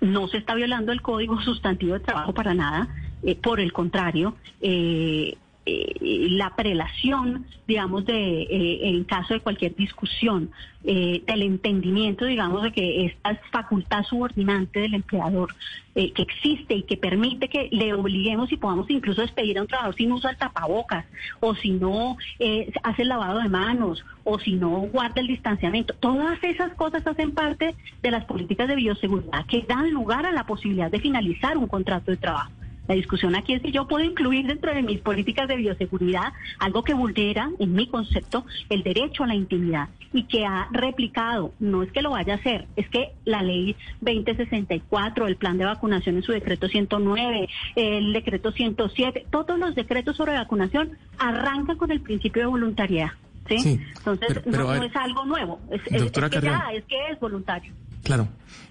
no 0.00 0.28
se 0.28 0.38
está 0.38 0.54
violando 0.54 0.92
el 0.92 1.00
Código 1.00 1.40
Sustantivo 1.40 1.94
de 1.94 2.00
Trabajo 2.00 2.34
para 2.34 2.52
nada. 2.52 2.88
Eh, 3.22 3.34
por 3.34 3.60
el 3.60 3.72
contrario, 3.72 4.36
eh, 4.60 5.36
eh, 5.68 6.28
la 6.30 6.54
prelación, 6.54 7.44
digamos, 7.66 8.06
de 8.06 8.42
eh, 8.42 8.88
en 8.88 9.02
caso 9.02 9.34
de 9.34 9.40
cualquier 9.40 9.74
discusión, 9.74 10.50
eh, 10.84 11.24
del 11.26 11.42
entendimiento, 11.42 12.24
digamos, 12.24 12.62
de 12.62 12.70
que 12.70 13.06
esta 13.06 13.34
facultad 13.50 14.04
subordinante 14.04 14.78
del 14.78 14.94
empleador 14.94 15.52
que 15.94 16.22
existe 16.22 16.74
y 16.74 16.82
que 16.82 16.98
permite 16.98 17.48
que 17.48 17.70
le 17.72 17.94
obliguemos 17.94 18.52
y 18.52 18.58
podamos 18.58 18.88
incluso 18.90 19.22
despedir 19.22 19.58
a 19.58 19.62
un 19.62 19.66
trabajador 19.66 19.96
si 19.96 20.06
no 20.06 20.16
usa 20.16 20.30
el 20.30 20.36
tapabocas, 20.36 21.06
o 21.40 21.54
si 21.54 21.70
no 21.70 22.18
hace 22.82 23.02
el 23.02 23.08
lavado 23.08 23.40
de 23.40 23.48
manos, 23.48 24.04
o 24.22 24.38
si 24.38 24.56
no 24.56 24.80
guarda 24.92 25.22
el 25.22 25.26
distanciamiento. 25.26 25.94
Todas 25.94 26.38
esas 26.44 26.74
cosas 26.74 27.04
hacen 27.06 27.32
parte 27.32 27.74
de 28.02 28.10
las 28.10 28.26
políticas 28.26 28.68
de 28.68 28.76
bioseguridad 28.76 29.46
que 29.46 29.62
dan 29.62 29.90
lugar 29.90 30.26
a 30.26 30.32
la 30.32 30.44
posibilidad 30.44 30.90
de 30.90 31.00
finalizar 31.00 31.56
un 31.56 31.66
contrato 31.66 32.10
de 32.10 32.18
trabajo. 32.18 32.52
La 32.88 32.94
discusión 32.94 33.34
aquí 33.34 33.54
es 33.54 33.62
si 33.62 33.72
yo 33.72 33.88
puedo 33.88 34.04
incluir 34.04 34.46
dentro 34.46 34.74
de 34.74 34.82
mis 34.82 35.00
políticas 35.00 35.48
de 35.48 35.56
bioseguridad 35.56 36.32
algo 36.58 36.82
que 36.82 36.94
vulnera, 36.94 37.50
en 37.58 37.72
mi 37.74 37.86
concepto, 37.86 38.44
el 38.68 38.82
derecho 38.82 39.24
a 39.24 39.26
la 39.26 39.34
intimidad 39.34 39.88
y 40.12 40.24
que 40.24 40.46
ha 40.46 40.68
replicado, 40.70 41.52
no 41.58 41.82
es 41.82 41.92
que 41.92 42.02
lo 42.02 42.10
vaya 42.10 42.34
a 42.34 42.36
hacer, 42.36 42.66
es 42.76 42.88
que 42.88 43.12
la 43.24 43.42
ley 43.42 43.76
2064, 44.00 45.26
el 45.26 45.36
plan 45.36 45.58
de 45.58 45.64
vacunación 45.64 46.16
en 46.16 46.22
su 46.22 46.32
decreto 46.32 46.68
109, 46.68 47.48
el 47.74 48.12
decreto 48.12 48.52
107, 48.52 49.26
todos 49.30 49.58
los 49.58 49.74
decretos 49.74 50.16
sobre 50.16 50.32
vacunación 50.32 50.96
arrancan 51.18 51.76
con 51.76 51.90
el 51.90 52.00
principio 52.00 52.42
de 52.42 52.46
voluntariedad. 52.46 53.10
¿sí? 53.48 53.80
Entonces, 53.96 54.46
no, 54.46 54.74
es 54.74 54.96
algo 54.96 55.24
nuevo, 55.24 55.60
es, 55.70 55.80
es 55.90 56.10
que 56.10 56.40
ya, 56.40 56.68
es 56.72 56.84
que 56.84 57.08
es 57.10 57.20
voluntario. 57.20 57.72
Claro. 58.06 58.28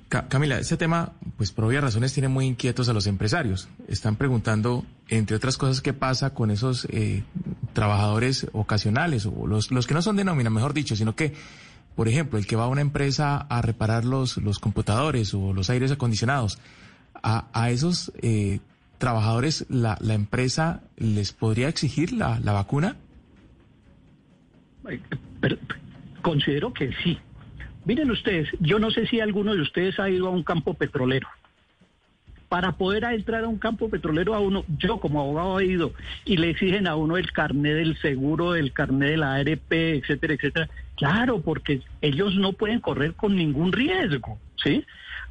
Camila, 0.08 0.60
ese 0.60 0.78
tema, 0.78 1.12
pues 1.36 1.52
por 1.52 1.66
obvias 1.66 1.84
razones, 1.84 2.14
tiene 2.14 2.30
muy 2.30 2.46
inquietos 2.46 2.88
a 2.88 2.94
los 2.94 3.06
empresarios. 3.06 3.68
Están 3.90 4.16
preguntando, 4.16 4.86
entre 5.10 5.36
otras 5.36 5.58
cosas, 5.58 5.82
qué 5.82 5.92
pasa 5.92 6.34
con 6.34 6.52
esos 6.52 6.88
eh, 6.90 7.24
trabajadores 7.74 8.48
ocasionales, 8.54 9.26
o 9.26 9.46
los, 9.46 9.72
los 9.72 9.88
que 9.88 9.94
no 9.94 10.02
son 10.02 10.16
de 10.16 10.24
nómina, 10.24 10.50
mejor 10.50 10.74
dicho, 10.74 10.96
sino 10.96 11.16
que, 11.16 11.34
por 11.96 12.08
ejemplo, 12.08 12.40
el 12.40 12.48
que 12.48 12.56
va 12.56 12.64
a 12.64 12.68
una 12.70 12.80
empresa 12.80 13.38
a 13.38 13.62
reparar 13.62 14.06
los, 14.06 14.38
los 14.38 14.60
computadores 14.60 15.34
o 15.34 15.52
los 15.52 15.70
aires 15.70 15.92
acondicionados, 15.92 16.60
a, 17.22 17.48
a 17.52 17.72
esos 17.72 18.14
eh, 18.22 18.60
trabajadores, 19.00 19.66
la, 19.68 19.98
la 20.00 20.14
empresa 20.14 20.82
les 20.96 21.34
podría 21.34 21.68
exigir 21.68 22.14
la, 22.14 22.40
la 22.40 22.54
vacuna? 22.54 22.96
considero 26.22 26.72
que 26.72 26.92
sí. 27.04 27.18
Miren 27.86 28.10
ustedes, 28.10 28.50
yo 28.60 28.80
no 28.80 28.90
sé 28.90 29.06
si 29.06 29.20
alguno 29.20 29.54
de 29.54 29.62
ustedes 29.62 30.00
ha 30.00 30.10
ido 30.10 30.28
a 30.28 30.32
un 30.32 30.44
campo 30.44 30.74
petrolero. 30.74 31.28
Para 32.50 32.74
poder 32.74 33.04
entrar 33.04 33.44
a 33.44 33.48
un 33.48 33.60
campo 33.60 33.90
petrolero 33.90 34.34
a 34.34 34.40
uno, 34.40 34.66
yo 34.80 35.00
como 35.00 35.22
abogado 35.22 35.60
he 35.60 35.66
ido 35.66 35.94
y 36.26 36.38
le 36.38 36.50
exigen 36.50 36.88
a 36.88 36.96
uno 36.96 37.18
el 37.18 37.32
carnet 37.32 37.76
del 37.76 37.98
seguro, 37.98 38.56
el 38.56 38.72
carnet 38.72 39.10
de 39.10 39.18
la 39.18 39.36
ARP, 39.36 39.72
etcétera, 39.72 40.34
etcétera. 40.34 40.70
Claro, 40.96 41.42
porque 41.42 41.82
ellos 42.02 42.36
no 42.36 42.54
pueden 42.54 42.80
correr 42.80 43.14
con 43.14 43.36
ningún 43.36 43.72
riesgo, 43.72 44.40
¿sí? 44.64 44.84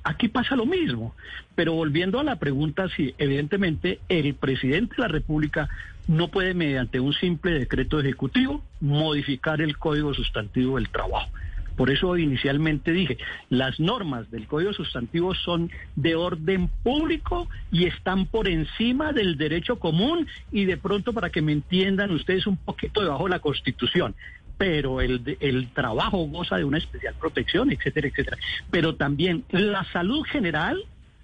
Aquí 0.04 0.28
pasa 0.28 0.54
lo 0.54 0.66
mismo. 0.66 1.14
Pero 1.54 1.72
volviendo 1.72 2.20
a 2.20 2.24
la 2.24 2.36
pregunta, 2.36 2.88
sí, 2.94 3.14
evidentemente 3.18 4.00
el 4.08 4.34
presidente 4.34 4.96
de 4.96 5.02
la 5.02 5.08
República 5.08 5.68
no 6.06 6.28
puede, 6.28 6.52
mediante 6.54 7.00
un 7.00 7.14
simple 7.14 7.52
decreto 7.52 7.98
ejecutivo, 7.98 8.62
modificar 8.80 9.60
el 9.60 9.78
código 9.78 10.12
sustantivo 10.14 10.76
del 10.76 10.90
trabajo. 10.90 11.30
Por 11.76 11.90
eso 11.90 12.16
inicialmente 12.16 12.92
dije, 12.92 13.18
las 13.50 13.80
normas 13.80 14.30
del 14.30 14.46
Código 14.46 14.72
Sustantivo 14.72 15.34
son 15.34 15.70
de 15.96 16.14
orden 16.14 16.68
público 16.82 17.48
y 17.72 17.86
están 17.86 18.26
por 18.26 18.48
encima 18.48 19.12
del 19.12 19.36
derecho 19.36 19.78
común 19.78 20.26
y 20.52 20.64
de 20.64 20.76
pronto 20.76 21.12
para 21.12 21.30
que 21.30 21.42
me 21.42 21.52
entiendan 21.52 22.10
ustedes 22.12 22.46
un 22.46 22.56
poquito 22.56 23.02
debajo 23.02 23.24
de 23.24 23.30
la 23.30 23.40
Constitución 23.40 24.14
pero 24.56 25.00
el, 25.00 25.36
el 25.40 25.68
trabajo 25.72 26.18
goza 26.28 26.56
de 26.56 26.64
una 26.64 26.78
especial 26.78 27.14
protección, 27.18 27.72
etcétera, 27.72 28.06
etcétera. 28.06 28.38
Pero 28.70 28.94
también 28.94 29.44
la 29.50 29.82
salud 29.92 30.22
general 30.22 30.80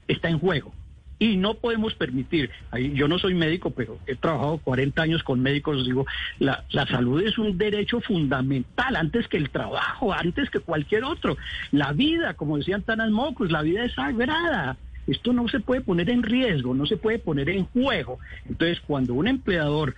está 0.09 0.28
en 0.28 0.40
juego 0.40 0.74
y 1.20 1.36
no 1.36 1.54
podemos 1.54 1.94
permitir, 1.94 2.50
yo 2.94 3.06
no 3.06 3.18
soy 3.18 3.34
médico, 3.34 3.70
pero 3.70 3.98
he 4.06 4.16
trabajado 4.16 4.56
40 4.58 5.02
años 5.02 5.22
con 5.22 5.40
médicos, 5.40 5.84
digo, 5.84 6.06
la, 6.38 6.64
la 6.70 6.86
salud 6.86 7.22
es 7.22 7.36
un 7.36 7.58
derecho 7.58 8.00
fundamental 8.00 8.96
antes 8.96 9.28
que 9.28 9.36
el 9.36 9.50
trabajo, 9.50 10.14
antes 10.14 10.48
que 10.48 10.60
cualquier 10.60 11.04
otro. 11.04 11.36
La 11.72 11.92
vida, 11.92 12.34
como 12.34 12.56
decían 12.56 12.82
Tanas 12.82 13.10
Mocus, 13.10 13.52
la 13.52 13.60
vida 13.60 13.84
es 13.84 13.92
sagrada. 13.92 14.78
Esto 15.06 15.34
no 15.34 15.46
se 15.48 15.60
puede 15.60 15.82
poner 15.82 16.08
en 16.08 16.22
riesgo, 16.22 16.74
no 16.74 16.86
se 16.86 16.96
puede 16.96 17.18
poner 17.18 17.50
en 17.50 17.66
juego. 17.66 18.18
Entonces, 18.48 18.80
cuando 18.80 19.12
un 19.12 19.28
empleador 19.28 19.94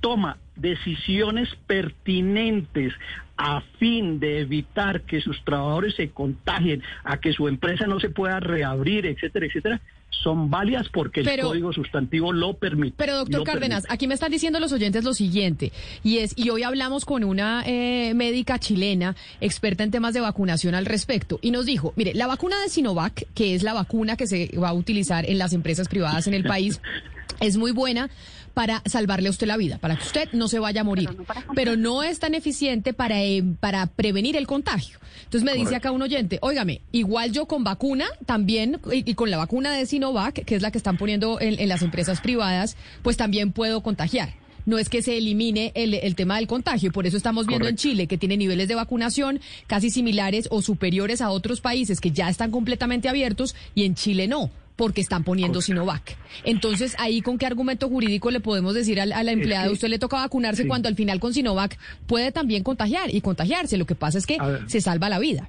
toma 0.00 0.38
decisiones 0.56 1.54
pertinentes 1.66 2.94
a 3.36 3.60
fin 3.78 4.20
de 4.20 4.40
evitar 4.40 5.02
que 5.02 5.20
sus 5.20 5.42
trabajadores 5.44 5.94
se 5.96 6.10
contagien, 6.10 6.82
a 7.02 7.18
que 7.18 7.32
su 7.32 7.48
empresa 7.48 7.86
no 7.86 8.00
se 8.00 8.10
pueda 8.10 8.40
reabrir, 8.40 9.06
etcétera, 9.06 9.46
etcétera, 9.46 9.80
son 10.22 10.50
válidas 10.50 10.88
porque 10.88 11.20
el 11.20 11.40
código 11.40 11.72
sustantivo 11.72 12.32
lo 12.32 12.54
permite. 12.54 12.94
Pero 12.96 13.16
doctor 13.16 13.44
Cárdenas, 13.44 13.84
aquí 13.88 14.06
me 14.06 14.14
están 14.14 14.30
diciendo 14.30 14.60
los 14.60 14.72
oyentes 14.72 15.04
lo 15.04 15.14
siguiente, 15.14 15.72
y 16.02 16.18
es, 16.18 16.32
y 16.36 16.50
hoy 16.50 16.62
hablamos 16.62 17.04
con 17.04 17.24
una 17.24 17.62
eh, 17.66 18.12
médica 18.14 18.58
chilena, 18.58 19.16
experta 19.40 19.84
en 19.84 19.90
temas 19.90 20.14
de 20.14 20.20
vacunación 20.20 20.74
al 20.74 20.86
respecto, 20.86 21.38
y 21.42 21.50
nos 21.50 21.66
dijo, 21.66 21.92
mire, 21.96 22.14
la 22.14 22.26
vacuna 22.26 22.60
de 22.60 22.68
Sinovac, 22.68 23.26
que 23.34 23.54
es 23.54 23.62
la 23.62 23.72
vacuna 23.72 24.16
que 24.16 24.26
se 24.26 24.50
va 24.58 24.70
a 24.70 24.74
utilizar 24.74 25.28
en 25.28 25.38
las 25.38 25.52
empresas 25.52 25.88
privadas 25.88 26.26
en 26.26 26.34
el 26.34 26.44
país, 26.44 26.80
es 27.40 27.56
muy 27.56 27.72
buena 27.72 28.10
para 28.54 28.82
salvarle 28.86 29.28
a 29.28 29.30
usted 29.30 29.48
la 29.48 29.56
vida, 29.56 29.78
para 29.78 29.96
que 29.96 30.04
usted 30.04 30.28
no 30.32 30.48
se 30.48 30.60
vaya 30.60 30.82
a 30.82 30.84
morir, 30.84 31.10
pero 31.54 31.76
no, 31.76 32.02
es 32.02 32.20
tan 32.20 32.34
eficiente 32.34 32.94
para, 32.94 33.22
eh, 33.22 33.42
para 33.60 33.86
prevenir 33.86 34.36
el 34.36 34.46
contagio. 34.46 34.98
Entonces 35.24 35.44
me 35.44 35.58
dice 35.58 35.74
acá 35.74 35.90
un 35.90 36.02
oyente, 36.02 36.38
óigame, 36.40 36.80
igual 36.92 37.32
yo 37.32 37.46
con 37.46 37.64
vacuna 37.64 38.06
también, 38.24 38.80
y, 38.92 39.14
con 39.14 39.30
la 39.30 39.36
vacuna 39.36 39.72
de 39.72 39.84
Sinovac, 39.86 40.44
que 40.44 40.54
es 40.54 40.62
la 40.62 40.70
que 40.70 40.78
están 40.78 40.96
poniendo 40.96 41.40
en, 41.40 41.68
las 41.68 41.82
empresas 41.82 42.20
privadas, 42.20 42.76
pues 43.02 43.16
también 43.16 43.52
puedo 43.52 43.82
contagiar. 43.82 44.34
No 44.66 44.78
es 44.78 44.88
que 44.88 45.02
se 45.02 45.18
elimine 45.18 45.72
el, 45.74 46.14
tema 46.14 46.36
del 46.36 46.46
contagio. 46.46 46.90
Por 46.90 47.06
eso 47.06 47.18
estamos 47.18 47.46
viendo 47.46 47.68
en 47.68 47.76
Chile 47.76 48.06
que 48.06 48.16
tiene 48.16 48.38
niveles 48.38 48.66
de 48.66 48.74
vacunación 48.74 49.40
casi 49.66 49.90
similares 49.90 50.48
o 50.50 50.62
superiores 50.62 51.20
a 51.20 51.30
otros 51.30 51.60
países 51.60 52.00
que 52.00 52.12
ya 52.12 52.30
están 52.30 52.50
completamente 52.50 53.08
abiertos 53.10 53.54
y 53.74 53.84
en 53.84 53.94
Chile 53.94 54.26
no 54.26 54.50
porque 54.76 55.00
están 55.00 55.24
poniendo 55.24 55.60
Sinovac. 55.60 56.16
Entonces, 56.44 56.96
ahí 56.98 57.20
con 57.20 57.38
qué 57.38 57.46
argumento 57.46 57.88
jurídico 57.88 58.30
le 58.30 58.40
podemos 58.40 58.74
decir 58.74 59.00
a, 59.00 59.06
la 59.06 59.32
empleada, 59.32 59.70
usted 59.70 59.88
le 59.88 59.98
toca 59.98 60.16
vacunarse 60.16 60.66
cuando 60.66 60.88
al 60.88 60.96
final 60.96 61.20
con 61.20 61.32
Sinovac 61.32 61.78
puede 62.06 62.32
también 62.32 62.62
contagiar 62.62 63.14
y 63.14 63.20
contagiarse. 63.20 63.76
Lo 63.76 63.86
que 63.86 63.94
pasa 63.94 64.18
es 64.18 64.26
que 64.26 64.38
se 64.66 64.80
salva 64.80 65.08
la 65.08 65.18
vida. 65.18 65.48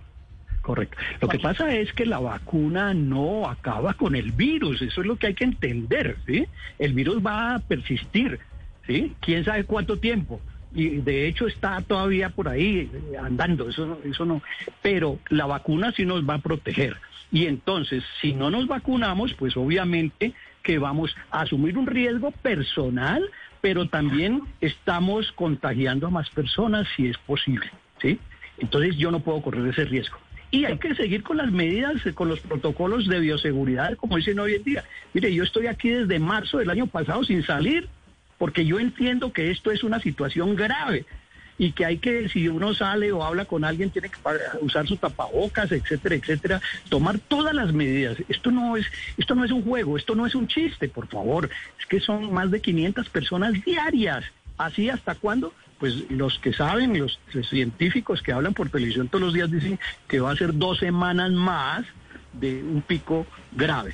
Correcto. 0.61 0.97
Lo 1.21 1.27
que 1.27 1.37
pasa 1.37 1.75
es 1.75 1.93
que 1.93 2.05
la 2.07 2.19
vacuna 2.19 2.93
no 2.93 3.47
acaba 3.47 3.93
con 3.93 4.15
el 4.15 4.31
virus, 4.31 4.81
eso 4.81 5.01
es 5.01 5.07
lo 5.07 5.15
que 5.15 5.27
hay 5.27 5.33
que 5.35 5.43
entender, 5.43 6.17
¿sí? 6.25 6.45
El 6.79 6.93
virus 6.93 7.23
va 7.23 7.53
a 7.53 7.59
persistir, 7.59 8.39
¿sí? 8.87 9.13
¿Quién 9.19 9.45
sabe 9.45 9.63
cuánto 9.65 9.99
tiempo? 9.99 10.41
y 10.75 10.97
de 10.97 11.27
hecho 11.27 11.47
está 11.47 11.81
todavía 11.81 12.29
por 12.29 12.49
ahí 12.49 12.91
andando, 13.19 13.69
eso, 13.69 13.97
eso 14.03 14.25
no, 14.25 14.41
pero 14.81 15.19
la 15.29 15.45
vacuna 15.45 15.93
sí 15.95 16.05
nos 16.05 16.27
va 16.27 16.35
a 16.35 16.39
proteger. 16.39 16.97
Y 17.35 17.47
entonces, 17.47 18.01
si 18.21 18.31
no 18.31 18.49
nos 18.49 18.65
vacunamos, 18.65 19.33
pues 19.33 19.57
obviamente 19.57 20.31
que 20.63 20.79
vamos 20.79 21.13
a 21.31 21.41
asumir 21.41 21.77
un 21.77 21.85
riesgo 21.85 22.31
personal, 22.31 23.29
pero 23.59 23.89
también 23.89 24.41
estamos 24.61 25.33
contagiando 25.33 26.07
a 26.07 26.11
más 26.11 26.29
personas 26.29 26.87
si 26.95 27.07
es 27.07 27.17
posible, 27.17 27.69
¿sí? 28.01 28.19
Entonces 28.57 28.95
yo 28.95 29.11
no 29.11 29.19
puedo 29.19 29.41
correr 29.41 29.67
ese 29.67 29.83
riesgo. 29.83 30.17
Y 30.49 30.63
hay 30.63 30.77
que 30.77 30.95
seguir 30.95 31.23
con 31.23 31.35
las 31.35 31.51
medidas, 31.51 32.01
con 32.13 32.29
los 32.29 32.39
protocolos 32.39 33.05
de 33.05 33.19
bioseguridad, 33.19 33.97
como 33.97 34.15
dicen 34.15 34.39
hoy 34.39 34.53
en 34.53 34.63
día. 34.63 34.85
Mire, 35.13 35.33
yo 35.33 35.43
estoy 35.43 35.67
aquí 35.67 35.89
desde 35.89 36.19
marzo 36.19 36.59
del 36.59 36.69
año 36.69 36.87
pasado 36.87 37.25
sin 37.25 37.43
salir, 37.43 37.89
porque 38.37 38.65
yo 38.65 38.79
entiendo 38.79 39.33
que 39.33 39.51
esto 39.51 39.71
es 39.71 39.83
una 39.83 39.99
situación 39.99 40.55
grave 40.55 41.05
y 41.57 41.71
que 41.71 41.85
hay 41.85 41.97
que, 41.97 42.27
si 42.29 42.47
uno 42.47 42.73
sale 42.73 43.11
o 43.11 43.23
habla 43.23 43.45
con 43.45 43.63
alguien, 43.63 43.89
tiene 43.89 44.09
que 44.09 44.17
usar 44.61 44.87
su 44.87 44.97
tapabocas, 44.97 45.71
etcétera, 45.71 46.15
etcétera, 46.15 46.61
tomar 46.89 47.19
todas 47.19 47.53
las 47.53 47.73
medidas. 47.73 48.17
Esto 48.27 48.51
no 48.51 48.75
es, 48.77 48.85
esto 49.17 49.35
no 49.35 49.45
es 49.45 49.51
un 49.51 49.63
juego, 49.63 49.97
esto 49.97 50.15
no 50.15 50.25
es 50.25 50.35
un 50.35 50.47
chiste, 50.47 50.89
por 50.89 51.07
favor. 51.07 51.49
Es 51.79 51.85
que 51.85 51.99
son 51.99 52.33
más 52.33 52.51
de 52.51 52.61
500 52.61 53.09
personas 53.09 53.53
diarias. 53.63 54.25
¿Así 54.57 54.89
hasta 54.89 55.15
cuándo? 55.15 55.53
Pues 55.79 56.09
los 56.09 56.39
que 56.39 56.53
saben, 56.53 56.97
los, 56.97 57.19
científicos 57.49 58.21
que 58.21 58.31
hablan 58.31 58.53
por 58.53 58.69
televisión 58.69 59.09
todos 59.09 59.23
los 59.23 59.33
días 59.33 59.51
dicen 59.51 59.79
que 60.07 60.19
va 60.19 60.31
a 60.31 60.35
ser 60.35 60.57
dos 60.57 60.79
semanas 60.79 61.31
más 61.31 61.85
de 62.33 62.63
un 62.63 62.81
pico 62.81 63.25
grave. 63.51 63.93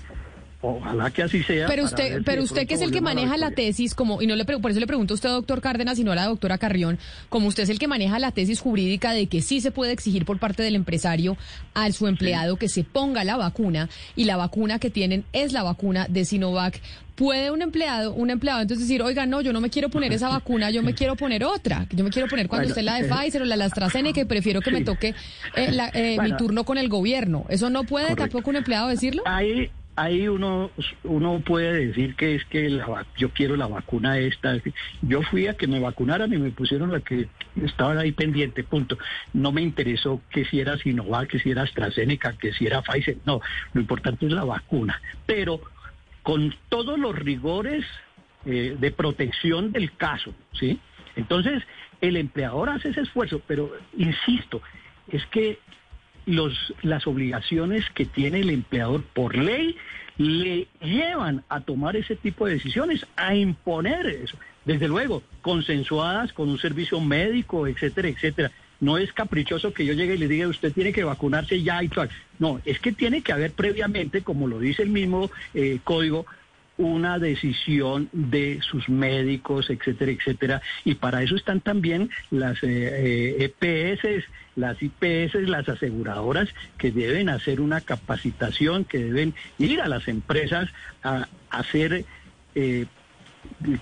Ojalá 0.63 1.09
que 1.09 1.23
así 1.23 1.41
sea. 1.41 1.67
Pero 1.67 1.83
usted, 1.83 2.21
pero 2.23 2.43
usted 2.43 2.67
que 2.67 2.75
es 2.75 2.81
el 2.81 2.91
que 2.91 3.01
maneja 3.01 3.35
la, 3.35 3.51
tesis, 3.51 3.95
como 3.95 4.21
y 4.21 4.27
no 4.27 4.35
le 4.35 4.45
por 4.45 4.69
eso 4.69 4.79
le 4.79 4.87
pregunto 4.87 5.13
a 5.13 5.15
usted, 5.15 5.29
doctor 5.29 5.59
Cárdenas, 5.59 5.97
y 5.97 6.03
no 6.03 6.11
a 6.11 6.15
la 6.15 6.25
doctora 6.25 6.59
Carrión, 6.59 6.99
como 7.29 7.47
usted 7.47 7.63
es 7.63 7.69
el 7.69 7.79
que 7.79 7.87
maneja 7.87 8.19
la 8.19 8.31
tesis 8.31 8.59
jurídica 8.59 9.11
de 9.13 9.25
que 9.25 9.41
sí 9.41 9.59
se 9.59 9.71
puede 9.71 9.91
exigir 9.91 10.23
por 10.23 10.37
parte 10.37 10.61
del 10.61 10.75
empresario 10.75 11.35
a 11.73 11.91
su 11.91 12.07
empleado 12.07 12.57
que 12.57 12.69
se 12.69 12.83
ponga 12.83 13.23
la 13.23 13.37
vacuna 13.37 13.89
y 14.15 14.25
la 14.25 14.37
vacuna 14.37 14.77
que 14.77 14.91
tienen 14.91 15.23
es 15.33 15.51
la 15.51 15.63
vacuna 15.63 16.05
de 16.07 16.25
Sinovac. 16.25 16.79
¿Puede 17.15 17.51
un 17.51 17.61
empleado, 17.61 18.13
un 18.13 18.29
empleado 18.29 18.61
entonces 18.61 18.87
decir, 18.87 19.01
oiga, 19.01 19.25
no, 19.25 19.41
yo 19.41 19.53
no 19.53 19.61
me 19.61 19.69
quiero 19.69 19.89
poner 19.89 20.13
esa 20.13 20.29
vacuna, 20.29 20.71
yo 20.71 20.81
me 20.81 20.93
quiero 20.93 21.15
poner 21.15 21.43
otra, 21.43 21.85
yo 21.91 22.03
me 22.03 22.09
quiero 22.09 22.27
poner 22.27 22.47
cuando 22.47 22.69
esté 22.69 22.81
la 22.81 22.99
de 22.99 23.07
Pfizer 23.07 23.41
o 23.41 23.45
la 23.45 23.57
de 23.57 23.63
AstraZeneca 23.63 24.13
que 24.13 24.25
prefiero 24.25 24.61
que 24.61 24.71
me 24.71 24.81
toque 24.81 25.13
eh, 25.55 25.77
eh, 25.93 26.17
mi 26.21 26.35
turno 26.37 26.63
con 26.63 26.77
el 26.77 26.89
gobierno? 26.89 27.45
¿Eso 27.49 27.69
no 27.69 27.83
puede 27.83 28.15
tampoco 28.15 28.49
un 28.49 28.55
empleado 28.55 28.87
decirlo? 28.87 29.23
Ahí, 29.25 29.69
ahí 29.95 30.27
uno, 30.27 30.71
uno 31.03 31.39
puede 31.41 31.87
decir 31.87 32.15
que 32.15 32.35
es 32.35 32.45
que 32.45 32.69
la, 32.69 33.05
yo 33.17 33.29
quiero 33.29 33.55
la 33.55 33.67
vacuna 33.67 34.17
esta. 34.17 34.57
Yo 35.01 35.21
fui 35.23 35.47
a 35.47 35.55
que 35.55 35.67
me 35.67 35.79
vacunaran 35.79 36.33
y 36.33 36.37
me 36.37 36.51
pusieron 36.51 36.91
la 36.91 37.01
que 37.01 37.27
estaba 37.61 37.99
ahí 37.99 38.11
pendiente, 38.11 38.63
punto. 38.63 38.97
No 39.33 39.51
me 39.51 39.61
interesó 39.61 40.21
que 40.29 40.45
si 40.45 40.59
era 40.59 40.77
Sinovac, 40.77 41.29
que 41.29 41.39
si 41.39 41.51
era 41.51 41.63
AstraZeneca, 41.63 42.33
que 42.37 42.53
si 42.53 42.65
era 42.65 42.81
Pfizer. 42.81 43.17
No, 43.25 43.41
lo 43.73 43.81
importante 43.81 44.25
es 44.25 44.31
la 44.31 44.43
vacuna. 44.43 45.01
Pero 45.25 45.61
con 46.23 46.53
todos 46.69 46.99
los 46.99 47.15
rigores 47.15 47.85
eh, 48.45 48.75
de 48.79 48.91
protección 48.91 49.71
del 49.71 49.95
caso, 49.97 50.33
¿sí? 50.53 50.79
Entonces, 51.15 51.63
el 51.99 52.15
empleador 52.15 52.69
hace 52.69 52.89
ese 52.89 53.01
esfuerzo, 53.01 53.41
pero 53.45 53.71
insisto, 53.97 54.61
es 55.09 55.25
que 55.27 55.59
los, 56.25 56.73
las 56.81 57.07
obligaciones 57.07 57.85
que 57.93 58.05
tiene 58.05 58.39
el 58.39 58.49
empleador 58.49 59.03
por 59.13 59.35
ley 59.35 59.75
le 60.17 60.67
llevan 60.81 61.43
a 61.49 61.61
tomar 61.61 61.95
ese 61.95 62.15
tipo 62.15 62.45
de 62.45 62.53
decisiones, 62.53 63.05
a 63.15 63.35
imponer 63.35 64.05
eso. 64.05 64.37
Desde 64.65 64.87
luego, 64.87 65.23
consensuadas 65.41 66.33
con 66.33 66.49
un 66.49 66.59
servicio 66.59 66.99
médico, 66.99 67.67
etcétera, 67.67 68.09
etcétera. 68.09 68.51
No 68.79 68.97
es 68.97 69.13
caprichoso 69.13 69.73
que 69.73 69.85
yo 69.85 69.93
llegue 69.93 70.15
y 70.15 70.17
le 70.17 70.27
diga, 70.27 70.47
usted 70.47 70.73
tiene 70.73 70.91
que 70.91 71.03
vacunarse 71.03 71.61
ya 71.61 71.83
y 71.83 71.87
tal. 71.87 72.09
No, 72.39 72.59
es 72.65 72.79
que 72.79 72.91
tiene 72.91 73.21
que 73.21 73.31
haber 73.31 73.51
previamente, 73.51 74.21
como 74.21 74.47
lo 74.47 74.59
dice 74.59 74.83
el 74.83 74.89
mismo 74.89 75.29
eh, 75.53 75.79
código, 75.83 76.25
una 76.81 77.19
decisión 77.19 78.09
de 78.11 78.59
sus 78.61 78.89
médicos, 78.89 79.69
etcétera, 79.69 80.11
etcétera. 80.11 80.61
Y 80.83 80.95
para 80.95 81.21
eso 81.21 81.35
están 81.35 81.61
también 81.61 82.09
las 82.31 82.57
EPS, 82.63 84.03
eh, 84.03 84.17
e 84.17 84.23
las 84.55 84.77
IPS, 84.81 85.47
las 85.47 85.69
aseguradoras, 85.69 86.49
que 86.77 86.91
deben 86.91 87.29
hacer 87.29 87.61
una 87.61 87.81
capacitación, 87.81 88.83
que 88.85 88.97
deben 88.97 89.35
ir 89.59 89.81
a 89.81 89.87
las 89.87 90.07
empresas 90.07 90.69
a, 91.03 91.27
hacer... 91.49 92.05
Eh, 92.55 92.85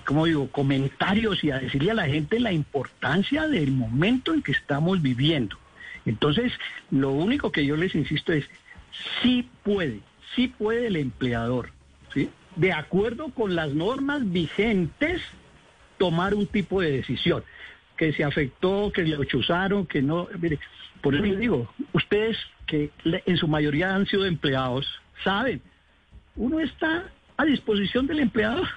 como 0.06 0.24
digo, 0.24 0.48
comentarios 0.50 1.44
y 1.44 1.50
a 1.50 1.58
decirle 1.58 1.90
a 1.90 1.94
la 1.94 2.06
gente 2.06 2.40
la 2.40 2.52
importancia 2.52 3.46
del 3.46 3.72
momento 3.72 4.32
en 4.32 4.42
que 4.42 4.52
estamos 4.52 5.02
viviendo. 5.02 5.56
Entonces, 6.06 6.52
lo 6.90 7.10
único 7.10 7.52
que 7.52 7.66
yo 7.66 7.76
les 7.76 7.94
insisto 7.94 8.32
es, 8.32 8.46
sí 9.22 9.48
puede, 9.62 10.00
sí 10.34 10.48
puede 10.48 10.86
el 10.86 10.96
empleador. 10.96 11.70
De 12.60 12.72
acuerdo 12.74 13.30
con 13.30 13.54
las 13.54 13.72
normas 13.72 14.30
vigentes, 14.30 15.22
tomar 15.96 16.34
un 16.34 16.46
tipo 16.46 16.82
de 16.82 16.90
decisión. 16.90 17.42
Que 17.96 18.12
se 18.12 18.22
afectó, 18.22 18.92
que 18.92 19.02
le 19.02 19.26
chuzaron, 19.26 19.86
que 19.86 20.02
no. 20.02 20.28
Mire, 20.38 20.58
por 21.00 21.14
eso 21.14 21.24
les 21.24 21.38
digo, 21.38 21.72
ustedes 21.94 22.36
que 22.66 22.90
en 23.02 23.36
su 23.38 23.48
mayoría 23.48 23.94
han 23.94 24.06
sido 24.06 24.26
empleados, 24.26 24.86
saben, 25.24 25.62
uno 26.36 26.60
está 26.60 27.10
a 27.38 27.44
disposición 27.46 28.06
del 28.06 28.20
empleador 28.20 28.68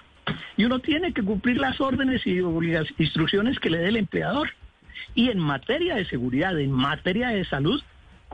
y 0.56 0.64
uno 0.64 0.80
tiene 0.80 1.14
que 1.14 1.22
cumplir 1.22 1.58
las 1.58 1.82
órdenes 1.82 2.26
y 2.26 2.40
instrucciones 2.98 3.60
que 3.60 3.70
le 3.70 3.80
dé 3.80 3.90
el 3.90 3.98
empleador. 3.98 4.50
Y 5.14 5.30
en 5.30 5.40
materia 5.40 5.96
de 5.96 6.06
seguridad, 6.06 6.58
en 6.58 6.72
materia 6.72 7.30
de 7.30 7.44
salud, 7.44 7.84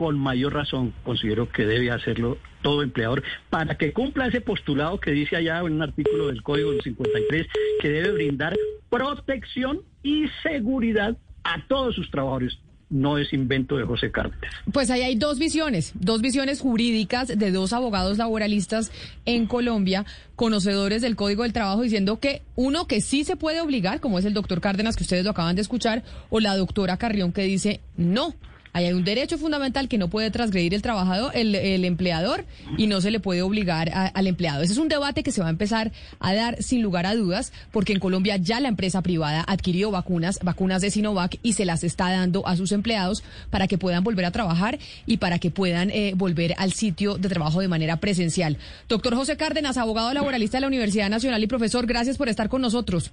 con 0.00 0.18
mayor 0.18 0.54
razón 0.54 0.94
considero 1.04 1.52
que 1.52 1.66
debe 1.66 1.90
hacerlo 1.90 2.38
todo 2.62 2.82
empleador 2.82 3.22
para 3.50 3.76
que 3.76 3.92
cumpla 3.92 4.28
ese 4.28 4.40
postulado 4.40 4.98
que 4.98 5.10
dice 5.10 5.36
allá 5.36 5.58
en 5.58 5.74
un 5.74 5.82
artículo 5.82 6.28
del 6.28 6.42
Código 6.42 6.70
del 6.70 6.80
53 6.80 7.46
que 7.82 7.90
debe 7.90 8.12
brindar 8.12 8.56
protección 8.88 9.82
y 10.02 10.24
seguridad 10.42 11.18
a 11.44 11.66
todos 11.68 11.96
sus 11.96 12.10
trabajadores, 12.10 12.58
no 12.88 13.18
es 13.18 13.34
invento 13.34 13.76
de 13.76 13.84
José 13.84 14.10
Cárdenas. 14.10 14.50
Pues 14.72 14.88
ahí 14.90 15.02
hay 15.02 15.16
dos 15.16 15.38
visiones, 15.38 15.92
dos 15.94 16.22
visiones 16.22 16.60
jurídicas 16.60 17.28
de 17.28 17.50
dos 17.50 17.74
abogados 17.74 18.16
laboralistas 18.16 18.90
en 19.26 19.44
Colombia, 19.44 20.06
conocedores 20.34 21.02
del 21.02 21.14
Código 21.14 21.42
del 21.42 21.52
Trabajo, 21.52 21.82
diciendo 21.82 22.20
que 22.20 22.40
uno 22.56 22.86
que 22.86 23.02
sí 23.02 23.24
se 23.24 23.36
puede 23.36 23.60
obligar, 23.60 24.00
como 24.00 24.18
es 24.18 24.24
el 24.24 24.32
doctor 24.32 24.62
Cárdenas 24.62 24.96
que 24.96 25.02
ustedes 25.02 25.24
lo 25.26 25.32
acaban 25.32 25.56
de 25.56 25.60
escuchar, 25.60 26.04
o 26.30 26.40
la 26.40 26.56
doctora 26.56 26.96
Carrión 26.96 27.32
que 27.32 27.42
dice 27.42 27.82
no, 27.98 28.34
hay 28.72 28.92
un 28.92 29.04
derecho 29.04 29.38
fundamental 29.38 29.88
que 29.88 29.98
no 29.98 30.08
puede 30.08 30.30
transgredir 30.30 30.74
el 30.74 30.82
trabajador, 30.82 31.32
el, 31.34 31.84
empleador, 31.84 32.44
y 32.76 32.86
no 32.86 33.00
se 33.00 33.10
le 33.10 33.20
puede 33.20 33.42
obligar 33.42 33.90
al 33.92 34.26
empleado. 34.26 34.62
Ese 34.62 34.72
es 34.72 34.78
un 34.78 34.88
debate 34.88 35.22
que 35.22 35.32
se 35.32 35.40
va 35.40 35.48
a 35.48 35.50
empezar 35.50 35.92
a 36.18 36.34
dar 36.34 36.62
sin 36.62 36.82
lugar 36.82 37.06
a 37.06 37.14
dudas, 37.14 37.52
porque 37.70 37.92
en 37.92 38.00
Colombia 38.00 38.36
ya 38.36 38.60
la 38.60 38.68
empresa 38.68 39.02
privada 39.02 39.44
adquirió 39.46 39.90
vacunas, 39.90 40.38
vacunas 40.42 40.82
de 40.82 40.90
Sinovac, 40.90 41.38
y 41.42 41.54
se 41.54 41.64
las 41.64 41.84
está 41.84 42.10
dando 42.10 42.46
a 42.46 42.56
sus 42.56 42.72
empleados 42.72 43.22
para 43.50 43.66
que 43.66 43.78
puedan 43.78 44.04
volver 44.04 44.24
a 44.24 44.30
trabajar 44.30 44.78
y 45.06 45.16
para 45.16 45.38
que 45.38 45.50
puedan 45.50 45.90
eh, 45.90 46.12
volver 46.16 46.54
al 46.58 46.72
sitio 46.72 47.16
de 47.18 47.28
trabajo 47.28 47.60
de 47.60 47.68
manera 47.68 47.96
presencial. 47.96 48.58
Doctor 48.88 49.14
José 49.14 49.36
Cárdenas, 49.36 49.76
abogado 49.76 50.12
laboralista 50.12 50.58
de 50.58 50.62
la 50.62 50.68
Universidad 50.68 51.10
Nacional 51.10 51.42
y 51.42 51.46
profesor, 51.46 51.86
gracias 51.86 52.16
por 52.16 52.28
estar 52.28 52.48
con 52.48 52.62
nosotros. 52.62 53.12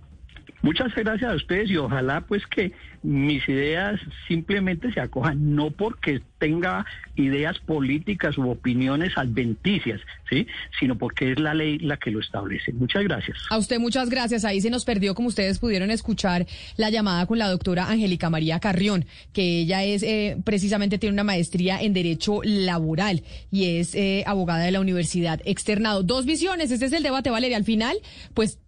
Muchas 0.67 0.93
gracias 0.93 1.31
a 1.31 1.33
ustedes 1.33 1.69
y 1.69 1.77
ojalá 1.77 2.19
pues 2.27 2.45
que 2.45 2.73
mis 3.01 3.47
ideas 3.47 4.01
simplemente 4.27 4.91
se 4.91 4.99
acojan, 4.99 5.55
no 5.55 5.71
porque 5.71 6.21
tenga 6.39 6.85
ideas 7.15 7.57
políticas 7.59 8.37
u 8.37 8.49
opiniones 8.49 9.17
adventicias, 9.17 10.01
¿sí? 10.29 10.45
sino 10.77 10.97
porque 10.97 11.31
es 11.31 11.39
la 11.39 11.53
ley 11.53 11.79
la 11.79 11.95
que 11.95 12.11
lo 12.11 12.19
establece. 12.19 12.73
Muchas 12.73 13.05
gracias. 13.05 13.37
A 13.49 13.57
usted 13.57 13.79
muchas 13.79 14.09
gracias. 14.09 14.43
Ahí 14.43 14.59
se 14.59 14.69
nos 14.69 14.83
perdió, 14.83 15.15
como 15.15 15.29
ustedes 15.29 15.59
pudieron 15.59 15.89
escuchar, 15.89 16.45
la 16.75 16.89
llamada 16.89 17.25
con 17.27 17.39
la 17.39 17.47
doctora 17.47 17.89
Angélica 17.89 18.29
María 18.29 18.59
Carrión, 18.59 19.05
que 19.31 19.61
ella 19.61 19.85
es 19.85 20.03
eh, 20.03 20.35
precisamente 20.43 20.97
tiene 20.97 21.13
una 21.13 21.23
maestría 21.23 21.81
en 21.81 21.93
Derecho 21.93 22.41
Laboral 22.43 23.23
y 23.51 23.77
es 23.77 23.95
eh, 23.95 24.25
abogada 24.27 24.65
de 24.65 24.71
la 24.71 24.81
Universidad 24.81 25.39
Externado. 25.45 26.03
Dos 26.03 26.25
visiones, 26.25 26.71
este 26.71 26.87
es 26.87 26.91
el 26.91 27.03
debate, 27.03 27.29
Valeria. 27.29 27.55
Al 27.55 27.63
final, 27.63 27.95
pues 28.33 28.59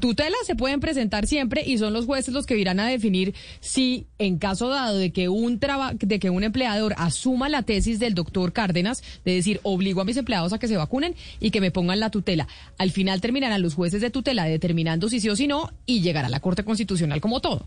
tutelas 0.00 0.40
se 0.46 0.54
pueden 0.54 0.80
presentar 0.80 1.26
siempre 1.26 1.62
y 1.66 1.78
son 1.78 1.92
los 1.92 2.06
jueces 2.06 2.34
los 2.34 2.46
que 2.46 2.58
irán 2.58 2.80
a 2.80 2.86
definir 2.86 3.34
si 3.60 4.06
en 4.18 4.38
caso 4.38 4.68
dado 4.68 4.96
de 4.96 5.12
que 5.12 5.28
un 5.28 5.58
de 5.60 6.18
que 6.18 6.30
un 6.30 6.44
empleador 6.44 6.94
asuma 6.96 7.48
la 7.48 7.62
tesis 7.62 7.98
del 7.98 8.14
doctor 8.14 8.52
Cárdenas 8.52 9.02
de 9.24 9.34
decir 9.34 9.60
obligo 9.62 10.00
a 10.00 10.04
mis 10.04 10.16
empleados 10.16 10.52
a 10.52 10.58
que 10.58 10.68
se 10.68 10.76
vacunen 10.76 11.14
y 11.40 11.50
que 11.50 11.60
me 11.60 11.70
pongan 11.70 12.00
la 12.00 12.10
tutela. 12.10 12.48
Al 12.78 12.90
final 12.90 13.20
terminarán 13.20 13.62
los 13.62 13.74
jueces 13.74 14.00
de 14.00 14.10
tutela 14.10 14.44
determinando 14.44 15.08
si 15.08 15.20
sí 15.20 15.28
o 15.28 15.36
si 15.36 15.46
no 15.46 15.70
y 15.86 16.00
llegará 16.00 16.28
a 16.28 16.30
la 16.30 16.40
Corte 16.40 16.64
Constitucional 16.64 17.20
como 17.20 17.40
todo. 17.40 17.66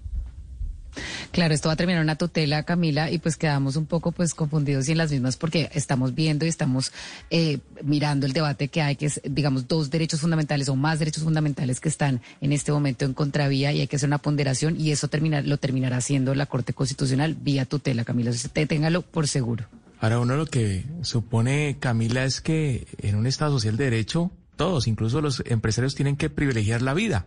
Claro, 1.32 1.54
esto 1.54 1.70
va 1.70 1.74
a 1.74 1.76
terminar 1.76 2.02
una 2.02 2.16
tutela, 2.16 2.64
Camila, 2.64 3.10
y 3.10 3.18
pues 3.18 3.38
quedamos 3.38 3.76
un 3.76 3.86
poco 3.86 4.12
pues 4.12 4.34
confundidos 4.34 4.88
y 4.88 4.91
en 4.91 4.98
las 4.98 5.12
mismas 5.12 5.38
porque 5.38 5.70
estamos 5.74 6.14
viendo 6.16 6.46
y 6.46 6.50
estamos 6.50 6.91
eh, 7.30 7.60
mirando 7.84 8.26
el 8.26 8.34
debate 8.34 8.68
que 8.68 8.82
hay, 8.82 8.96
que 8.96 9.08
es, 9.08 9.22
digamos, 9.24 9.68
dos 9.68 9.89
derechos 9.89 10.22
fundamentales 10.22 10.70
o 10.70 10.76
más 10.76 11.00
derechos 11.00 11.24
fundamentales 11.24 11.80
que 11.80 11.89
están 11.89 12.22
en 12.41 12.52
este 12.52 12.72
momento 12.72 13.06
en 13.06 13.14
contravía 13.14 13.72
y 13.72 13.82
hay 13.82 13.88
que 13.88 13.96
hacer 13.96 14.10
una 14.10 14.20
ponderación 14.20 14.80
y 14.80 14.91
eso 14.91 15.08
terminar, 15.08 15.46
lo 15.46 15.58
terminará 15.58 15.98
haciendo 15.98 16.36
la 16.36 16.46
Corte 16.46 16.74
Constitucional 16.74 17.36
vía 17.36 17.66
tutela, 17.66 18.04
Camila. 18.04 18.32
Usted 18.32 18.68
téngalo 18.68 19.02
por 19.02 19.28
seguro. 19.28 19.66
Ahora, 20.00 20.20
uno 20.20 20.36
lo 20.36 20.46
que 20.46 20.84
supone, 21.02 21.78
Camila, 21.80 22.26
es 22.26 22.41
que 22.41 22.88
en 22.98 23.16
un 23.16 23.26
Estado 23.26 23.54
social 23.54 23.78
de 23.78 23.86
derecho, 23.86 24.32
todos, 24.58 24.88
incluso 24.88 25.22
los 25.22 25.41
empresarios, 25.46 25.96
tienen 25.96 26.18
que 26.18 26.30
privilegiar 26.30 26.82
la 26.82 26.94
vida 26.94 27.26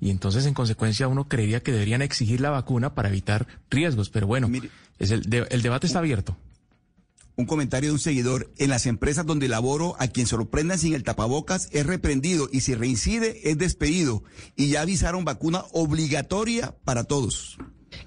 y 0.00 0.10
entonces 0.10 0.46
en 0.46 0.54
consecuencia 0.54 1.08
uno 1.08 1.28
creería 1.28 1.62
que 1.62 1.72
deberían 1.72 2.02
exigir 2.02 2.40
la 2.40 2.50
vacuna 2.50 2.94
para 2.94 3.08
evitar 3.08 3.46
riesgos, 3.70 4.10
pero 4.10 4.26
bueno, 4.26 4.50
es 4.98 5.10
el, 5.10 5.46
el 5.50 5.62
debate 5.62 5.86
está 5.86 6.00
abierto 6.00 6.36
un 7.36 7.46
comentario 7.46 7.90
de 7.90 7.92
un 7.92 7.98
seguidor. 7.98 8.50
En 8.58 8.70
las 8.70 8.86
empresas 8.86 9.26
donde 9.26 9.48
laboro, 9.48 9.94
a 9.98 10.08
quien 10.08 10.26
sorprendan 10.26 10.78
sin 10.78 10.94
el 10.94 11.04
tapabocas 11.04 11.68
es 11.72 11.86
reprendido 11.86 12.48
y 12.50 12.62
si 12.62 12.74
reincide 12.74 13.50
es 13.50 13.58
despedido. 13.58 14.24
Y 14.56 14.68
ya 14.68 14.80
avisaron 14.80 15.24
vacuna 15.24 15.64
obligatoria 15.72 16.74
para 16.84 17.04
todos. 17.04 17.58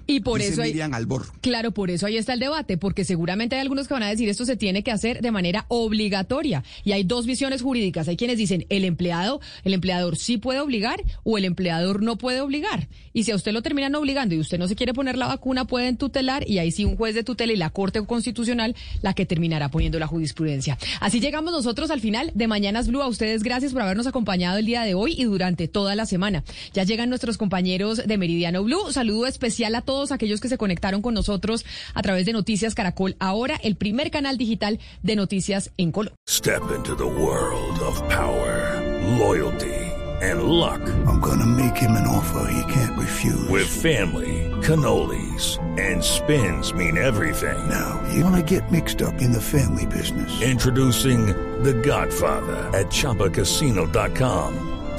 Y 0.06 0.20
por 0.20 0.40
eso 0.40 0.62
hay, 0.62 0.78
Albor. 0.80 1.26
claro, 1.40 1.72
por 1.72 1.90
eso 1.90 2.06
ahí 2.06 2.16
está 2.16 2.32
el 2.32 2.40
debate, 2.40 2.76
porque 2.76 3.04
seguramente 3.04 3.56
hay 3.56 3.62
algunos 3.62 3.88
que 3.88 3.94
van 3.94 4.02
a 4.02 4.08
decir 4.08 4.28
esto 4.28 4.44
se 4.44 4.56
tiene 4.56 4.82
que 4.82 4.90
hacer 4.90 5.20
de 5.20 5.30
manera 5.30 5.66
obligatoria. 5.68 6.64
Y 6.84 6.92
hay 6.92 7.04
dos 7.04 7.26
visiones 7.26 7.62
jurídicas. 7.62 8.08
Hay 8.08 8.16
quienes 8.16 8.38
dicen 8.38 8.66
el 8.68 8.84
empleado, 8.84 9.40
el 9.64 9.74
empleador 9.74 10.16
sí 10.16 10.38
puede 10.38 10.60
obligar 10.60 11.02
o 11.24 11.38
el 11.38 11.44
empleador 11.44 12.02
no 12.02 12.16
puede 12.16 12.40
obligar. 12.40 12.88
Y 13.12 13.24
si 13.24 13.32
a 13.32 13.36
usted 13.36 13.52
lo 13.52 13.62
terminan 13.62 13.94
obligando 13.94 14.34
y 14.34 14.38
usted 14.38 14.58
no 14.58 14.68
se 14.68 14.76
quiere 14.76 14.94
poner 14.94 15.16
la 15.16 15.26
vacuna, 15.26 15.66
pueden 15.66 15.96
tutelar 15.96 16.48
y 16.48 16.58
ahí 16.58 16.70
sí 16.70 16.84
un 16.84 16.96
juez 16.96 17.14
de 17.14 17.24
tutela 17.24 17.52
y 17.52 17.56
la 17.56 17.70
Corte 17.70 18.04
Constitucional 18.04 18.74
la 19.02 19.14
que 19.14 19.26
terminará 19.26 19.70
poniendo 19.70 19.98
la 19.98 20.06
jurisprudencia. 20.06 20.78
Así 21.00 21.20
llegamos 21.20 21.52
nosotros 21.52 21.90
al 21.90 22.00
final 22.00 22.30
de 22.34 22.46
Mañanas 22.46 22.88
Blue. 22.88 23.02
A 23.02 23.08
ustedes 23.08 23.42
gracias 23.42 23.72
por 23.72 23.82
habernos 23.82 24.06
acompañado 24.06 24.58
el 24.58 24.66
día 24.66 24.82
de 24.82 24.94
hoy 24.94 25.14
y 25.16 25.24
durante 25.24 25.68
toda 25.68 25.94
la 25.94 26.06
semana. 26.06 26.44
Ya 26.72 26.84
llegan 26.84 27.08
nuestros 27.08 27.38
compañeros 27.38 28.02
de 28.06 28.18
Meridiano 28.18 28.62
Blue. 28.62 28.92
Saludo 28.92 29.26
especial 29.26 29.74
a 29.74 29.79
todos 29.80 30.12
aquellos 30.12 30.40
que 30.40 30.48
se 30.48 30.58
conectaron 30.58 31.02
con 31.02 31.14
nosotros 31.14 31.64
a 31.94 32.02
través 32.02 32.26
de 32.26 32.32
Noticias 32.32 32.74
Caracol. 32.74 33.16
Ahora 33.18 33.58
el 33.62 33.76
primer 33.76 34.10
canal 34.10 34.36
digital 34.36 34.78
de 35.02 35.16
noticias 35.16 35.70
en 35.76 35.92
Colombia. 35.92 36.16
Step 36.28 36.62
into 36.74 36.94
the 36.96 37.04
world 37.04 37.80
of 37.80 38.00
power, 38.08 38.80
loyalty 39.18 39.90
and 40.22 40.42
luck. 40.42 40.80
I'm 41.06 41.20
gonna 41.20 41.46
make 41.46 41.76
him 41.76 41.92
an 41.92 42.06
offer 42.06 42.50
he 42.50 42.72
can't 42.72 42.98
refuse. 42.98 43.48
With 43.48 43.66
family, 43.66 44.50
cannolis 44.62 45.58
and 45.78 46.02
spins 46.02 46.74
mean 46.74 46.98
everything. 46.98 47.68
Now, 47.68 48.02
you 48.12 48.24
wanna 48.24 48.42
get 48.42 48.70
mixed 48.70 49.02
up 49.02 49.20
in 49.20 49.32
the 49.32 49.40
family 49.40 49.86
business. 49.86 50.42
Introducing 50.42 51.26
The 51.62 51.74
Godfather 51.74 52.70
at 52.76 52.86
chapacasino.com. 52.86 54.79